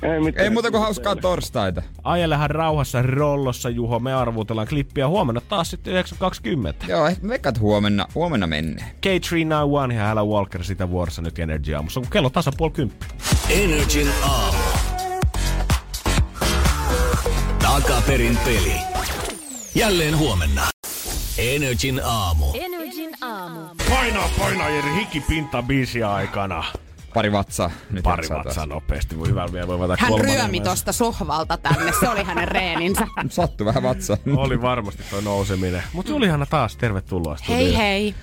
Ei, 0.02 0.20
mitään. 0.20 0.44
Ei 0.44 0.50
muuta 0.50 0.72
kuin 0.72 0.82
hauskaa 0.82 1.16
torstaita. 1.16 1.82
Ajelehan 2.04 2.50
rauhassa 2.50 3.02
rollossa, 3.02 3.70
Juho. 3.70 4.00
Me 4.00 4.14
arvuutellaan 4.14 4.68
klippiä 4.68 5.08
huomenna 5.08 5.42
taas 5.42 5.70
sitten 5.70 6.06
9.20. 6.06 6.90
Joo, 6.90 7.08
ehkä 7.08 7.24
me 7.24 7.30
veikkaat 7.30 7.60
huomenna, 7.60 8.08
huomenna 8.16 8.48
menee. 8.48 8.96
K391 9.06 9.94
ja 9.94 10.08
Hella 10.08 10.26
Walker 10.26 10.64
sitä 10.64 10.90
vuorossa 10.90 11.22
nyt 11.22 11.40
Energy 11.40 11.74
aamussa, 11.74 12.00
kun 12.00 12.10
kello 12.10 12.30
tasa 12.30 12.52
puoli 12.58 12.74
kymppi. 12.74 13.06
Energin 13.50 14.08
aamu. 14.24 14.58
Takaperin 17.62 18.38
peli. 18.46 18.74
Jälleen 19.76 20.18
huomenna. 20.18 20.62
Energin 21.38 22.02
aamu. 22.04 22.46
Energin 22.54 23.12
aamu. 23.22 23.60
Painaa, 23.90 24.30
painaa 24.40 24.70
Jeri 24.70 24.96
hikipinta 24.96 25.62
biisiä 25.64 26.14
aikana. 26.14 26.64
Pari 27.14 27.32
vatsaa. 27.32 27.72
Nyt 27.90 28.04
Pari 28.04 28.28
vatsaa 28.30 28.66
nopeasti. 28.66 29.20
Voi 29.20 29.28
hyvä 29.28 29.46
vielä 29.54 29.68
voi 29.68 29.98
Hän 30.00 30.14
ryömi 30.20 30.60
tosta 30.62 30.92
sohvalta 30.92 31.58
tänne, 31.58 31.92
se 32.00 32.10
oli 32.10 32.24
hänen 32.24 32.48
reeninsä. 32.48 33.08
Sattu 33.30 33.66
vähän 33.66 33.84
vatsaa. 33.84 34.18
Oli 34.36 34.62
varmasti 34.62 35.04
toi 35.12 35.22
nouseminen. 35.22 35.84
Mutta 35.94 36.12
Juliana 36.12 36.46
taas, 36.46 36.76
tervetuloa 36.78 37.38
Hei 37.48 37.58
studioon. 37.58 37.78
hei. 37.78 38.16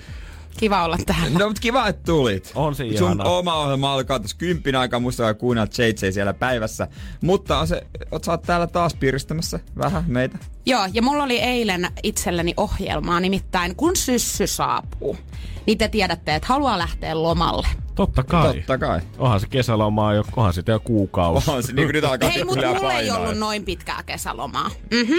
Kiva 0.57 0.83
olla 0.83 0.97
täällä. 1.05 1.39
No, 1.39 1.45
mutta 1.47 1.61
kiva, 1.61 1.87
että 1.87 2.01
tulit. 2.05 2.51
On 2.55 2.75
se 2.75 2.83
Sun 2.83 2.93
ihanaa. 2.93 3.37
oma 3.37 3.55
ohjelma 3.55 3.93
alkaa 3.93 4.19
tuossa 4.19 4.37
kymppin 4.37 4.75
aikaa, 4.75 4.99
muistakaa 4.99 5.33
kuunnella 5.33 5.69
JJ 5.77 6.11
siellä 6.11 6.33
päivässä. 6.33 6.87
Mutta 7.21 7.59
on 7.59 7.67
se, 7.67 7.87
oot, 8.11 8.23
sä 8.23 8.31
oot 8.31 8.41
täällä 8.41 8.67
taas 8.67 8.95
piristämässä 8.95 9.59
vähän 9.77 10.03
meitä. 10.07 10.37
Joo, 10.69 10.87
ja 10.93 11.01
mulla 11.01 11.23
oli 11.23 11.39
eilen 11.39 11.87
itselleni 12.03 12.53
ohjelmaa, 12.57 13.19
nimittäin 13.19 13.75
kun 13.75 13.95
syssy 13.95 14.47
saapuu, 14.47 15.17
niin 15.65 15.77
te 15.77 15.87
tiedätte, 15.87 16.35
että 16.35 16.47
haluaa 16.47 16.77
lähteä 16.77 17.23
lomalle. 17.23 17.67
Totta 17.95 18.23
kai. 18.23 18.53
Totta 18.53 18.77
kai. 18.77 18.99
Onhan 19.17 19.39
se 19.39 19.47
kesälomaa 19.47 20.13
jo, 20.13 20.23
onhan 20.35 20.53
sitä 20.53 20.71
jo 20.71 20.79
kuukausi. 20.79 21.51
On 21.51 21.63
se, 21.63 21.73
niin 21.73 21.87
kuin 21.87 21.93
nyt 21.93 22.03
alkaa 22.03 22.29
Hei, 22.29 22.43
mutta 22.43 22.73
mulla 22.73 22.93
ei 22.93 23.11
ollut 23.11 23.37
noin 23.37 23.65
pitkää 23.65 24.03
kesälomaa. 24.05 24.69
Mhm. 24.91 25.13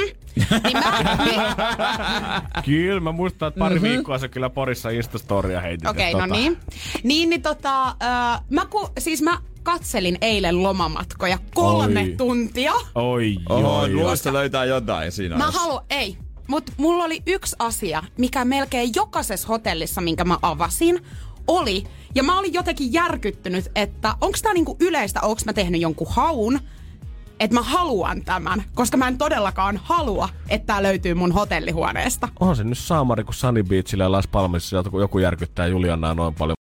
Niin 0.64 0.78
mä, 0.78 1.16
niin, 1.24 1.40
Kyllä, 2.64 3.00
mä 3.00 3.12
muistan, 3.12 3.48
että 3.48 3.58
pari 3.58 3.82
viikkoa 3.82 4.18
se 4.18 4.28
kyllä 4.28 4.50
Porissa 4.50 4.90
Instastoria 4.90 5.60
heitit. 5.60 5.88
Okei, 5.88 6.14
no 6.14 6.20
tota- 6.20 6.32
niin. 6.32 6.58
Niin, 7.02 7.30
niin 7.30 7.42
tota, 7.42 7.88
äh, 7.88 8.40
mä 8.50 8.66
ku, 8.66 8.88
siis 8.98 9.22
mä 9.22 9.38
katselin 9.72 10.18
eilen 10.20 10.62
lomamatkoja 10.62 11.38
kolme 11.54 12.00
Oi. 12.00 12.14
tuntia. 12.16 12.72
Oi, 12.94 13.36
Oho, 13.48 13.88
luosta 13.88 14.32
löytää 14.32 14.64
jotain 14.64 15.12
siinä 15.12 15.36
Mä 15.36 15.50
haluan, 15.50 15.84
ei. 15.90 16.16
Mutta 16.46 16.72
mulla 16.76 17.04
oli 17.04 17.22
yksi 17.26 17.56
asia, 17.58 18.02
mikä 18.18 18.44
melkein 18.44 18.90
jokaisessa 18.96 19.48
hotellissa, 19.48 20.00
minkä 20.00 20.24
mä 20.24 20.38
avasin, 20.42 21.02
oli. 21.46 21.84
Ja 22.14 22.22
mä 22.22 22.38
olin 22.38 22.54
jotenkin 22.54 22.92
järkyttynyt, 22.92 23.70
että 23.74 24.14
onko 24.20 24.38
tää 24.42 24.52
niinku 24.52 24.76
yleistä, 24.80 25.20
onko 25.20 25.42
mä 25.46 25.52
tehnyt 25.52 25.80
jonkun 25.80 26.06
haun, 26.10 26.60
että 27.40 27.54
mä 27.54 27.62
haluan 27.62 28.24
tämän. 28.24 28.64
Koska 28.74 28.96
mä 28.96 29.08
en 29.08 29.18
todellakaan 29.18 29.80
halua, 29.82 30.28
että 30.48 30.66
tää 30.66 30.82
löytyy 30.82 31.14
mun 31.14 31.32
hotellihuoneesta. 31.32 32.28
On 32.40 32.56
se 32.56 32.64
nyt 32.64 32.78
saamari, 32.78 33.24
kun 33.24 33.34
Sunny 33.34 33.62
Beachillä 33.62 34.04
ja 34.04 34.12
Las 34.12 34.28
Palmasissa 34.28 34.76
joku, 34.76 35.00
joku 35.00 35.18
järkyttää 35.18 35.66
Juliannaa 35.66 36.14
noin 36.14 36.34
paljon. 36.34 36.54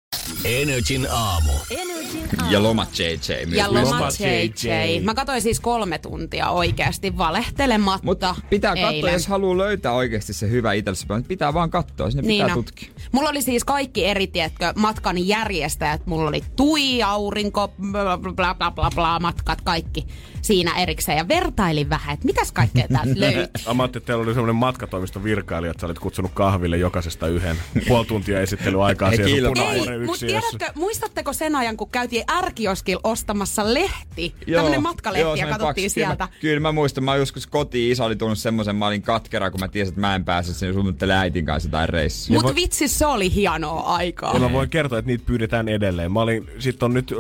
Energin 0.45 1.07
aamu. 1.11 1.51
Energin 1.71 1.98
Ja 2.49 2.63
lomat 2.63 2.99
JJ 2.99 3.45
myös. 3.45 3.57
Ja 3.57 3.73
loma 3.73 3.91
Loma 3.91 4.07
JJ. 4.19 4.69
JJ. 4.69 5.03
Mä 5.03 5.13
katsoin 5.13 5.41
siis 5.41 5.59
kolme 5.59 5.97
tuntia 5.97 6.49
oikeasti 6.49 7.17
valehtelematta 7.17 8.05
Mutta 8.05 8.35
pitää 8.49 8.75
katsoa, 8.75 8.91
eilen. 8.91 9.13
jos 9.13 9.27
haluaa 9.27 9.57
löytää 9.57 9.91
oikeasti 9.91 10.33
se 10.33 10.49
hyvä 10.49 10.73
itsellesi, 10.73 11.07
pitää 11.27 11.53
vaan 11.53 11.69
katsoa, 11.69 12.11
sinne 12.11 12.27
pitää 12.27 12.47
no. 12.47 12.53
tutkia. 12.53 12.89
Mulla 13.11 13.29
oli 13.29 13.41
siis 13.41 13.63
kaikki 13.63 14.05
eri, 14.05 14.27
tiedätkö, 14.27 14.73
matkan 14.75 15.27
järjestäjät. 15.27 16.05
Mulla 16.05 16.29
oli 16.29 16.43
tui, 16.55 17.03
aurinko, 17.03 17.73
bla 17.91 18.17
bla 18.17 18.55
bla 18.55 18.71
bla, 18.71 18.91
bla 18.95 19.19
matkat, 19.19 19.61
kaikki 19.61 20.07
siinä 20.41 20.77
erikseen. 20.77 21.17
Ja 21.17 21.27
vertailin 21.27 21.89
vähän, 21.89 22.13
että 22.13 22.25
mitäs 22.25 22.51
kaikkea 22.51 22.87
täältä 22.87 23.13
löytyy. 23.19 23.41
Mä 23.41 23.47
ajattelin, 23.65 23.85
että 23.85 23.99
teillä 23.99 24.23
oli 24.23 24.33
semmoinen 24.33 24.55
matkatoimiston 24.55 25.23
virkailija, 25.23 25.71
että 25.71 25.81
sä 25.81 25.87
olit 25.87 25.99
kutsunut 25.99 26.31
kahville 26.33 26.77
jokaisesta 26.77 27.27
yhden 27.27 27.55
puoli 27.87 28.05
tuntia 28.05 28.41
esittelyaikaa 28.41 29.11
Ei 29.11 29.15
siihen 29.17 29.29
sun 29.29 29.53
kilpailu. 29.53 29.69
punavuoren 29.69 30.01
yksiössä. 30.03 30.49
tiedätkö, 30.57 30.79
muistatteko 30.79 31.33
sen 31.33 31.55
ajan, 31.55 31.77
kun 31.77 31.89
käytiin 31.89 32.23
ärkioskilla 32.31 33.01
ostamassa 33.03 33.73
lehti? 33.73 34.35
Tämmönen 34.53 34.81
matkalehti 34.83 35.29
ja 35.29 35.35
semmonen 35.35 35.59
katsottiin 35.59 35.85
paksi. 35.85 35.95
Kyllä 35.95 36.07
sieltä. 36.07 36.23
mä- 36.23 36.29
Kyllä 36.41 36.59
mä 36.59 36.71
muistan, 36.71 37.03
mä 37.03 37.15
joskus 37.15 37.47
kotiin 37.47 37.91
isä 37.91 38.05
oli 38.05 38.15
tullut 38.15 38.37
semmoisen, 38.37 38.75
mä 38.75 38.87
olin 38.87 39.01
katkera, 39.01 39.51
kun 39.51 39.59
mä 39.59 39.67
tiesin, 39.67 39.91
että 39.91 40.01
mä 40.01 40.15
en 40.15 40.25
pääse 40.25 40.53
sinne 40.53 40.73
suunnittelee 40.73 41.17
äitin 41.17 41.45
kanssa 41.45 41.67
jotain 41.67 41.89
reissua. 41.89 42.33
Mutta 42.35 42.55
vitsi, 42.55 42.87
se 42.87 43.05
oli 43.05 43.33
hienoa 43.33 43.79
aikaa. 43.81 44.33
Ja 44.33 44.39
mä 44.39 44.51
voin 44.51 44.69
kertoa, 44.69 44.99
että 44.99 45.11
niitä 45.11 45.23
pyydetään 45.27 45.67
edelleen. 45.69 46.11
Mä 46.11 46.19
olin, 46.21 46.49
sit 46.59 46.83
on 46.83 46.93
nyt 46.93 47.13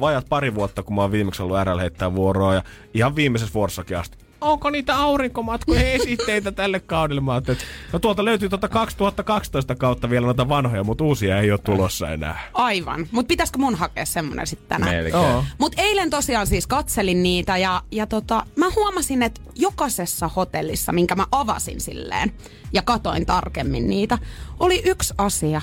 vajat 0.00 0.26
pari 0.28 0.54
vuotta, 0.54 0.82
kun 0.82 0.94
mä 0.94 1.00
oon 1.02 1.12
viimeksi 1.12 1.42
ollut 1.42 1.56
RL 1.64 1.78
heittää 1.78 2.14
vuoroa 2.42 2.54
ja 2.54 2.62
ihan 2.94 3.16
viimeisessä 3.16 3.54
vuorossakin 3.54 3.98
asti. 3.98 4.18
Onko 4.40 4.70
niitä 4.70 4.96
aurinkomatkoja 4.96 5.92
esitteitä 5.92 6.52
tälle 6.52 6.80
kaudelle? 6.80 7.20
Mä 7.20 7.36
että 7.36 7.56
no 7.92 7.98
tuolta 7.98 8.24
löytyy 8.24 8.48
tuota 8.48 8.68
2012 8.68 9.74
kautta 9.74 10.10
vielä 10.10 10.24
noita 10.24 10.48
vanhoja, 10.48 10.84
mutta 10.84 11.04
uusia 11.04 11.40
ei 11.40 11.50
ole 11.50 11.60
tulossa 11.64 12.10
enää. 12.10 12.50
Aivan. 12.54 13.06
Mutta 13.12 13.28
pitäisikö 13.28 13.58
mun 13.58 13.74
hakea 13.74 14.06
semmonen 14.06 14.46
sitten 14.46 14.68
tänään? 14.68 15.04
Mutta 15.58 15.82
eilen 15.82 16.10
tosiaan 16.10 16.46
siis 16.46 16.66
katselin 16.66 17.22
niitä 17.22 17.56
ja, 17.56 17.82
ja 17.90 18.06
tota, 18.06 18.46
mä 18.56 18.70
huomasin, 18.76 19.22
että 19.22 19.40
jokaisessa 19.54 20.28
hotellissa, 20.28 20.92
minkä 20.92 21.14
mä 21.14 21.26
avasin 21.32 21.80
silleen 21.80 22.32
ja 22.72 22.82
katoin 22.82 23.26
tarkemmin 23.26 23.88
niitä, 23.88 24.18
oli 24.60 24.82
yksi 24.84 25.14
asia. 25.18 25.60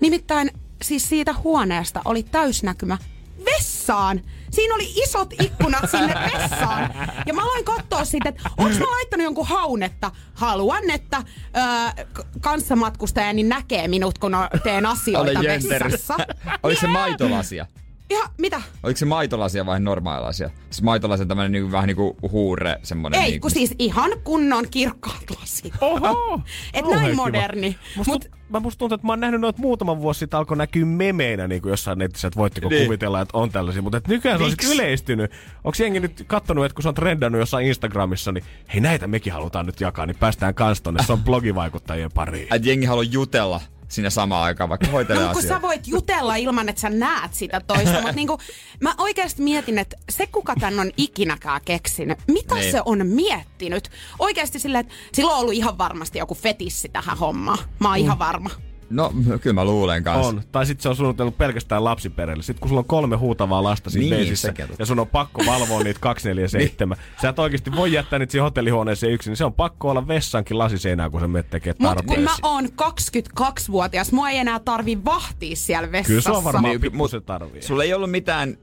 Nimittäin 0.00 0.50
siis 0.82 1.08
siitä 1.08 1.34
huoneesta 1.44 2.02
oli 2.04 2.22
täysnäkymä 2.22 2.98
vessaan. 3.44 4.20
Siinä 4.50 4.74
oli 4.74 4.92
isot 5.02 5.32
ikkunat 5.40 5.90
sinne 5.90 6.14
vessaan. 6.14 6.94
Ja 7.26 7.34
mä 7.34 7.42
aloin 7.42 7.64
katsoa 7.64 8.04
sitten, 8.04 8.34
että 8.34 8.50
onko 8.58 8.78
mä 8.78 8.90
laittanut 8.90 9.24
jonkun 9.24 9.46
haun, 9.46 9.82
että 9.82 10.10
haluan, 10.34 10.90
että 10.90 11.22
öö, 11.56 12.04
kanssamatkustajani 12.40 13.42
näkee 13.42 13.88
minut, 13.88 14.18
kun 14.18 14.32
teen 14.62 14.86
asioita 14.86 15.40
vessassa. 15.68 16.16
Oliko 16.62 16.80
se 16.80 16.86
maitolasia? 16.86 17.66
Ihan, 18.10 18.30
mitä? 18.38 18.62
Oliko 18.82 18.98
se 18.98 19.04
maitolasia 19.04 19.66
vai 19.66 19.80
normaalilasia? 19.80 20.50
Siis 20.70 20.82
maitolasia 20.82 21.26
tämmönen 21.26 21.52
niinku, 21.52 21.72
vähän 21.72 21.86
niinku 21.86 22.16
huure 22.32 22.78
semmonen. 22.82 23.20
Ei, 23.20 23.30
niinku. 23.30 23.44
kun 23.44 23.50
siis 23.50 23.74
ihan 23.78 24.10
kunnon 24.24 24.64
kirkkaat 24.70 25.24
lasit. 25.40 25.74
Oho! 25.80 26.40
Et 26.74 26.84
näin 26.90 27.10
kiva. 27.10 27.22
moderni. 27.22 27.76
Musta, 27.96 28.12
Mut, 28.12 28.28
mä 28.48 28.60
musta 28.60 28.78
tuntuu, 28.78 28.94
että 28.94 29.06
mä 29.06 29.12
oon 29.12 29.20
nähnyt 29.20 29.40
noita 29.40 29.60
muutaman 29.62 30.00
vuosi 30.00 30.18
sitten 30.18 30.38
alkoi 30.38 30.56
näkyä 30.56 30.84
memeinä 30.84 31.48
niin 31.48 31.62
kuin 31.62 31.70
jossain 31.70 31.98
netissä, 31.98 32.28
että 32.28 32.38
voitteko 32.40 32.68
Niin. 32.68 32.84
kuvitella, 32.84 33.20
että 33.20 33.38
on 33.38 33.50
tällaisia. 33.50 33.82
Mutta 33.82 33.98
et 33.98 34.08
nykyään 34.08 34.38
se 34.38 34.44
on 34.44 34.50
sit 34.50 34.64
yleistynyt. 34.74 35.30
Onko 35.64 35.76
jengi 35.80 36.00
nyt 36.00 36.24
kattonut, 36.26 36.64
että 36.64 36.74
kun 36.74 36.82
se 36.82 36.88
on 36.88 36.94
trendannut 36.94 37.38
jossain 37.38 37.66
Instagramissa, 37.66 38.32
niin 38.32 38.44
hei 38.72 38.80
näitä 38.80 39.06
mekin 39.06 39.32
halutaan 39.32 39.66
nyt 39.66 39.80
jakaa, 39.80 40.06
niin 40.06 40.16
päästään 40.16 40.54
kans 40.54 40.82
tonne. 40.82 41.02
Se 41.06 41.12
on 41.12 41.24
blogivaikuttajien 41.30 42.10
pariin. 42.14 42.46
Että 42.54 42.68
jengi 42.68 42.86
haluaa 42.86 43.04
jutella 43.04 43.60
siinä 43.90 44.10
samaan 44.10 44.44
aikaan, 44.44 44.70
vaikka 44.70 44.86
hoitelee 44.86 45.22
no, 45.22 45.28
kun 45.28 45.38
asioita. 45.38 45.56
sä 45.56 45.62
voit 45.62 45.86
jutella 45.88 46.36
ilman, 46.36 46.68
että 46.68 46.80
sä 46.80 46.90
näet 46.90 47.34
sitä 47.34 47.60
toista. 47.66 47.92
Mutta 47.92 48.12
niinku, 48.12 48.38
mä 48.80 48.94
oikeasti 48.98 49.42
mietin, 49.42 49.78
että 49.78 49.96
se 50.10 50.26
kuka 50.26 50.54
tän 50.60 50.80
on 50.80 50.90
ikinäkään 50.96 51.60
keksinyt, 51.64 52.18
mitä 52.28 52.54
Niin. 52.54 52.72
se 52.72 52.82
on 52.84 53.06
miettinyt? 53.06 53.90
Oikeasti 54.18 54.58
silleen, 54.58 54.80
että 54.80 54.94
sillä 55.12 55.32
on 55.32 55.38
ollut 55.40 55.54
ihan 55.54 55.78
varmasti 55.78 56.18
joku 56.18 56.34
fetissi 56.34 56.88
tähän 56.88 57.18
hommaan. 57.18 57.58
Mä 57.78 57.88
oon 57.88 57.96
ihan 57.98 58.18
varma. 58.18 58.50
No, 58.90 59.12
kyllä 59.40 59.54
mä 59.54 59.64
luulen 59.64 60.04
kanssa. 60.04 60.28
On. 60.28 60.42
Tai 60.52 60.66
sitten 60.66 60.82
se 60.82 60.88
on 60.88 60.96
suunnitellut 60.96 61.38
pelkästään 61.38 61.84
lapsiperheelle. 61.84 62.42
Sitten 62.42 62.60
kun 62.60 62.68
sulla 62.68 62.80
on 62.80 62.84
kolme 62.84 63.16
huutavaa 63.16 63.62
lasta 63.62 63.90
siinä 63.90 64.02
Niin, 64.04 64.14
beisissä 64.26 64.54
ja 64.78 64.86
sun 64.86 64.98
on 64.98 65.06
pakko 65.06 65.42
valvoa 65.46 65.82
niitä 65.82 66.00
247. 66.00 66.96
Sä 67.22 67.28
et 67.28 67.38
oikeasti 67.38 67.72
voi 67.76 67.92
jättää 67.92 68.18
niitä 68.18 68.30
siihen 68.30 68.44
hotellihuoneeseen 68.44 69.12
yksin. 69.12 69.30
niin 69.30 69.36
Se 69.36 69.44
on 69.44 69.52
pakko 69.52 69.90
olla 69.90 70.08
vessankin 70.08 70.58
lasiseinää, 70.58 71.10
kun 71.10 71.20
sä 71.20 71.28
menet 71.28 71.50
tekee 71.50 71.74
Mutta 71.78 71.94
kun 71.94 72.06
tarpeesi. 72.06 72.22
mä 72.42 72.48
oon 72.48 72.64
22-vuotias, 72.64 74.12
mua 74.12 74.30
ei 74.30 74.38
enää 74.38 74.58
tarvi 74.58 75.04
vahtia 75.04 75.56
siellä 75.56 75.92
vessassa. 75.92 76.08
Kyllä 76.08 76.20
se 76.22 76.30
on 76.30 76.44
varmaan 76.44 76.64
Niin, 76.64 76.80
pikkusen 76.80 77.22
tarvii. 77.22 77.62
Sulla 77.62 77.84
ei 77.84 77.94
ollut 77.94 78.10
mitään 78.10 78.56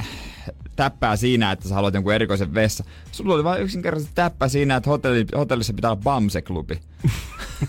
täppää 0.78 1.16
siinä, 1.16 1.52
että 1.52 1.68
sä 1.70 1.76
haluat 1.76 1.94
jonkun 1.94 2.14
erikoisen 2.14 2.54
vessa. 2.54 2.84
Sulla 3.12 3.34
oli 3.34 3.44
vain 3.44 3.62
yksinkertaisesti 3.62 4.16
täppää 4.16 4.48
siinä, 4.48 4.76
että 4.76 4.90
hotelli, 4.90 5.26
hotellissa 5.38 5.74
pitää 5.74 5.92
olla 5.92 6.02
Bamse-klubi. 6.04 6.80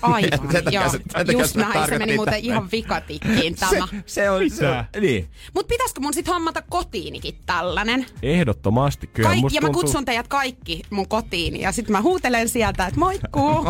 Aivan, 0.03 0.31
Sen 0.53 0.65
takia 0.65 0.81
joo. 0.81 0.91
se- 0.91 0.99
sen 0.99 1.27
takia 1.27 1.41
Just 1.41 1.57
näin, 1.57 1.89
se 1.89 1.99
meni 1.99 2.17
muuten 2.17 2.41
ihan 2.45 2.69
vikatikkiin 2.73 3.55
tämä. 3.61 3.71
Se, 3.71 4.03
se 4.07 4.31
on, 4.31 4.51
se 4.51 4.69
on, 4.69 4.85
niin. 5.01 5.29
Mut 5.55 5.69
pitäisikö 5.69 6.01
mun 6.01 6.15
sit 6.15 6.29
hommata 6.29 6.63
kotiinikin 6.63 7.35
tällainen? 7.47 8.07
Ehdottomasti 8.23 9.07
kyllä. 9.07 9.29
Kaik- 9.29 9.53
ja 9.53 9.61
mä 9.61 9.67
tuntuu- 9.67 9.83
kutsun 9.83 10.05
teidät 10.05 10.29
kaikki 10.29 10.83
mun 10.91 11.09
kotiin 11.09 11.61
ja 11.61 11.73
sitten 11.73 11.93
mä 11.93 12.03
huutelen 12.03 12.49
sieltä, 12.49 12.87
että 12.87 13.01
moikkuu. 13.01 13.67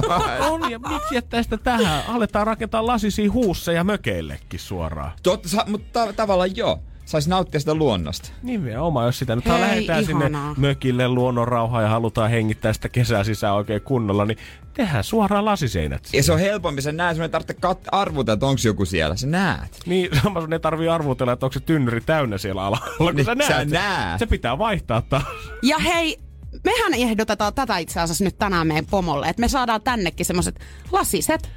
On, 0.51 0.71
ja 0.71 0.79
miksi 0.79 1.15
jättää 1.15 1.43
sitä 1.43 1.57
tähän? 1.59 2.03
Aletaan 2.09 2.47
rakentaa 2.47 2.87
lasisia 2.87 3.33
huusseja 3.33 3.85
mökeillekin 3.85 4.61
suoraan. 4.61 5.13
Totta, 5.23 5.49
mutta 5.67 6.07
ta- 6.07 6.13
tavallaan 6.13 6.57
joo. 6.57 6.79
Saisi 7.09 7.29
nauttia 7.31 7.61
sitä 7.61 7.75
luonnosta. 7.75 8.31
Nimenomaan, 8.43 9.07
jos 9.07 9.19
sitä 9.19 9.37
nyt 9.37 9.45
Hei, 9.47 9.61
lähdetään 9.61 10.05
sinne 10.05 10.27
ihanaa. 10.27 10.55
mökille 10.57 11.09
luonnonrauhaan 11.09 11.85
ja 11.85 11.91
halutaan 11.91 12.31
hengittää 12.31 12.73
sitä 12.73 12.89
kesää 12.89 13.25
sisään 13.25 13.55
oikein 13.55 13.83
kunnolla, 13.83 14.25
niin 14.25 14.39
tehdään 14.75 15.05
suoraan 15.05 15.45
lasiseinät. 15.45 16.03
Ja 16.05 16.09
siihen. 16.09 16.25
se 16.25 16.33
on 16.33 16.39
helpompi, 16.39 16.83
sä 16.83 16.93
näet, 16.93 17.17
sun 17.17 17.23
ei 17.23 17.29
tarvitse 17.29 17.57
kat- 17.67 17.89
arvuta, 17.93 18.33
että 18.33 18.47
onko 18.47 18.61
joku 18.65 18.85
siellä. 18.85 19.17
Sä 19.17 19.27
näet. 19.27 19.79
Niin, 19.87 20.11
sama 20.23 20.41
sun 20.41 20.53
ei 20.53 20.61
tarvii 20.61 20.89
arvutella, 20.89 21.33
että 21.33 21.47
onko 21.47 21.53
se 21.53 21.61
tynnyri 21.61 22.01
täynnä 22.01 22.39
siellä 22.39 22.63
alalla, 22.65 22.89
kun 22.99 23.15
Niin, 23.15 23.25
sä 23.27 23.35
näet. 23.35 23.53
sä 23.53 23.65
näet. 23.65 24.19
Se 24.19 24.27
pitää 24.27 24.59
vaihtaa 24.59 25.03
taas. 25.03 25.25
ja 25.63 25.79
hei, 25.79 26.19
mehän 26.65 26.95
ehdotetaan 26.95 27.55
tätä 27.55 27.79
itse 27.79 28.01
asiassa 28.01 28.25
nyt 28.25 28.39
tänään 28.39 28.67
meidän 28.67 28.87
pomolle, 28.87 29.29
että 29.29 29.41
me 29.41 29.49
saadaan 29.49 29.83
tännekin 29.83 30.27
semmoset 30.27 30.61
lasiset 30.93 31.51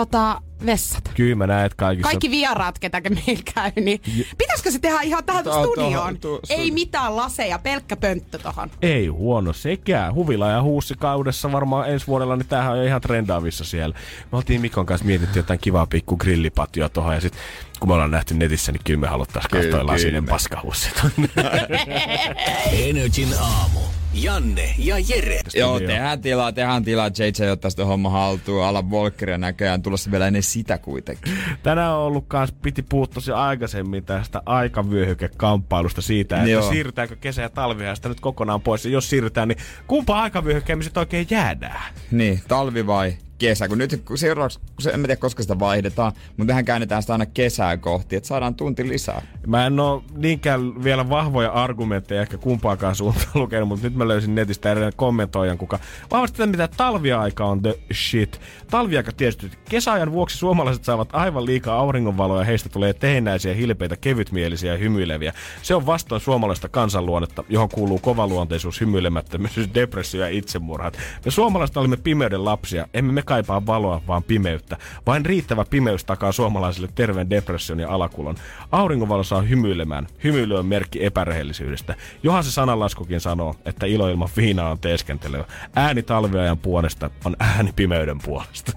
tota, 0.00 0.40
vessat. 0.66 1.10
Kyllä 1.14 1.34
mä 1.34 1.46
näet 1.46 1.74
kaikissa. 1.74 2.08
Kaikki 2.08 2.30
vieraat, 2.30 2.78
ketäkin 2.78 3.14
meillä 3.26 3.42
käy, 3.54 3.70
niin 3.84 4.00
pitäisikö 4.38 4.70
se 4.70 4.78
tehdä 4.78 5.00
ihan 5.00 5.24
tähän 5.24 5.44
Tuohon- 5.44 5.66
studioon? 5.66 6.16
tuohon- 6.16 6.18
tu- 6.18 6.40
Ei 6.48 6.70
mitään 6.70 7.16
laseja, 7.16 7.58
pelkkä 7.58 7.96
pönttö 7.96 8.38
tohon. 8.38 8.70
Ei 8.82 9.06
huono 9.06 9.52
sekään. 9.52 10.14
Huvila 10.14 10.50
ja 10.50 10.62
huussi 10.62 10.94
kaudessa 10.98 11.52
varmaan 11.52 11.90
ensi 11.90 12.06
vuodella, 12.06 12.36
niin 12.36 12.46
tämähän 12.48 12.78
on 12.78 12.84
ihan 12.84 13.00
trendaavissa 13.00 13.64
siellä. 13.64 13.96
Me 14.32 14.36
oltiin 14.38 14.60
Mikon 14.60 14.86
kanssa 14.86 15.06
mietitty 15.06 15.38
jotain 15.38 15.58
kivaa 15.60 15.86
pikku 15.86 16.16
grillipatioa 16.16 16.88
tuohon 16.88 17.14
ja 17.14 17.20
sitten 17.20 17.40
kun 17.80 17.88
me 17.88 17.92
ollaan 17.94 18.10
nähty 18.10 18.34
netissä, 18.34 18.72
niin 18.72 18.82
kyllä 18.84 19.00
me 19.00 19.06
haluttaisiin 19.06 19.50
katsoa 19.62 19.86
lasinen 19.86 20.22
kyllä. 20.24 20.32
paskahussi. 20.34 20.90
Energin 22.88 23.28
aamu. 23.40 23.80
Janne 24.22 24.74
ja 24.78 24.96
Jere. 24.98 25.40
Joo, 25.54 25.80
tehdään 25.80 26.20
tilaa, 26.20 26.52
tehdään 26.52 26.84
tilaa. 26.84 27.08
JJ 27.08 27.50
ottaa 27.50 27.70
sitä 27.70 27.84
homma 27.84 28.10
haltuun. 28.10 28.64
Alan 28.64 28.90
Volkeria 28.90 29.38
näköjään 29.38 29.82
tulossa 29.82 30.10
vielä 30.10 30.26
ennen 30.26 30.42
sitä 30.42 30.78
kuitenkin. 30.78 31.32
Tänään 31.62 31.92
on 31.92 31.98
ollut 31.98 32.24
kans, 32.28 32.52
piti 32.52 32.82
puhua 32.82 33.06
tosi 33.06 33.32
aikaisemmin 33.32 34.04
tästä 34.04 34.42
aikavyöhykekamppailusta 34.46 36.02
siitä, 36.02 36.36
että 36.36 36.50
Joo. 36.50 36.70
siirrytäänkö 36.70 37.16
kesä- 37.16 37.42
ja 37.42 37.50
talviajasta 37.50 38.08
nyt 38.08 38.20
kokonaan 38.20 38.60
pois. 38.60 38.84
Ja 38.84 38.90
jos 38.90 39.10
siirrytään, 39.10 39.48
niin 39.48 39.58
kumpa 39.86 40.22
aikavyöhykkeen 40.22 40.78
me 40.78 40.84
sit 40.84 40.96
oikein 40.96 41.26
jäädään? 41.30 41.94
Niin, 42.10 42.42
talvi 42.48 42.86
vai 42.86 43.16
kesä? 43.38 43.68
Kun 43.68 43.78
nyt 43.78 44.02
kun 44.04 44.18
seuraavaksi, 44.18 44.58
kun 44.58 44.82
se, 44.82 44.90
en 44.90 45.00
mä 45.00 45.06
tiedä 45.06 45.20
koska 45.20 45.42
sitä 45.42 45.58
vaihdetaan, 45.58 46.12
mutta 46.28 46.44
mehän 46.44 46.64
käännetään 46.64 47.02
sitä 47.02 47.14
aina 47.14 47.26
kesää 47.26 47.76
kohti, 47.76 48.16
että 48.16 48.26
saadaan 48.26 48.54
tunti 48.54 48.88
lisää. 48.88 49.22
Mä 49.46 49.66
en 49.66 49.80
oo 49.80 50.04
niinkään 50.16 50.84
vielä 50.84 51.08
vahvoja 51.08 51.50
argumentteja 51.50 52.22
ehkä 52.22 52.38
kumpaakaan 52.38 52.94
suuntaan 52.94 53.30
lukenut, 53.42 53.68
mutta 53.68 53.86
nyt 53.86 53.94
mä 53.94 54.08
löysin 54.08 54.34
netistä 54.34 54.70
erään 54.72 54.92
kommentoijan, 54.96 55.58
kuka 55.58 55.78
vahvasti 56.10 56.36
tätä, 56.36 56.50
mitä 56.50 56.68
talviaika 56.76 57.44
on 57.44 57.62
the 57.62 57.78
shit. 57.92 58.40
Talviaika 58.70 59.12
tietysti. 59.12 59.50
Kesäajan 59.68 60.12
vuoksi 60.12 60.38
suomalaiset 60.38 60.84
saavat 60.84 61.08
aivan 61.12 61.46
liikaa 61.46 61.78
auringonvaloa 61.78 62.38
ja 62.38 62.44
heistä 62.44 62.68
tulee 62.68 62.92
tehnäisiä, 62.92 63.54
hilpeitä, 63.54 63.96
kevytmielisiä 63.96 64.72
ja 64.72 64.78
hymyileviä. 64.78 65.32
Se 65.62 65.74
on 65.74 65.86
vastoin 65.86 66.20
suomalaista 66.20 66.68
kansanluonnetta, 66.68 67.44
johon 67.48 67.68
kuuluu 67.68 67.98
kovaluonteisuus, 67.98 68.80
hymyilemättömyys, 68.80 69.56
depressio 69.74 70.20
ja 70.20 70.28
itsemurhat. 70.28 70.98
Me 71.24 71.30
suomalaiset 71.30 71.76
olimme 71.76 71.96
pimeyden 71.96 72.44
lapsia, 72.44 72.88
emme 72.94 73.12
me 73.12 73.22
kaipaa 73.26 73.66
valoa, 73.66 74.02
vaan 74.06 74.22
pimeyttä. 74.22 74.76
Vain 75.06 75.26
riittävä 75.26 75.64
pimeys 75.70 76.04
takaa 76.04 76.32
suomalaisille 76.32 76.88
terveen 76.94 77.30
depression 77.30 77.80
ja 77.80 77.90
alakulon. 77.90 78.36
Auringonvalo 78.72 79.22
saa 79.22 79.42
hymyilemään. 79.42 80.06
Hymyily 80.24 80.58
on 80.58 80.66
merkki 80.66 81.04
epärehellisyydestä. 81.04 81.94
Johan 82.22 82.44
se 82.44 82.52
sananlaskukin 82.52 83.20
sanoo, 83.20 83.54
että 83.64 83.86
ilo 83.86 84.08
ilman 84.08 84.28
viinaa 84.36 84.70
on 84.70 84.78
teeskentelyä. 84.78 85.44
Ääni 85.76 86.02
talviajan 86.02 86.58
puolesta 86.58 87.10
on 87.24 87.36
ääni 87.38 87.72
pimeyden 87.76 88.18
puolesta. 88.18 88.72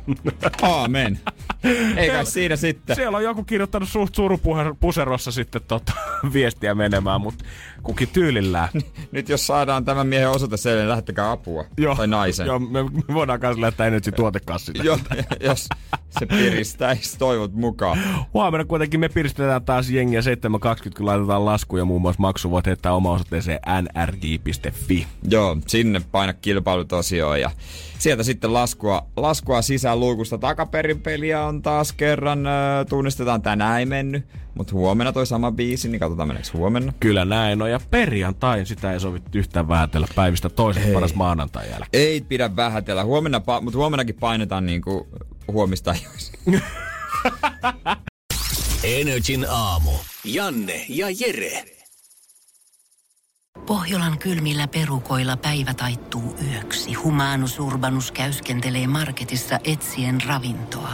Aamen. 0.61 1.19
Ei 1.97 2.09
kai 2.09 2.25
siinä 2.25 2.55
sitten. 2.55 2.95
Siellä 2.95 3.17
on 3.17 3.23
joku 3.23 3.43
kirjoittanut 3.43 3.89
suht 3.89 4.15
surupuserossa 4.15 5.31
sitten 5.31 5.61
tota, 5.67 5.93
viestiä 6.33 6.75
menemään, 6.75 7.21
mutta 7.21 7.45
kukin 7.83 8.09
tyylillään. 8.13 8.69
Nyt 9.11 9.29
jos 9.29 9.47
saadaan 9.47 9.85
tämän 9.85 10.07
miehen 10.07 10.29
osoite 10.29 10.57
selville, 10.57 10.83
niin 10.83 10.89
lähettäkää 10.89 11.31
apua. 11.31 11.65
Joo, 11.77 11.95
Tai 11.95 12.07
naisen. 12.07 12.47
Joo, 12.47 12.59
me, 12.59 12.83
me 12.83 13.13
voidaan 13.13 13.39
kanssa 13.39 13.61
lähettää 13.61 13.87
Energy 13.87 14.11
tuotekassille. 14.11 14.83
Jo, 14.83 14.99
jos 15.39 15.67
se 16.19 16.25
piristäisi 16.25 17.17
toivot 17.17 17.53
mukaan. 17.53 17.99
Huomenna 18.33 18.65
kuitenkin 18.65 18.99
me 18.99 19.09
piristetään 19.09 19.65
taas 19.65 19.89
jengiä 19.89 20.21
7.20, 20.21 20.25
kun 20.97 21.05
laitetaan 21.05 21.45
laskuja 21.45 21.85
muun 21.85 22.01
muassa 22.01 22.21
maksu. 22.21 22.51
Voit 22.51 22.65
heittää 22.65 22.93
oma 22.93 23.11
osoitteeseen 23.11 23.59
nrj.fi. 23.81 25.07
Joo, 25.29 25.57
sinne 25.67 26.01
paina 26.11 26.33
kilpailut 26.33 26.93
osioon 26.93 27.41
ja 27.41 27.51
sieltä 27.99 28.23
sitten 28.23 28.53
laskua, 28.53 29.07
laskua 29.17 29.61
sisään 29.61 29.99
luukusta 29.99 30.37
takaperin 30.37 31.01
peliä 31.01 31.43
on 31.43 31.61
taas 31.61 31.93
kerran, 31.93 32.39
tunnistetaan 32.89 33.41
tänään 33.41 33.79
ei 33.79 33.85
mennyt, 33.85 34.25
mutta 34.55 34.73
huomenna 34.73 35.13
toi 35.13 35.27
sama 35.27 35.51
biisi, 35.51 35.89
niin 35.89 35.99
katsotaan 35.99 36.27
meneekö 36.27 36.49
huomenna. 36.53 36.93
Kyllä 36.99 37.25
näin 37.25 37.61
on. 37.61 37.71
Ja 37.71 37.79
perjantai 37.91 38.65
sitä 38.65 38.93
ei 38.93 38.99
sovi 38.99 39.21
yhtään 39.35 39.67
vähätellä 39.67 40.07
päivistä 40.15 40.49
toisesta 40.49 40.87
Ei. 40.87 40.93
paras 40.93 41.15
maanantai 41.15 41.69
jälkeen. 41.69 41.89
Ei 41.93 42.21
pidä 42.21 42.55
vähätellä, 42.55 43.03
huomenna, 43.03 43.37
pa- 43.39 43.61
mutta 43.61 43.77
huomennakin 43.79 44.15
painetaan 44.15 44.65
niinku 44.65 45.07
huomista. 45.47 45.95
Energin 48.83 49.45
aamu. 49.49 49.91
Janne 50.23 50.85
ja 50.89 51.07
Jere. 51.19 51.63
Pohjolan 53.65 54.17
kylmillä 54.17 54.67
perukoilla 54.67 55.37
päivä 55.37 55.73
taittuu 55.73 56.35
yöksi. 56.51 56.93
Humanus 56.93 57.59
Urbanus 57.59 58.11
käyskentelee 58.11 58.87
marketissa 58.87 59.59
etsien 59.63 60.17
ravintoa. 60.27 60.93